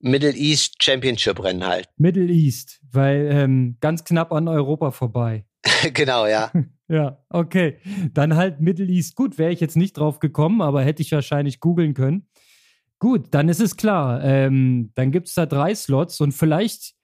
Middle 0.00 0.34
East 0.34 0.82
Championship 0.82 1.42
Rennen 1.42 1.66
halt. 1.66 1.88
Middle 1.96 2.32
East, 2.32 2.80
weil 2.92 3.28
ähm, 3.32 3.76
ganz 3.80 4.04
knapp 4.04 4.32
an 4.32 4.46
Europa 4.46 4.92
vorbei. 4.92 5.44
genau, 5.94 6.26
ja. 6.26 6.52
ja, 6.88 7.18
okay. 7.28 7.78
Dann 8.12 8.36
halt 8.36 8.60
Middle 8.60 8.86
East. 8.86 9.16
Gut, 9.16 9.38
wäre 9.38 9.52
ich 9.52 9.60
jetzt 9.60 9.76
nicht 9.76 9.96
drauf 9.96 10.18
gekommen, 10.18 10.62
aber 10.62 10.82
hätte 10.82 11.02
ich 11.02 11.12
wahrscheinlich 11.12 11.60
googeln 11.60 11.94
können. 11.94 12.28
Gut, 12.98 13.28
dann 13.30 13.48
ist 13.48 13.60
es 13.60 13.76
klar. 13.76 14.22
Ähm, 14.24 14.90
dann 14.94 15.12
gibt 15.12 15.28
es 15.28 15.34
da 15.34 15.46
drei 15.46 15.74
Slots 15.74 16.20
und 16.20 16.32
vielleicht 16.32 16.94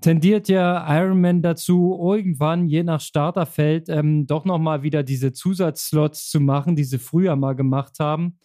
tendiert 0.00 0.48
ja 0.48 0.84
Ironman 0.98 1.42
dazu, 1.42 1.98
irgendwann, 2.02 2.66
je 2.66 2.82
nach 2.82 3.00
Starterfeld, 3.00 3.88
ähm, 3.88 4.26
doch 4.26 4.44
nochmal 4.44 4.82
wieder 4.82 5.02
diese 5.02 5.32
Zusatzslots 5.32 6.28
zu 6.28 6.40
machen, 6.40 6.74
die 6.74 6.84
sie 6.84 6.98
früher 6.98 7.36
mal 7.36 7.54
gemacht 7.54 8.00
haben. 8.00 8.38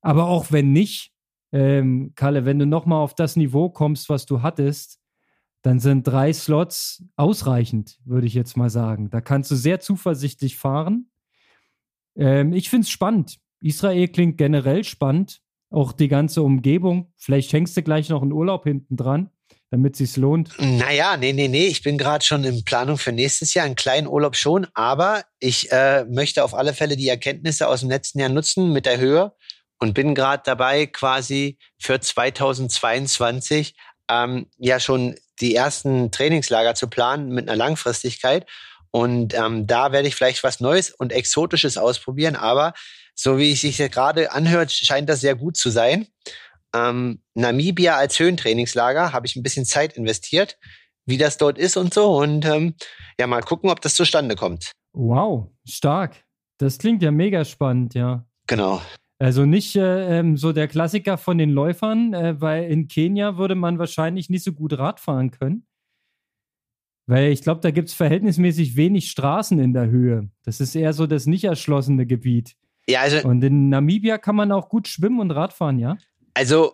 Aber 0.00 0.26
auch 0.26 0.50
wenn 0.50 0.72
nicht, 0.72 1.12
ähm, 1.52 2.12
Kalle, 2.16 2.44
wenn 2.44 2.58
du 2.58 2.66
nochmal 2.66 3.02
auf 3.02 3.14
das 3.14 3.36
Niveau 3.36 3.68
kommst, 3.70 4.08
was 4.08 4.26
du 4.26 4.42
hattest, 4.42 5.01
dann 5.62 5.78
sind 5.78 6.06
drei 6.06 6.32
Slots 6.32 7.04
ausreichend, 7.16 7.98
würde 8.04 8.26
ich 8.26 8.34
jetzt 8.34 8.56
mal 8.56 8.70
sagen. 8.70 9.10
Da 9.10 9.20
kannst 9.20 9.50
du 9.50 9.56
sehr 9.56 9.80
zuversichtlich 9.80 10.56
fahren. 10.56 11.10
Ähm, 12.16 12.52
ich 12.52 12.68
finde 12.68 12.84
es 12.84 12.90
spannend. 12.90 13.38
Israel 13.60 14.08
klingt 14.08 14.38
generell 14.38 14.84
spannend. 14.84 15.40
Auch 15.70 15.92
die 15.92 16.08
ganze 16.08 16.42
Umgebung. 16.42 17.12
Vielleicht 17.16 17.50
schenkst 17.50 17.76
du 17.76 17.82
gleich 17.82 18.08
noch 18.08 18.20
einen 18.20 18.32
Urlaub 18.32 18.64
hinten 18.64 18.96
dran, 18.96 19.30
damit 19.70 19.98
es 20.00 20.16
lohnt. 20.16 20.52
Naja, 20.58 21.16
nee, 21.16 21.32
nee, 21.32 21.48
nee. 21.48 21.66
Ich 21.68 21.82
bin 21.82 21.96
gerade 21.96 22.24
schon 22.24 22.44
in 22.44 22.64
Planung 22.64 22.98
für 22.98 23.12
nächstes 23.12 23.54
Jahr. 23.54 23.64
Einen 23.64 23.76
kleinen 23.76 24.06
Urlaub 24.06 24.36
schon. 24.36 24.66
Aber 24.74 25.24
ich 25.38 25.72
äh, 25.72 26.04
möchte 26.10 26.44
auf 26.44 26.54
alle 26.54 26.74
Fälle 26.74 26.96
die 26.96 27.08
Erkenntnisse 27.08 27.68
aus 27.68 27.80
dem 27.80 27.88
letzten 27.88 28.18
Jahr 28.18 28.28
nutzen 28.28 28.72
mit 28.72 28.84
der 28.84 28.98
Höhe 28.98 29.32
und 29.78 29.94
bin 29.94 30.14
gerade 30.14 30.42
dabei, 30.44 30.86
quasi 30.86 31.56
für 31.80 32.00
2022 32.00 33.74
ähm, 34.10 34.46
ja 34.58 34.78
schon 34.78 35.14
die 35.40 35.54
ersten 35.54 36.10
Trainingslager 36.10 36.74
zu 36.74 36.88
planen 36.88 37.30
mit 37.30 37.48
einer 37.48 37.56
Langfristigkeit. 37.56 38.46
Und 38.90 39.34
ähm, 39.34 39.66
da 39.66 39.92
werde 39.92 40.08
ich 40.08 40.14
vielleicht 40.14 40.44
was 40.44 40.60
Neues 40.60 40.90
und 40.90 41.12
Exotisches 41.12 41.78
ausprobieren. 41.78 42.36
Aber 42.36 42.74
so 43.14 43.38
wie 43.38 43.52
es 43.52 43.62
sich 43.62 43.78
gerade 43.78 44.32
anhört, 44.32 44.70
scheint 44.72 45.08
das 45.08 45.20
sehr 45.20 45.34
gut 45.34 45.56
zu 45.56 45.70
sein. 45.70 46.06
Ähm, 46.74 47.22
Namibia 47.34 47.96
als 47.96 48.18
Höhentrainingslager 48.18 49.12
habe 49.12 49.26
ich 49.26 49.36
ein 49.36 49.42
bisschen 49.42 49.64
Zeit 49.64 49.94
investiert, 49.94 50.58
wie 51.06 51.18
das 51.18 51.38
dort 51.38 51.58
ist 51.58 51.76
und 51.76 51.92
so. 51.92 52.16
Und 52.16 52.44
ähm, 52.44 52.74
ja, 53.18 53.26
mal 53.26 53.42
gucken, 53.42 53.70
ob 53.70 53.80
das 53.80 53.94
zustande 53.94 54.36
kommt. 54.36 54.72
Wow, 54.92 55.48
stark. 55.66 56.24
Das 56.58 56.78
klingt 56.78 57.02
ja 57.02 57.10
mega 57.10 57.44
spannend, 57.44 57.94
ja. 57.94 58.24
Genau. 58.46 58.82
Also 59.22 59.46
nicht 59.46 59.76
äh, 59.76 60.18
ähm, 60.18 60.36
so 60.36 60.50
der 60.50 60.66
Klassiker 60.66 61.16
von 61.16 61.38
den 61.38 61.50
Läufern, 61.50 62.12
äh, 62.12 62.40
weil 62.40 62.64
in 62.64 62.88
Kenia 62.88 63.36
würde 63.36 63.54
man 63.54 63.78
wahrscheinlich 63.78 64.28
nicht 64.30 64.42
so 64.42 64.52
gut 64.52 64.76
Rad 64.76 64.98
fahren 64.98 65.30
können. 65.30 65.64
Weil 67.06 67.30
ich 67.30 67.42
glaube, 67.42 67.60
da 67.60 67.70
gibt 67.70 67.88
es 67.88 67.94
verhältnismäßig 67.94 68.74
wenig 68.74 69.08
Straßen 69.10 69.60
in 69.60 69.74
der 69.74 69.86
Höhe. 69.86 70.28
Das 70.44 70.58
ist 70.58 70.74
eher 70.74 70.92
so 70.92 71.06
das 71.06 71.26
nicht 71.26 71.44
erschlossene 71.44 72.04
Gebiet. 72.04 72.56
Ja, 72.88 73.02
also. 73.02 73.28
Und 73.28 73.44
in 73.44 73.68
Namibia 73.68 74.18
kann 74.18 74.34
man 74.34 74.50
auch 74.50 74.68
gut 74.68 74.88
schwimmen 74.88 75.20
und 75.20 75.30
Radfahren, 75.30 75.78
ja? 75.78 75.98
Also, 76.34 76.72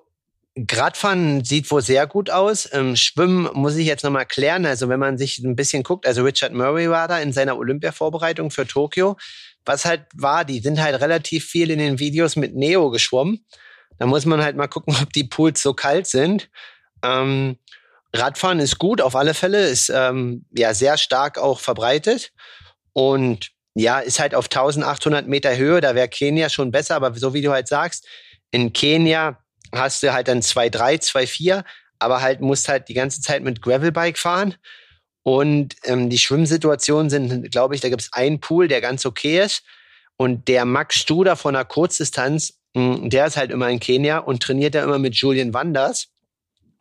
Radfahren 0.70 1.44
sieht 1.44 1.70
wohl 1.70 1.82
sehr 1.82 2.06
gut 2.06 2.30
aus. 2.30 2.66
Ähm, 2.72 2.96
Schwimmen 2.96 3.50
muss 3.52 3.76
ich 3.76 3.86
jetzt 3.86 4.04
nochmal 4.04 4.24
klären. 4.24 4.64
Also, 4.64 4.88
wenn 4.88 5.00
man 5.00 5.18
sich 5.18 5.38
ein 5.40 5.54
bisschen 5.54 5.82
guckt, 5.82 6.06
also 6.06 6.22
Richard 6.24 6.54
Murray 6.54 6.88
war 6.88 7.08
da 7.08 7.18
in 7.18 7.34
seiner 7.34 7.58
Olympia-Vorbereitung 7.58 8.50
für 8.50 8.66
Tokio 8.66 9.18
was 9.68 9.84
halt 9.84 10.06
war, 10.14 10.44
die 10.44 10.60
sind 10.60 10.80
halt 10.80 11.00
relativ 11.00 11.44
viel 11.44 11.70
in 11.70 11.78
den 11.78 11.98
Videos 11.98 12.34
mit 12.34 12.56
Neo 12.56 12.90
geschwommen. 12.90 13.44
Da 13.98 14.06
muss 14.06 14.26
man 14.26 14.42
halt 14.42 14.56
mal 14.56 14.66
gucken, 14.66 14.96
ob 15.02 15.12
die 15.12 15.24
Pools 15.24 15.62
so 15.62 15.74
kalt 15.74 16.06
sind. 16.06 16.50
Ähm, 17.04 17.58
Radfahren 18.12 18.58
ist 18.58 18.78
gut, 18.78 19.00
auf 19.00 19.14
alle 19.14 19.34
Fälle, 19.34 19.66
ist 19.66 19.90
ähm, 19.94 20.46
ja 20.50 20.74
sehr 20.74 20.96
stark 20.96 21.38
auch 21.38 21.60
verbreitet 21.60 22.32
und 22.94 23.50
ja, 23.74 24.00
ist 24.00 24.18
halt 24.18 24.34
auf 24.34 24.46
1800 24.46 25.28
Meter 25.28 25.56
Höhe, 25.56 25.80
da 25.80 25.94
wäre 25.94 26.08
Kenia 26.08 26.48
schon 26.48 26.72
besser, 26.72 26.96
aber 26.96 27.14
so 27.14 27.34
wie 27.34 27.42
du 27.42 27.52
halt 27.52 27.68
sagst, 27.68 28.08
in 28.50 28.72
Kenia 28.72 29.38
hast 29.72 30.02
du 30.02 30.12
halt 30.12 30.26
dann 30.26 30.40
2,3, 30.40 31.02
2,4, 31.02 31.64
aber 31.98 32.22
halt 32.22 32.40
musst 32.40 32.68
halt 32.68 32.88
die 32.88 32.94
ganze 32.94 33.20
Zeit 33.20 33.42
mit 33.42 33.62
Gravelbike 33.62 34.18
fahren 34.18 34.56
und 35.28 35.76
ähm, 35.84 36.08
die 36.08 36.16
Schwimmsituationen 36.16 37.10
sind, 37.10 37.50
glaube 37.50 37.74
ich, 37.74 37.82
da 37.82 37.90
gibt 37.90 38.00
es 38.00 38.14
einen 38.14 38.40
Pool, 38.40 38.66
der 38.66 38.80
ganz 38.80 39.04
okay 39.04 39.44
ist. 39.44 39.62
Und 40.16 40.48
der 40.48 40.64
Max 40.64 40.96
Studer 40.96 41.36
von 41.36 41.52
der 41.52 41.66
Kurzdistanz, 41.66 42.54
hm, 42.74 43.10
der 43.10 43.26
ist 43.26 43.36
halt 43.36 43.50
immer 43.50 43.68
in 43.68 43.78
Kenia 43.78 44.20
und 44.20 44.42
trainiert 44.42 44.74
da 44.74 44.82
immer 44.82 44.98
mit 44.98 45.16
Julian 45.16 45.52
Wanders. 45.52 46.08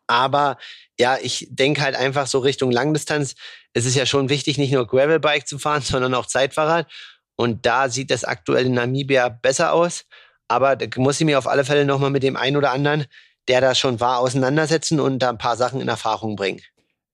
Aber 0.07 0.57
ja, 0.97 1.17
ich 1.21 1.49
denke 1.49 1.81
halt 1.81 1.97
einfach 1.97 2.25
so 2.25 2.39
Richtung 2.39 2.71
Langdistanz. 2.71 3.35
Es 3.73 3.85
ist 3.85 3.97
ja 3.97 4.05
schon 4.05 4.29
wichtig, 4.29 4.57
nicht 4.57 4.71
nur 4.71 4.87
Gravelbike 4.87 5.45
zu 5.45 5.59
fahren, 5.59 5.81
sondern 5.83 6.13
auch 6.13 6.25
Zeitfahrrad. 6.25 6.89
Und 7.35 7.65
da 7.65 7.89
sieht 7.89 8.11
das 8.11 8.23
aktuell 8.23 8.67
in 8.67 8.75
Namibia 8.75 9.27
besser 9.27 9.73
aus. 9.73 10.05
Aber 10.47 10.77
da 10.77 10.87
muss 10.95 11.19
ich 11.19 11.25
mir 11.25 11.37
auf 11.37 11.47
alle 11.47 11.65
Fälle 11.65 11.83
nochmal 11.83 12.11
mit 12.11 12.23
dem 12.23 12.37
einen 12.37 12.55
oder 12.55 12.71
anderen, 12.71 13.07
der 13.49 13.59
da 13.59 13.75
schon 13.75 13.99
war, 13.99 14.19
auseinandersetzen 14.19 15.01
und 15.01 15.19
da 15.19 15.31
ein 15.31 15.37
paar 15.37 15.57
Sachen 15.57 15.81
in 15.81 15.89
Erfahrung 15.89 16.37
bringen. 16.37 16.61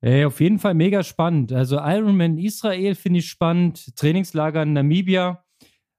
Ey, 0.03 0.25
auf 0.25 0.41
jeden 0.41 0.59
Fall 0.59 0.73
mega 0.73 1.01
spannend. 1.01 1.53
Also 1.53 1.77
Ironman 1.77 2.37
Israel 2.37 2.93
finde 2.93 3.19
ich 3.19 3.29
spannend, 3.29 3.95
Trainingslager 3.95 4.63
in 4.63 4.73
Namibia. 4.73 5.45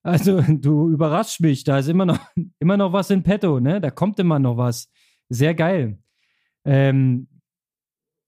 Also 0.02 0.42
du 0.48 0.90
überraschst 0.90 1.40
mich, 1.40 1.64
da 1.64 1.78
ist 1.78 1.88
immer 1.88 2.04
noch, 2.04 2.18
immer 2.58 2.76
noch 2.76 2.92
was 2.92 3.08
in 3.08 3.22
petto, 3.22 3.60
ne? 3.60 3.80
Da 3.80 3.90
kommt 3.90 4.18
immer 4.18 4.38
noch 4.38 4.58
was. 4.58 4.90
Sehr 5.30 5.54
geil. 5.54 5.98
Ähm, 6.66 7.28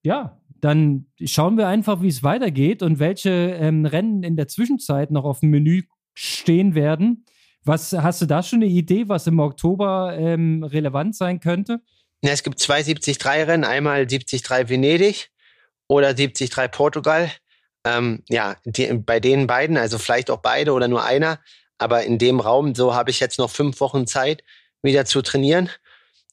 ja, 0.02 0.40
dann 0.62 1.08
schauen 1.22 1.58
wir 1.58 1.68
einfach, 1.68 2.00
wie 2.00 2.08
es 2.08 2.22
weitergeht 2.22 2.82
und 2.82 2.98
welche 2.98 3.28
ähm, 3.28 3.84
Rennen 3.84 4.22
in 4.22 4.36
der 4.36 4.48
Zwischenzeit 4.48 5.10
noch 5.10 5.24
auf 5.24 5.40
dem 5.40 5.50
Menü 5.50 5.82
stehen 6.14 6.74
werden. 6.74 7.26
Was 7.64 7.92
hast 7.92 8.22
du 8.22 8.26
da 8.26 8.42
schon 8.42 8.62
eine 8.62 8.72
Idee, 8.72 9.10
was 9.10 9.26
im 9.26 9.40
Oktober 9.40 10.16
ähm, 10.18 10.62
relevant 10.62 11.14
sein 11.14 11.38
könnte? 11.38 11.82
Ja, 12.22 12.30
es 12.30 12.42
gibt 12.42 12.60
zwei 12.60 12.82
73 12.82 13.22
Rennen, 13.26 13.64
einmal 13.64 14.06
73 14.06 14.42
Venedig 14.70 15.35
oder 15.88 16.14
73 16.14 16.50
Portugal. 16.70 17.30
Ähm, 17.84 18.22
ja, 18.28 18.56
die, 18.64 18.92
bei 18.94 19.20
den 19.20 19.46
beiden, 19.46 19.76
also 19.76 19.98
vielleicht 19.98 20.30
auch 20.30 20.38
beide 20.40 20.72
oder 20.72 20.88
nur 20.88 21.04
einer, 21.04 21.40
aber 21.78 22.04
in 22.04 22.18
dem 22.18 22.40
Raum, 22.40 22.74
so 22.74 22.94
habe 22.94 23.10
ich 23.10 23.20
jetzt 23.20 23.38
noch 23.38 23.50
fünf 23.50 23.80
Wochen 23.80 24.06
Zeit, 24.06 24.42
wieder 24.82 25.04
zu 25.04 25.22
trainieren. 25.22 25.70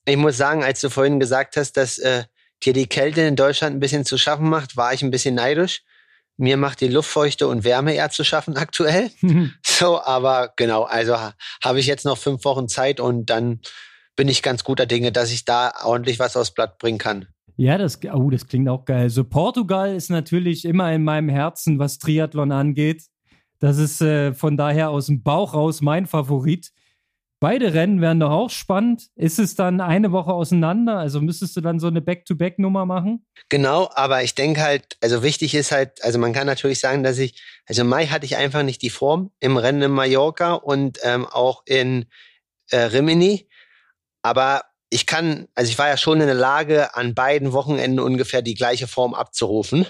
Ich 0.05 0.17
muss 0.17 0.37
sagen, 0.37 0.63
als 0.63 0.81
du 0.81 0.89
vorhin 0.89 1.19
gesagt 1.19 1.57
hast, 1.57 1.73
dass 1.73 1.97
äh, 1.99 2.23
dir 2.63 2.73
die 2.73 2.87
Kälte 2.87 3.21
in 3.21 3.35
Deutschland 3.35 3.75
ein 3.75 3.79
bisschen 3.79 4.05
zu 4.05 4.17
schaffen 4.17 4.49
macht, 4.49 4.77
war 4.77 4.93
ich 4.93 5.01
ein 5.01 5.11
bisschen 5.11 5.35
neidisch. 5.35 5.83
Mir 6.37 6.57
macht 6.57 6.81
die 6.81 6.87
Luftfeuchte 6.87 7.47
und 7.47 7.63
Wärme 7.63 7.93
eher 7.93 8.09
zu 8.09 8.23
schaffen 8.23 8.57
aktuell. 8.57 9.11
so, 9.65 10.01
aber 10.01 10.53
genau, 10.55 10.83
also 10.83 11.17
habe 11.63 11.79
ich 11.79 11.85
jetzt 11.85 12.05
noch 12.05 12.17
fünf 12.17 12.43
Wochen 12.45 12.67
Zeit 12.67 12.99
und 12.99 13.27
dann 13.29 13.61
bin 14.15 14.27
ich 14.27 14.41
ganz 14.41 14.63
guter 14.63 14.85
Dinge, 14.85 15.11
dass 15.11 15.31
ich 15.31 15.45
da 15.45 15.73
ordentlich 15.83 16.19
was 16.19 16.37
aufs 16.37 16.51
Blatt 16.51 16.77
bringen 16.77 16.97
kann. 16.97 17.27
Ja, 17.55 17.77
das, 17.77 17.99
oh, 18.11 18.29
das 18.29 18.47
klingt 18.47 18.67
auch 18.67 18.85
geil. 18.85 19.09
So, 19.09 19.23
Portugal 19.23 19.95
ist 19.95 20.09
natürlich 20.09 20.65
immer 20.65 20.91
in 20.91 21.03
meinem 21.03 21.29
Herzen, 21.29 21.77
was 21.79 21.99
Triathlon 21.99 22.51
angeht. 22.51 23.03
Das 23.59 23.77
ist 23.77 24.01
äh, 24.01 24.33
von 24.33 24.57
daher 24.57 24.89
aus 24.89 25.05
dem 25.05 25.23
Bauch 25.23 25.53
raus 25.53 25.81
mein 25.81 26.05
Favorit. 26.05 26.71
Beide 27.39 27.73
Rennen 27.73 27.99
wären 27.99 28.21
doch 28.21 28.31
auch 28.31 28.49
spannend. 28.49 29.09
Ist 29.15 29.37
es 29.37 29.55
dann 29.55 29.81
eine 29.81 30.13
Woche 30.13 30.31
auseinander? 30.31 30.97
Also 30.97 31.19
müsstest 31.19 31.57
du 31.57 31.61
dann 31.61 31.77
so 31.77 31.87
eine 31.87 32.01
Back-to-Back-Nummer 32.01 32.85
machen? 32.85 33.25
Genau, 33.49 33.89
aber 33.95 34.23
ich 34.23 34.33
denke 34.33 34.61
halt, 34.61 34.97
also 35.01 35.23
wichtig 35.23 35.53
ist 35.53 35.73
halt, 35.73 36.01
also 36.03 36.19
man 36.19 36.31
kann 36.31 36.47
natürlich 36.47 36.79
sagen, 36.79 37.03
dass 37.03 37.17
ich, 37.17 37.43
also 37.65 37.83
Mai 37.83 38.07
hatte 38.07 38.25
ich 38.25 38.37
einfach 38.37 38.63
nicht 38.63 38.81
die 38.81 38.89
Form 38.89 39.31
im 39.41 39.57
Rennen 39.57 39.81
in 39.81 39.91
Mallorca 39.91 40.53
und 40.53 40.99
ähm, 41.03 41.25
auch 41.25 41.63
in 41.65 42.05
äh, 42.71 42.77
Rimini. 42.77 43.49
Aber 44.21 44.63
ich 44.93 45.07
kann, 45.07 45.47
also 45.55 45.71
ich 45.71 45.79
war 45.79 45.87
ja 45.87 45.97
schon 45.97 46.21
in 46.21 46.27
der 46.27 46.35
Lage, 46.35 46.95
an 46.95 47.15
beiden 47.15 47.51
Wochenenden 47.51 47.99
ungefähr 47.99 48.43
die 48.43 48.53
gleiche 48.53 48.87
Form 48.87 49.15
abzurufen. 49.15 49.87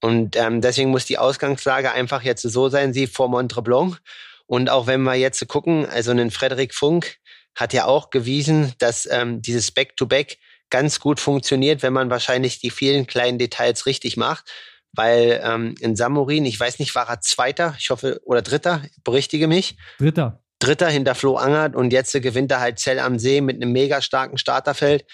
Und 0.00 0.36
ähm, 0.36 0.60
deswegen 0.60 0.90
muss 0.90 1.04
die 1.04 1.18
Ausgangslage 1.18 1.92
einfach 1.92 2.22
jetzt 2.22 2.42
so 2.42 2.68
sein, 2.68 2.92
sie 2.92 3.06
vor 3.06 3.28
Montreblanc. 3.28 3.98
Und 4.46 4.70
auch 4.70 4.88
wenn 4.88 5.02
wir 5.02 5.14
jetzt 5.14 5.46
gucken, 5.46 5.86
also 5.86 6.10
ein 6.10 6.32
Frederik 6.32 6.74
Funk 6.74 7.18
hat 7.54 7.72
ja 7.72 7.84
auch 7.84 8.10
gewiesen, 8.10 8.72
dass 8.78 9.08
ähm, 9.10 9.40
dieses 9.40 9.70
Back-to-Back 9.70 10.32
-Back 10.32 10.38
ganz 10.68 10.98
gut 10.98 11.20
funktioniert, 11.20 11.82
wenn 11.84 11.92
man 11.92 12.10
wahrscheinlich 12.10 12.58
die 12.58 12.70
vielen 12.70 13.06
kleinen 13.06 13.38
Details 13.38 13.86
richtig 13.86 14.16
macht. 14.16 14.50
Weil 14.92 15.40
ähm, 15.44 15.76
in 15.78 15.94
Samurin, 15.94 16.44
ich 16.44 16.58
weiß 16.58 16.80
nicht, 16.80 16.94
war 16.96 17.08
er 17.08 17.20
Zweiter, 17.20 17.76
ich 17.78 17.90
hoffe, 17.90 18.20
oder 18.24 18.42
Dritter, 18.42 18.82
berichtige 19.04 19.46
mich. 19.46 19.76
Dritter. 19.98 20.43
Dritter 20.64 20.88
hinter 20.88 21.14
Flo 21.14 21.36
Angert 21.36 21.76
und 21.76 21.92
jetzt 21.92 22.12
gewinnt 22.12 22.50
er 22.50 22.60
halt 22.60 22.78
Zell 22.78 22.98
am 22.98 23.18
See 23.18 23.40
mit 23.40 23.56
einem 23.56 23.72
mega 23.72 24.00
starken 24.00 24.38
Starterfeld 24.38 25.04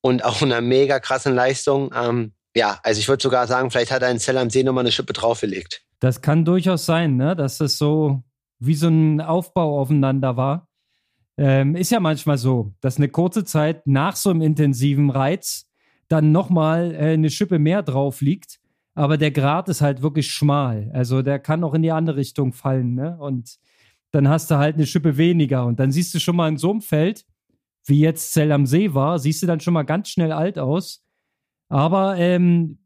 und 0.00 0.24
auch 0.24 0.40
einer 0.40 0.60
mega 0.60 0.98
krassen 0.98 1.34
Leistung. 1.34 1.90
Ähm, 1.94 2.32
ja, 2.56 2.78
also 2.82 3.00
ich 3.00 3.08
würde 3.08 3.22
sogar 3.22 3.46
sagen, 3.46 3.70
vielleicht 3.70 3.90
hat 3.90 4.02
er 4.02 4.10
in 4.10 4.18
Zell 4.18 4.38
am 4.38 4.48
See 4.48 4.62
nochmal 4.62 4.84
eine 4.84 4.92
Schippe 4.92 5.12
draufgelegt. 5.12 5.82
Das 6.00 6.22
kann 6.22 6.44
durchaus 6.44 6.86
sein, 6.86 7.16
ne? 7.16 7.36
dass 7.36 7.60
es 7.60 7.76
so 7.76 8.22
wie 8.58 8.74
so 8.74 8.88
ein 8.88 9.20
Aufbau 9.20 9.80
aufeinander 9.80 10.36
war. 10.36 10.68
Ähm, 11.36 11.74
ist 11.74 11.90
ja 11.90 12.00
manchmal 12.00 12.38
so, 12.38 12.72
dass 12.80 12.96
eine 12.96 13.08
kurze 13.08 13.44
Zeit 13.44 13.86
nach 13.86 14.16
so 14.16 14.30
einem 14.30 14.40
intensiven 14.40 15.10
Reiz 15.10 15.66
dann 16.08 16.32
nochmal 16.32 16.94
äh, 16.94 17.12
eine 17.12 17.30
Schippe 17.30 17.58
mehr 17.58 17.82
drauf 17.82 18.20
liegt. 18.20 18.60
Aber 18.94 19.18
der 19.18 19.32
Grat 19.32 19.68
ist 19.68 19.80
halt 19.80 20.02
wirklich 20.02 20.30
schmal. 20.30 20.90
Also 20.94 21.22
der 21.22 21.40
kann 21.40 21.64
auch 21.64 21.74
in 21.74 21.82
die 21.82 21.90
andere 21.90 22.16
Richtung 22.16 22.52
fallen. 22.52 22.94
Ne? 22.94 23.16
Und 23.18 23.58
dann 24.14 24.28
hast 24.28 24.48
du 24.50 24.58
halt 24.58 24.76
eine 24.76 24.86
Schippe 24.86 25.16
weniger. 25.16 25.66
Und 25.66 25.80
dann 25.80 25.90
siehst 25.90 26.14
du 26.14 26.20
schon 26.20 26.36
mal 26.36 26.48
in 26.48 26.56
so 26.56 26.70
einem 26.70 26.82
Feld, 26.82 27.24
wie 27.84 27.98
jetzt 27.98 28.32
Zell 28.32 28.52
am 28.52 28.64
See 28.64 28.94
war, 28.94 29.18
siehst 29.18 29.42
du 29.42 29.46
dann 29.46 29.58
schon 29.58 29.74
mal 29.74 29.82
ganz 29.82 30.08
schnell 30.08 30.30
alt 30.30 30.56
aus. 30.56 31.04
Aber 31.68 32.16
ähm, 32.16 32.78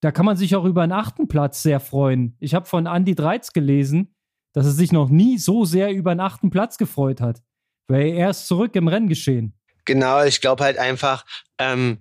da 0.00 0.10
kann 0.10 0.26
man 0.26 0.36
sich 0.36 0.56
auch 0.56 0.64
über 0.64 0.82
einen 0.82 0.90
achten 0.90 1.28
Platz 1.28 1.62
sehr 1.62 1.78
freuen. 1.78 2.36
Ich 2.40 2.54
habe 2.54 2.66
von 2.66 2.86
Andy 2.86 3.14
Dreiz 3.14 3.52
gelesen, 3.52 4.16
dass 4.52 4.66
er 4.66 4.72
sich 4.72 4.90
noch 4.90 5.10
nie 5.10 5.38
so 5.38 5.64
sehr 5.64 5.92
über 5.92 6.10
einen 6.10 6.20
achten 6.20 6.50
Platz 6.50 6.76
gefreut 6.76 7.20
hat. 7.20 7.40
Weil 7.86 8.08
er 8.08 8.30
ist 8.30 8.48
zurück 8.48 8.74
im 8.74 8.88
Renngeschehen. 8.88 9.54
Genau, 9.84 10.24
ich 10.24 10.40
glaube 10.40 10.64
halt 10.64 10.78
einfach, 10.78 11.24
ähm, 11.58 11.98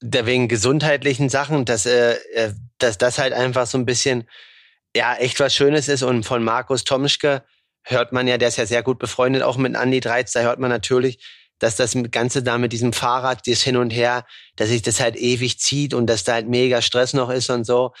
der 0.00 0.26
wegen 0.26 0.46
gesundheitlichen 0.46 1.28
Sachen, 1.28 1.64
dass, 1.64 1.86
äh, 1.86 2.18
äh, 2.34 2.52
dass 2.78 2.98
das 2.98 3.18
halt 3.18 3.32
einfach 3.32 3.66
so 3.66 3.78
ein 3.78 3.84
bisschen, 3.84 4.28
ja, 4.94 5.16
echt 5.16 5.40
was 5.40 5.56
Schönes 5.56 5.88
ist. 5.88 6.04
Und 6.04 6.24
von 6.24 6.44
Markus 6.44 6.84
Tomschke 6.84 7.42
hört 7.82 8.12
man 8.12 8.28
ja, 8.28 8.38
der 8.38 8.48
ist 8.48 8.56
ja 8.56 8.66
sehr 8.66 8.82
gut 8.82 8.98
befreundet, 8.98 9.42
auch 9.42 9.56
mit 9.56 9.74
Andy 9.74 10.00
Dreiz, 10.00 10.32
da 10.32 10.40
hört 10.40 10.58
man 10.58 10.70
natürlich, 10.70 11.24
dass 11.58 11.76
das 11.76 11.96
Ganze 12.10 12.42
da 12.42 12.58
mit 12.58 12.72
diesem 12.72 12.92
Fahrrad, 12.92 13.46
das 13.46 13.62
hin 13.62 13.76
und 13.76 13.90
her, 13.90 14.24
dass 14.56 14.68
sich 14.68 14.82
das 14.82 15.00
halt 15.00 15.16
ewig 15.16 15.58
zieht 15.60 15.94
und 15.94 16.06
dass 16.06 16.24
da 16.24 16.34
halt 16.34 16.48
mega 16.48 16.82
Stress 16.82 17.14
noch 17.14 17.30
ist 17.30 17.50
und 17.50 17.64
so. 17.64 17.92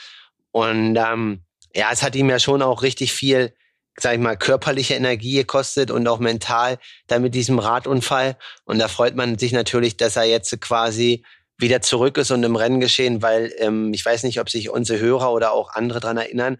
Und 0.50 0.96
ähm, 0.96 1.44
ja, 1.74 1.90
es 1.92 2.02
hat 2.02 2.16
ihm 2.16 2.28
ja 2.28 2.40
schon 2.40 2.60
auch 2.60 2.82
richtig 2.82 3.12
viel 3.12 3.54
sag 3.98 4.14
ich 4.14 4.20
mal, 4.20 4.36
körperliche 4.36 4.94
Energie 4.94 5.34
gekostet 5.34 5.90
und 5.90 6.06
auch 6.08 6.18
mental 6.18 6.78
dann 7.08 7.22
mit 7.22 7.34
diesem 7.34 7.58
Radunfall. 7.58 8.36
Und 8.64 8.78
da 8.78 8.88
freut 8.88 9.16
man 9.16 9.38
sich 9.38 9.52
natürlich, 9.52 9.96
dass 9.96 10.16
er 10.16 10.24
jetzt 10.24 10.58
quasi 10.60 11.24
wieder 11.58 11.82
zurück 11.82 12.16
ist 12.16 12.30
und 12.30 12.42
im 12.42 12.56
Rennen 12.56 12.80
geschehen, 12.80 13.22
weil 13.22 13.52
ähm, 13.58 13.92
ich 13.92 14.04
weiß 14.04 14.22
nicht, 14.24 14.40
ob 14.40 14.48
sich 14.48 14.70
unsere 14.70 14.98
Hörer 14.98 15.32
oder 15.32 15.52
auch 15.52 15.70
andere 15.74 16.00
dran 16.00 16.16
erinnern. 16.16 16.56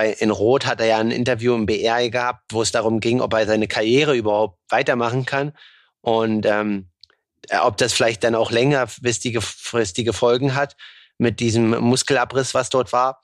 Bei 0.00 0.12
in 0.12 0.30
Rot 0.30 0.64
hat 0.64 0.80
er 0.80 0.86
ja 0.86 0.96
ein 0.96 1.10
Interview 1.10 1.54
im 1.54 1.66
BR 1.66 2.08
gehabt, 2.08 2.44
wo 2.52 2.62
es 2.62 2.72
darum 2.72 3.00
ging, 3.00 3.20
ob 3.20 3.34
er 3.34 3.44
seine 3.44 3.68
Karriere 3.68 4.16
überhaupt 4.16 4.58
weitermachen 4.70 5.26
kann 5.26 5.52
und 6.00 6.46
ähm, 6.46 6.88
ob 7.60 7.76
das 7.76 7.92
vielleicht 7.92 8.24
dann 8.24 8.34
auch 8.34 8.50
längerfristige 8.50 9.42
fristige 9.42 10.14
Folgen 10.14 10.54
hat 10.54 10.74
mit 11.18 11.38
diesem 11.38 11.78
Muskelabriss, 11.82 12.54
was 12.54 12.70
dort 12.70 12.94
war. 12.94 13.20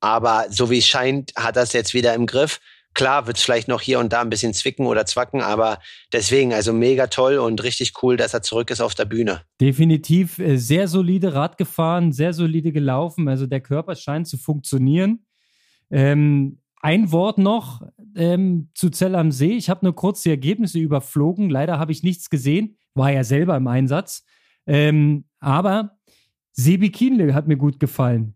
Aber 0.00 0.46
so 0.50 0.68
wie 0.68 0.78
es 0.78 0.88
scheint, 0.88 1.32
hat 1.36 1.56
er 1.56 1.62
es 1.62 1.72
jetzt 1.72 1.94
wieder 1.94 2.12
im 2.14 2.26
Griff. 2.26 2.58
Klar 2.92 3.28
wird 3.28 3.36
es 3.36 3.44
vielleicht 3.44 3.68
noch 3.68 3.80
hier 3.80 4.00
und 4.00 4.12
da 4.12 4.20
ein 4.20 4.30
bisschen 4.30 4.52
zwicken 4.52 4.86
oder 4.86 5.06
zwacken, 5.06 5.42
aber 5.42 5.78
deswegen, 6.12 6.52
also 6.52 6.72
mega 6.72 7.06
toll 7.06 7.38
und 7.38 7.62
richtig 7.62 7.92
cool, 8.02 8.16
dass 8.16 8.34
er 8.34 8.42
zurück 8.42 8.72
ist 8.72 8.80
auf 8.80 8.96
der 8.96 9.04
Bühne. 9.04 9.42
Definitiv 9.60 10.40
äh, 10.40 10.56
sehr 10.56 10.88
solide 10.88 11.34
Rad 11.34 11.56
gefahren, 11.56 12.10
sehr 12.10 12.32
solide 12.32 12.72
gelaufen. 12.72 13.28
Also 13.28 13.46
der 13.46 13.60
Körper 13.60 13.94
scheint 13.94 14.26
zu 14.26 14.38
funktionieren. 14.38 15.25
Ähm, 15.90 16.58
ein 16.80 17.10
Wort 17.10 17.38
noch 17.38 17.82
ähm, 18.14 18.70
zu 18.74 18.90
Zell 18.90 19.14
am 19.14 19.32
See. 19.32 19.52
Ich 19.52 19.70
habe 19.70 19.84
nur 19.84 19.94
kurz 19.94 20.22
die 20.22 20.30
Ergebnisse 20.30 20.78
überflogen. 20.78 21.50
Leider 21.50 21.78
habe 21.78 21.92
ich 21.92 22.02
nichts 22.02 22.30
gesehen. 22.30 22.76
War 22.94 23.10
ja 23.10 23.24
selber 23.24 23.56
im 23.56 23.66
Einsatz. 23.66 24.24
Ähm, 24.66 25.24
aber 25.40 25.98
Sebi 26.52 26.90
Kienle 26.90 27.34
hat 27.34 27.48
mir 27.48 27.56
gut 27.56 27.80
gefallen. 27.80 28.34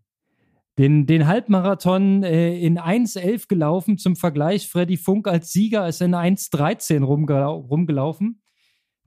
Den, 0.77 1.05
den 1.05 1.27
Halbmarathon 1.27 2.23
äh, 2.23 2.57
in 2.59 2.79
1,11 2.79 3.47
gelaufen. 3.47 3.97
Zum 3.97 4.15
Vergleich, 4.15 4.67
Freddy 4.67 4.97
Funk 4.97 5.27
als 5.27 5.51
Sieger 5.51 5.87
ist 5.87 6.01
in 6.01 6.15
1,13 6.15 7.03
rumgelau 7.03 7.57
rumgelaufen. 7.57 8.41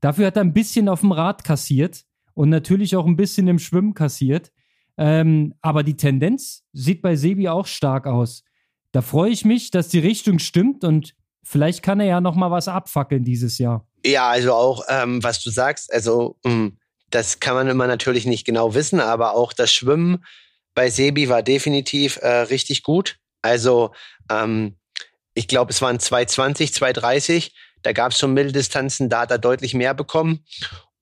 Dafür 0.00 0.26
hat 0.26 0.36
er 0.36 0.42
ein 0.42 0.52
bisschen 0.52 0.88
auf 0.88 1.00
dem 1.00 1.12
Rad 1.12 1.44
kassiert 1.44 2.04
und 2.34 2.50
natürlich 2.50 2.96
auch 2.96 3.06
ein 3.06 3.16
bisschen 3.16 3.48
im 3.48 3.58
Schwimmen 3.58 3.94
kassiert. 3.94 4.52
Ähm, 4.96 5.54
aber 5.60 5.82
die 5.82 5.96
Tendenz 5.96 6.62
sieht 6.72 7.02
bei 7.02 7.16
Sebi 7.16 7.48
auch 7.48 7.66
stark 7.66 8.06
aus. 8.06 8.44
Da 8.92 9.02
freue 9.02 9.30
ich 9.30 9.44
mich, 9.44 9.70
dass 9.70 9.88
die 9.88 9.98
Richtung 9.98 10.38
stimmt 10.38 10.84
und 10.84 11.14
vielleicht 11.42 11.82
kann 11.82 12.00
er 12.00 12.06
ja 12.06 12.20
noch 12.20 12.36
mal 12.36 12.50
was 12.50 12.68
abfackeln 12.68 13.24
dieses 13.24 13.58
Jahr. 13.58 13.86
Ja, 14.06 14.28
also 14.28 14.52
auch 14.52 14.84
ähm, 14.88 15.22
was 15.22 15.42
du 15.42 15.50
sagst, 15.50 15.92
also 15.92 16.36
mh, 16.44 16.52
hm, 16.52 16.78
das 17.10 17.40
kann 17.40 17.54
man 17.54 17.68
immer 17.68 17.86
natürlich 17.86 18.26
nicht 18.26 18.44
genau 18.44 18.74
wissen, 18.74 19.00
aber 19.00 19.34
auch 19.34 19.52
das 19.52 19.72
Schwimmen 19.72 20.24
bei 20.74 20.90
Sebi 20.90 21.28
war 21.28 21.42
definitiv 21.42 22.16
äh, 22.16 22.28
richtig 22.28 22.82
gut. 22.82 23.18
Also 23.42 23.92
ähm, 24.30 24.76
ich 25.34 25.48
glaube, 25.48 25.70
es 25.70 25.82
waren 25.82 25.98
220, 25.98 26.72
230. 26.72 27.54
Da 27.82 27.92
gab 27.92 28.12
es 28.12 28.18
schon 28.18 28.34
Mitteldistanzen, 28.34 29.08
da 29.08 29.20
hat 29.20 29.30
er 29.30 29.38
deutlich 29.38 29.74
mehr 29.74 29.94
bekommen. 29.94 30.44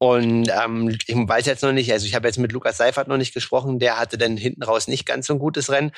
Und 0.03 0.49
ähm, 0.49 0.97
ich 1.07 1.15
weiß 1.15 1.47
jetzt 1.47 1.63
noch 1.63 1.71
nicht, 1.71 1.93
also 1.93 2.07
ich 2.07 2.17
habe 2.17 2.27
jetzt 2.27 2.39
mit 2.39 2.51
Lukas 2.51 2.77
Seifert 2.77 3.07
noch 3.07 3.19
nicht 3.19 3.33
gesprochen, 3.33 3.79
der 3.79 4.01
hatte 4.01 4.19
dann 4.19 4.37
hinten 4.37 4.65
raus 4.65 4.89
nicht 4.89 5.07
ganz 5.07 5.29
so 5.29 5.35
ein 5.35 5.39
gutes 5.39 5.71
Rennen, 5.71 5.93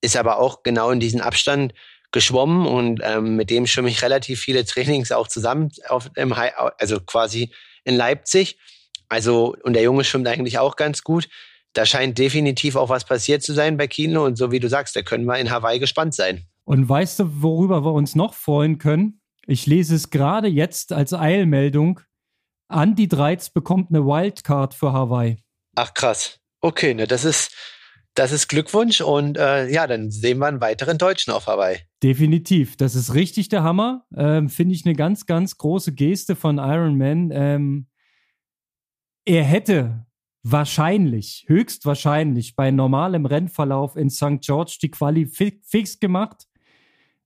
ist 0.00 0.16
aber 0.16 0.38
auch 0.38 0.62
genau 0.62 0.90
in 0.90 1.00
diesen 1.00 1.20
Abstand 1.20 1.74
geschwommen 2.12 2.66
und 2.66 3.00
ähm, 3.04 3.36
mit 3.36 3.50
dem 3.50 3.66
schwimme 3.66 3.90
ich 3.90 4.00
relativ 4.00 4.40
viele 4.40 4.64
Trainings 4.64 5.12
auch 5.12 5.28
zusammen, 5.28 5.70
auf, 5.88 6.08
im, 6.16 6.32
also 6.78 7.00
quasi 7.00 7.52
in 7.84 7.94
Leipzig. 7.94 8.58
Also, 9.10 9.54
und 9.64 9.74
der 9.74 9.82
Junge 9.82 10.04
schwimmt 10.04 10.28
eigentlich 10.28 10.58
auch 10.58 10.76
ganz 10.76 11.02
gut 11.02 11.28
da 11.74 11.86
scheint 11.86 12.18
definitiv 12.18 12.76
auch 12.76 12.88
was 12.88 13.04
passiert 13.04 13.42
zu 13.42 13.54
sein 13.54 13.76
bei 13.76 13.86
Kino. 13.86 14.24
Und 14.24 14.36
so 14.36 14.50
wie 14.50 14.60
du 14.60 14.68
sagst, 14.68 14.94
da 14.94 15.02
können 15.02 15.24
wir 15.24 15.38
in 15.38 15.50
Hawaii 15.50 15.78
gespannt 15.78 16.14
sein. 16.14 16.44
Und 16.64 16.88
weißt 16.88 17.20
du, 17.20 17.42
worüber 17.42 17.84
wir 17.84 17.92
uns 17.92 18.14
noch 18.14 18.34
freuen 18.34 18.78
können? 18.78 19.20
Ich 19.46 19.66
lese 19.66 19.94
es 19.94 20.10
gerade 20.10 20.48
jetzt 20.48 20.92
als 20.92 21.12
Eilmeldung. 21.12 22.00
Andy 22.72 23.08
Dreiz 23.08 23.50
bekommt 23.50 23.90
eine 23.90 24.04
Wildcard 24.04 24.74
für 24.74 24.92
Hawaii. 24.92 25.36
Ach 25.74 25.94
krass. 25.94 26.40
Okay, 26.60 26.94
ne, 26.94 27.06
das 27.06 27.24
ist, 27.24 27.54
das 28.14 28.30
ist 28.32 28.48
Glückwunsch 28.48 29.00
und 29.00 29.38
äh, 29.38 29.68
ja, 29.68 29.86
dann 29.86 30.10
sehen 30.10 30.38
wir 30.38 30.46
einen 30.46 30.60
weiteren 30.60 30.98
Deutschen 30.98 31.32
auf 31.32 31.46
Hawaii. 31.46 31.78
Definitiv, 32.02 32.76
das 32.76 32.94
ist 32.94 33.14
richtig 33.14 33.48
der 33.48 33.62
Hammer. 33.62 34.04
Ähm, 34.16 34.48
Finde 34.48 34.74
ich 34.74 34.84
eine 34.84 34.94
ganz, 34.94 35.26
ganz 35.26 35.56
große 35.56 35.92
Geste 35.92 36.36
von 36.36 36.58
Iron 36.58 36.96
Man. 36.98 37.30
Ähm, 37.32 37.86
er 39.24 39.44
hätte 39.44 40.06
wahrscheinlich, 40.42 41.44
höchstwahrscheinlich 41.46 42.56
bei 42.56 42.70
normalem 42.70 43.26
Rennverlauf 43.26 43.96
in 43.96 44.10
St. 44.10 44.40
George 44.40 44.78
die 44.82 44.90
Quali 44.90 45.26
fix 45.26 46.00
gemacht. 46.00 46.48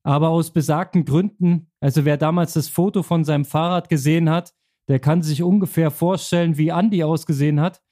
Aber 0.03 0.29
aus 0.29 0.53
besagten 0.53 1.05
Gründen, 1.05 1.71
also 1.81 2.05
wer 2.05 2.17
damals 2.17 2.53
das 2.53 2.69
Foto 2.69 3.03
von 3.03 3.25
seinem 3.25 3.45
Fahrrad 3.45 3.89
gesehen 3.89 4.31
hat, 4.31 4.53
der 4.89 4.99
kann 4.99 5.23
sich 5.23 5.43
ungefähr 5.43 5.91
vorstellen, 5.91 6.57
wie 6.59 6.69
Andy 6.69 7.03
ausgesehen 7.03 7.61
hat. 7.61 7.83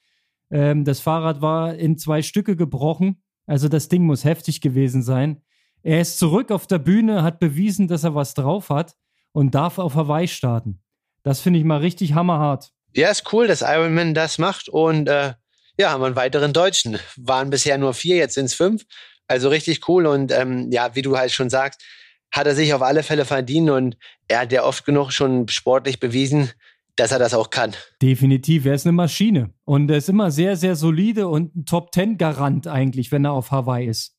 Ähm, 0.51 0.85
das 0.85 1.01
Fahrrad 1.01 1.41
war 1.41 1.75
in 1.75 1.99
zwei 1.99 2.23
Stücke 2.23 2.57
gebrochen. 2.57 3.23
Also 3.47 3.69
das 3.69 3.89
Ding 3.89 4.05
muss 4.05 4.25
heftig 4.25 4.61
gewesen 4.61 5.03
sein. 5.03 5.43
Er 5.83 6.01
ist 6.01 6.19
zurück 6.19 6.51
auf 6.51 6.67
der 6.67 6.79
Bühne, 6.79 7.23
hat 7.23 7.41
bewiesen, 7.41 7.89
dass 7.89 8.05
er 8.05 8.15
was 8.15 8.35
drauf 8.35 8.71
hat 8.71 8.95
und 9.33 9.55
darf 9.55 9.79
auf 9.79 9.95
Hawaii 9.95 10.29
starten. 10.29 10.81
Das 11.23 11.41
finde 11.41 11.59
ich 11.59 11.65
mal 11.65 11.79
richtig 11.79 12.15
hammerhart. 12.15 12.71
Ja, 12.95 13.11
ist 13.11 13.33
cool, 13.33 13.47
dass 13.47 13.63
Ironman 13.63 14.15
das 14.15 14.39
macht 14.39 14.69
und 14.69 15.09
äh, 15.09 15.35
ja, 15.77 15.91
haben 15.91 16.01
wir 16.01 16.07
einen 16.07 16.17
weiteren 16.17 16.53
Deutschen. 16.53 16.99
Waren 17.17 17.51
bisher 17.51 17.77
nur 17.77 17.93
vier, 17.93 18.17
jetzt 18.17 18.35
sind 18.35 18.47
es 18.47 18.55
fünf. 18.55 18.85
Also 19.27 19.49
richtig 19.49 19.89
cool 19.89 20.07
und 20.07 20.33
ähm, 20.33 20.71
ja, 20.71 20.95
wie 20.95 21.03
du 21.03 21.17
halt 21.17 21.33
schon 21.33 21.51
sagst, 21.51 21.83
hat 22.31 22.47
er 22.47 22.55
sich 22.55 22.75
auf 22.75 22.83
alle 22.83 23.03
Fälle 23.03 23.25
verdient 23.25 23.71
und 23.71 23.97
er 24.29 24.41
hat 24.41 24.53
ja 24.53 24.65
oft 24.65 24.85
genug 24.85 25.13
schon 25.13 25.49
sportlich 25.49 26.01
bewiesen, 26.01 26.51
dass 26.97 27.13
er 27.13 27.19
das 27.19 27.35
auch 27.35 27.51
kann. 27.51 27.73
Definitiv, 28.01 28.67
er 28.67 28.75
ist 28.75 28.87
eine 28.87 28.93
Maschine 28.93 29.53
und 29.65 29.91
er 29.91 29.99
ist 29.99 30.09
immer 30.09 30.31
sehr, 30.31 30.57
sehr 30.57 30.77
solide 30.77 31.29
und 31.29 31.57
ein 31.57 31.65
Top-10-Garant 31.65 32.67
eigentlich, 32.67 33.11
wenn 33.13 33.25
er 33.25 33.33
auf 33.33 33.51
Hawaii 33.51 33.87
ist. 33.87 34.17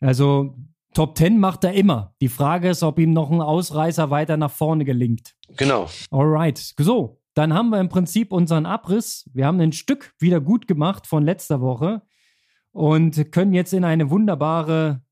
Also 0.00 0.56
Top 0.94 1.16
10 1.16 1.38
macht 1.38 1.64
er 1.64 1.72
immer. 1.72 2.14
Die 2.20 2.28
Frage 2.28 2.68
ist, 2.68 2.82
ob 2.82 2.98
ihm 2.98 3.12
noch 3.12 3.30
ein 3.30 3.40
Ausreißer 3.40 4.10
weiter 4.10 4.36
nach 4.36 4.50
vorne 4.50 4.84
gelingt. 4.84 5.36
Genau. 5.56 5.88
Alright. 6.10 6.74
So, 6.78 7.20
dann 7.34 7.54
haben 7.54 7.70
wir 7.70 7.80
im 7.80 7.88
Prinzip 7.88 8.32
unseren 8.32 8.66
Abriss. 8.66 9.30
Wir 9.32 9.46
haben 9.46 9.60
ein 9.60 9.72
Stück 9.72 10.14
wieder 10.18 10.40
gut 10.40 10.66
gemacht 10.66 11.06
von 11.06 11.24
letzter 11.24 11.60
Woche 11.60 12.02
und 12.72 13.30
können 13.30 13.52
jetzt 13.52 13.72
in 13.72 13.84
eine 13.84 14.10
wunderbare 14.10 15.02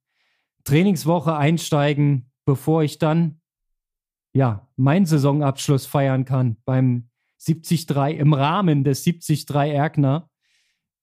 Trainingswoche 0.65 1.37
einsteigen, 1.37 2.33
bevor 2.45 2.83
ich 2.83 2.99
dann 2.99 3.41
ja 4.39 4.69
meinen 4.77 5.05
Saisonabschluss 5.05 5.85
feiern 5.85 6.25
kann 6.25 6.59
beim 6.65 7.11
73 7.45 8.21
im 8.21 8.33
Rahmen 8.33 8.85
des 8.85 9.03
73 9.03 9.51
Erkner. 9.75 10.31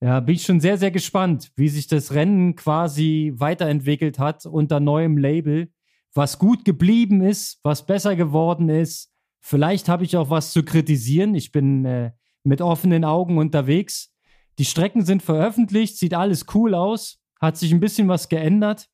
Ja, 0.00 0.20
bin 0.20 0.36
ich 0.36 0.42
schon 0.42 0.60
sehr, 0.60 0.78
sehr 0.78 0.90
gespannt, 0.90 1.52
wie 1.54 1.68
sich 1.68 1.86
das 1.86 2.14
Rennen 2.14 2.56
quasi 2.56 3.34
weiterentwickelt 3.36 4.18
hat 4.18 4.46
unter 4.46 4.80
neuem 4.80 5.18
Label, 5.18 5.70
was 6.14 6.38
gut 6.38 6.64
geblieben 6.64 7.20
ist, 7.20 7.60
was 7.62 7.84
besser 7.84 8.16
geworden 8.16 8.70
ist. 8.70 9.12
Vielleicht 9.40 9.88
habe 9.90 10.04
ich 10.04 10.16
auch 10.16 10.30
was 10.30 10.52
zu 10.52 10.62
kritisieren. 10.62 11.34
Ich 11.34 11.52
bin 11.52 11.84
äh, 11.84 12.12
mit 12.42 12.62
offenen 12.62 13.04
Augen 13.04 13.36
unterwegs. 13.36 14.14
Die 14.58 14.64
Strecken 14.64 15.04
sind 15.04 15.22
veröffentlicht, 15.22 15.98
sieht 15.98 16.14
alles 16.14 16.46
cool 16.54 16.74
aus, 16.74 17.20
hat 17.38 17.58
sich 17.58 17.72
ein 17.72 17.80
bisschen 17.80 18.08
was 18.08 18.30
geändert, 18.30 18.88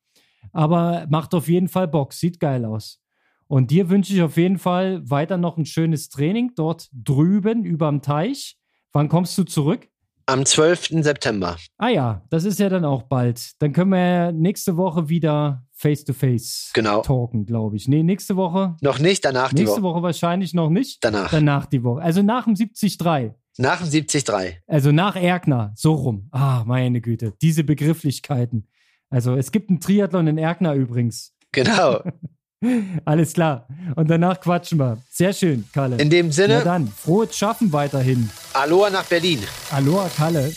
aber 0.53 1.07
macht 1.09 1.33
auf 1.35 1.49
jeden 1.49 1.69
Fall 1.69 1.87
Bock, 1.87 2.13
sieht 2.13 2.41
geil 2.41 2.65
aus. 2.65 3.02
Und 3.53 3.71
dir 3.71 3.91
wünsche 3.91 4.15
ich 4.15 4.23
auf 4.23 4.39
jeden 4.39 4.57
Fall 4.57 5.03
weiter 5.11 5.37
noch 5.37 5.59
ein 5.59 5.67
schönes 5.67 6.09
Training 6.09 6.53
dort 6.57 6.89
drüben 6.95 7.67
überm 7.67 8.01
Teich. 8.01 8.57
Wann 8.95 9.11
kommst 9.11 9.37
du 9.37 9.45
zurück? 9.45 9.89
Am 10.25 10.47
12. 10.47 11.03
September. 11.03 11.59
Ah 11.77 11.91
ja, 11.91 12.25
das 12.31 12.45
ist 12.45 12.59
ja 12.61 12.71
dann 12.71 12.87
auch 12.87 13.03
bald. 13.03 13.51
Dann 13.59 13.75
können 13.75 13.91
wir 13.91 14.33
nächste 14.33 14.79
Woche 14.79 15.11
wieder 15.11 15.67
face-to-face 15.75 16.71
genau. 16.73 17.03
talken, 17.03 17.45
glaube 17.45 17.77
ich. 17.77 17.89
Nee, 17.89 18.03
nächste 18.03 18.37
Woche. 18.37 18.75
Noch 18.81 18.99
nicht, 18.99 19.23
danach 19.23 19.51
die 19.51 19.57
Woche. 19.57 19.65
Nächste 19.65 19.83
Woche 19.83 20.03
wahrscheinlich 20.03 20.55
noch 20.55 20.71
nicht. 20.71 21.05
Danach. 21.05 21.31
Danach 21.31 21.67
die 21.67 21.85
Woche. 21.85 22.01
Also 22.01 22.23
nach 22.23 22.45
dem 22.45 22.55
73. 22.55 22.97
Nach 23.59 23.83
dem 23.83 23.91
73. 23.91 24.63
Also 24.67 24.93
nach 24.93 25.15
Erkner, 25.15 25.73
so 25.77 25.93
rum. 25.93 26.29
Ah, 26.31 26.65
meine 26.65 27.03
Güte, 27.03 27.35
diese 27.43 27.65
Begrifflichkeiten. 27.65 28.67
Also 29.11 29.37
es 29.37 29.53
gibt 29.53 29.69
einen 29.69 29.81
Triathlon 29.81 30.27
in 30.27 30.39
Erkner 30.39 30.73
übrigens. 30.73 31.35
Genau. 31.53 32.01
Alles 33.05 33.33
klar. 33.33 33.67
Und 33.97 34.09
danach 34.11 34.41
quatschen 34.41 34.79
wir. 34.79 34.99
Sehr 35.11 35.33
schön, 35.33 35.65
Kalle. 35.73 35.97
In 35.97 36.11
dem 36.11 36.33
Sinne. 36.33 36.59
Na 36.59 36.65
dann, 36.65 36.89
frohes 36.89 37.37
Schaffen 37.37 37.73
weiterhin. 37.73 38.31
Aloha 38.53 38.91
nach 38.91 39.05
Berlin. 39.05 39.41
Aloha, 39.71 40.09
Kalle. 40.17 40.53